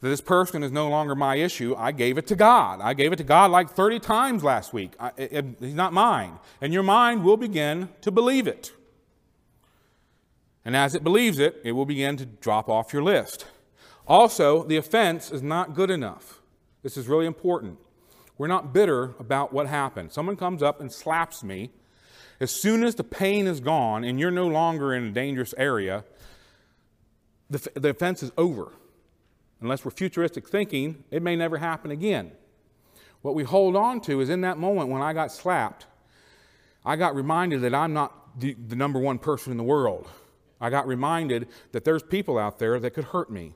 that 0.00 0.08
this 0.08 0.20
person 0.20 0.62
is 0.62 0.72
no 0.72 0.88
longer 0.88 1.14
my 1.14 1.36
issue. 1.36 1.74
I 1.76 1.92
gave 1.92 2.18
it 2.18 2.26
to 2.28 2.36
God. 2.36 2.80
I 2.80 2.94
gave 2.94 3.12
it 3.12 3.16
to 3.16 3.24
God 3.24 3.50
like 3.50 3.70
30 3.70 4.00
times 4.00 4.42
last 4.42 4.72
week. 4.72 4.92
I, 4.98 5.12
it, 5.16 5.44
he's 5.60 5.74
not 5.74 5.92
mine. 5.92 6.38
And 6.60 6.72
your 6.72 6.82
mind 6.82 7.22
will 7.22 7.36
begin 7.36 7.90
to 8.00 8.10
believe 8.10 8.46
it. 8.46 8.72
And 10.64 10.76
as 10.76 10.94
it 10.94 11.02
believes 11.02 11.38
it, 11.38 11.60
it 11.64 11.72
will 11.72 11.86
begin 11.86 12.16
to 12.18 12.26
drop 12.26 12.68
off 12.68 12.92
your 12.92 13.02
list. 13.02 13.46
Also, 14.06 14.64
the 14.64 14.76
offense 14.76 15.30
is 15.30 15.42
not 15.42 15.74
good 15.74 15.90
enough. 15.90 16.40
This 16.82 16.96
is 16.96 17.08
really 17.08 17.26
important. 17.26 17.78
We're 18.38 18.46
not 18.46 18.72
bitter 18.72 19.14
about 19.18 19.52
what 19.52 19.66
happened. 19.66 20.12
Someone 20.12 20.36
comes 20.36 20.62
up 20.62 20.80
and 20.80 20.90
slaps 20.90 21.42
me. 21.44 21.70
As 22.40 22.50
soon 22.50 22.82
as 22.82 22.94
the 22.94 23.04
pain 23.04 23.46
is 23.46 23.60
gone 23.60 24.02
and 24.02 24.18
you're 24.18 24.30
no 24.30 24.48
longer 24.48 24.94
in 24.94 25.04
a 25.04 25.10
dangerous 25.10 25.54
area, 25.58 26.04
the, 27.50 27.70
the 27.74 27.90
offense 27.90 28.22
is 28.22 28.32
over. 28.38 28.72
Unless 29.60 29.84
we're 29.84 29.90
futuristic 29.90 30.48
thinking, 30.48 31.04
it 31.10 31.22
may 31.22 31.36
never 31.36 31.58
happen 31.58 31.90
again. 31.90 32.32
What 33.20 33.34
we 33.34 33.44
hold 33.44 33.76
on 33.76 34.00
to 34.02 34.20
is 34.20 34.30
in 34.30 34.40
that 34.40 34.56
moment 34.56 34.88
when 34.88 35.02
I 35.02 35.12
got 35.12 35.30
slapped, 35.30 35.86
I 36.84 36.96
got 36.96 37.14
reminded 37.14 37.60
that 37.60 37.74
I'm 37.74 37.92
not 37.92 38.40
the, 38.40 38.54
the 38.54 38.76
number 38.76 38.98
one 38.98 39.18
person 39.18 39.50
in 39.50 39.58
the 39.58 39.64
world. 39.64 40.08
I 40.60 40.70
got 40.70 40.86
reminded 40.86 41.48
that 41.72 41.84
there's 41.84 42.02
people 42.02 42.38
out 42.38 42.58
there 42.58 42.78
that 42.80 42.90
could 42.90 43.04
hurt 43.04 43.30
me, 43.30 43.54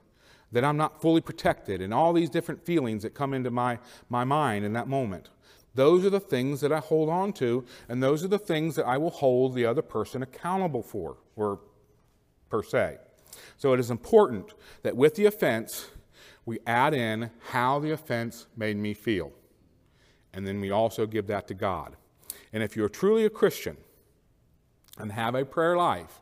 that 0.52 0.64
I'm 0.64 0.76
not 0.76 1.02
fully 1.02 1.20
protected, 1.20 1.82
and 1.82 1.92
all 1.92 2.12
these 2.12 2.30
different 2.30 2.64
feelings 2.64 3.02
that 3.02 3.14
come 3.14 3.34
into 3.34 3.50
my, 3.50 3.78
my 4.08 4.24
mind 4.24 4.64
in 4.64 4.72
that 4.72 4.88
moment. 4.88 5.30
Those 5.74 6.04
are 6.04 6.10
the 6.10 6.20
things 6.20 6.60
that 6.60 6.72
I 6.72 6.78
hold 6.78 7.08
on 7.08 7.32
to, 7.34 7.64
and 7.88 8.02
those 8.02 8.24
are 8.24 8.28
the 8.28 8.38
things 8.38 8.76
that 8.76 8.86
I 8.86 8.96
will 8.96 9.10
hold 9.10 9.54
the 9.54 9.66
other 9.66 9.82
person 9.82 10.22
accountable 10.22 10.82
for, 10.82 11.16
or 11.36 11.60
per 12.48 12.62
se. 12.62 12.98
So 13.56 13.72
it 13.72 13.80
is 13.80 13.90
important 13.90 14.54
that 14.82 14.96
with 14.96 15.16
the 15.16 15.26
offense, 15.26 15.88
we 16.46 16.58
add 16.66 16.94
in 16.94 17.30
how 17.48 17.80
the 17.80 17.90
offense 17.90 18.46
made 18.56 18.76
me 18.76 18.94
feel. 18.94 19.32
And 20.32 20.46
then 20.46 20.60
we 20.60 20.70
also 20.70 21.06
give 21.06 21.26
that 21.28 21.48
to 21.48 21.54
God. 21.54 21.96
And 22.52 22.62
if 22.62 22.76
you're 22.76 22.88
truly 22.88 23.24
a 23.24 23.30
Christian 23.30 23.76
and 24.98 25.12
have 25.12 25.34
a 25.34 25.44
prayer 25.44 25.76
life, 25.76 26.20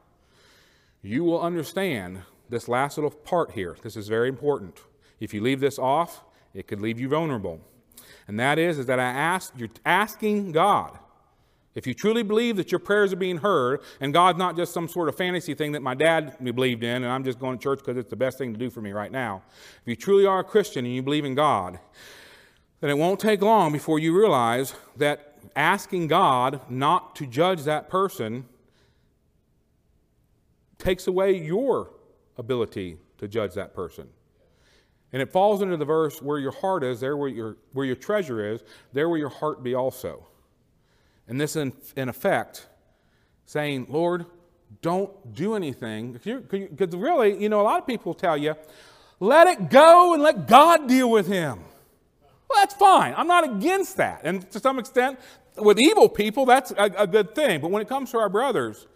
you 1.03 1.25
will 1.25 1.41
understand 1.41 2.23
this 2.49 2.69
last 2.69 2.97
little 2.97 3.11
part 3.11 3.53
here. 3.53 3.77
This 3.83 3.97
is 3.97 4.09
very 4.09 4.29
important. 4.29 4.81
If 5.21 5.35
you 5.35 5.41
leave 5.41 5.61
this 5.61 5.79
off, 5.79 6.25
it 6.55 6.67
could 6.67 6.81
leave 6.81 7.01
you 7.01 7.09
vulnerable. 7.09 7.61
And 8.29 8.39
that 8.39 8.59
is, 8.59 8.79
is 8.79 8.87
that 8.87 9.01
I 9.01 9.05
ask, 9.05 9.53
you're 9.57 9.69
asking 9.85 10.53
God. 10.53 10.99
If 11.75 11.87
you 11.87 11.95
truly 11.95 12.23
believe 12.23 12.57
that 12.57 12.71
your 12.71 12.79
prayers 12.79 13.13
are 13.13 13.17
being 13.17 13.39
heard, 13.39 13.81
and 14.01 14.13
God's 14.13 14.39
not 14.39 14.57
just 14.57 14.75
some 14.75 14.87
sort 14.87 15.09
of 15.09 15.17
fantasy 15.17 15.55
thing 15.55 15.73
that 15.73 15.83
my 15.83 15.95
dad 15.95 16.37
believed 16.43 16.85
in, 16.85 17.03
and 17.03 17.07
I'm 17.07 17.25
just 17.25 17.39
going 17.39 17.59
to 17.59 17.63
church 17.63 17.79
because 17.79 17.97
it's 17.97 18.11
the 18.11 18.17
best 18.17 18.37
thing 18.37 18.53
to 18.53 18.59
do 18.59 18.69
for 18.69 18.83
me 18.83 18.93
right 18.93 19.11
now. 19.11 19.43
If 19.81 19.89
you 19.89 19.97
truly 19.97 20.27
are 20.27 20.41
a 20.41 20.45
Christian 20.45 20.85
and 20.85 20.95
you 20.95 21.03
believe 21.03 21.25
in 21.25 21.35
God, 21.35 21.79
then 22.81 22.91
it 22.91 22.99
won't 22.99 23.19
take 23.19 23.41
long 23.41 23.73
before 23.73 23.99
you 23.99 24.17
realize 24.17 24.75
that 24.97 25.39
asking 25.57 26.09
God 26.09 26.61
not 26.69 27.17
to 27.17 27.27
judge 27.27 27.63
that 27.65 27.89
person 27.89 28.45
takes 30.83 31.07
away 31.07 31.37
your 31.37 31.91
ability 32.37 32.99
to 33.19 33.29
judge 33.29 33.55
that 33.55 33.75
person. 33.75 34.09
And 35.13 35.23
it 35.23 35.31
falls 35.31 35.63
into 35.63 35.77
the 35.77 35.85
verse 35.85 36.21
where 36.21 36.39
your 36.39 36.53
heart 36.53 36.83
is, 36.83 37.01
there 37.01 37.17
where 37.17 37.29
your, 37.29 37.57
where 37.73 37.87
your 37.87 37.97
treasure 37.97 38.53
is, 38.53 38.63
there 38.93 39.09
will 39.09 39.19
your 39.19 39.29
heart 39.29 39.63
be 39.63 39.75
also. 39.75 40.27
And 41.29 41.41
this, 41.41 41.55
in, 41.55 41.73
in 41.97 42.09
effect, 42.09 42.67
saying, 43.47 43.87
Lord, 43.89 44.27
don't 44.81 45.35
do 45.35 45.55
anything. 45.55 46.13
Because 46.13 46.97
really, 46.97 47.41
you 47.41 47.49
know, 47.49 47.61
a 47.61 47.63
lot 47.63 47.79
of 47.79 47.87
people 47.87 48.15
tell 48.15 48.37
you, 48.37 48.55
let 49.21 49.47
it 49.47 49.71
go 49.71 50.15
and 50.15 50.23
let 50.23 50.49
God 50.49 50.89
deal 50.89 51.11
with 51.11 51.29
him. 51.29 51.61
Well, 52.49 52.61
that's 52.61 52.75
fine. 52.75 53.15
I'm 53.17 53.29
not 53.29 53.45
against 53.45 53.99
that. 53.99 54.23
And 54.25 54.51
to 54.51 54.59
some 54.59 54.79
extent, 54.79 55.21
with 55.57 55.79
evil 55.79 56.09
people, 56.09 56.47
that's 56.47 56.71
a, 56.73 56.91
a 56.97 57.07
good 57.07 57.35
thing. 57.35 57.61
But 57.61 57.71
when 57.71 57.83
it 57.83 57.89
comes 57.89 58.11
to 58.13 58.19
our 58.19 58.29
brothers, 58.29 58.87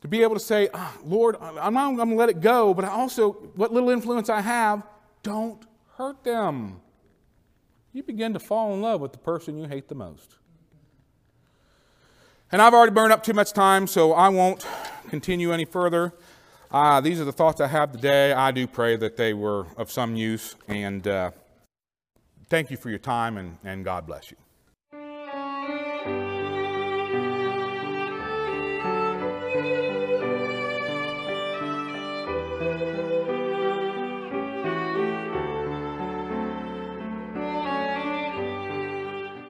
to 0.00 0.08
be 0.08 0.22
able 0.22 0.34
to 0.34 0.40
say, 0.40 0.68
oh, 0.72 0.98
Lord, 1.04 1.36
I'm 1.40 1.74
not 1.74 1.96
going 1.96 2.10
to 2.10 2.14
let 2.14 2.28
it 2.28 2.40
go, 2.40 2.72
but 2.72 2.84
I 2.84 2.88
also, 2.88 3.32
what 3.32 3.72
little 3.72 3.90
influence 3.90 4.28
I 4.28 4.40
have, 4.40 4.82
don't 5.22 5.60
hurt 5.96 6.22
them. 6.22 6.80
You 7.92 8.02
begin 8.02 8.32
to 8.34 8.38
fall 8.38 8.74
in 8.74 8.80
love 8.80 9.00
with 9.00 9.12
the 9.12 9.18
person 9.18 9.58
you 9.58 9.66
hate 9.66 9.88
the 9.88 9.94
most. 9.94 10.36
And 12.52 12.62
I've 12.62 12.74
already 12.74 12.92
burned 12.92 13.12
up 13.12 13.22
too 13.22 13.32
much 13.32 13.52
time, 13.52 13.86
so 13.86 14.12
I 14.12 14.28
won't 14.28 14.66
continue 15.08 15.52
any 15.52 15.64
further. 15.64 16.14
Uh, 16.70 17.00
these 17.00 17.20
are 17.20 17.24
the 17.24 17.32
thoughts 17.32 17.60
I 17.60 17.66
have 17.66 17.92
today. 17.92 18.32
I 18.32 18.52
do 18.52 18.66
pray 18.66 18.96
that 18.96 19.16
they 19.16 19.34
were 19.34 19.66
of 19.76 19.90
some 19.90 20.16
use, 20.16 20.54
and 20.68 21.06
uh, 21.08 21.30
thank 22.48 22.70
you 22.70 22.76
for 22.76 22.90
your 22.90 22.98
time, 22.98 23.36
and, 23.36 23.58
and 23.64 23.84
God 23.84 24.06
bless 24.06 24.30
you. 24.30 24.36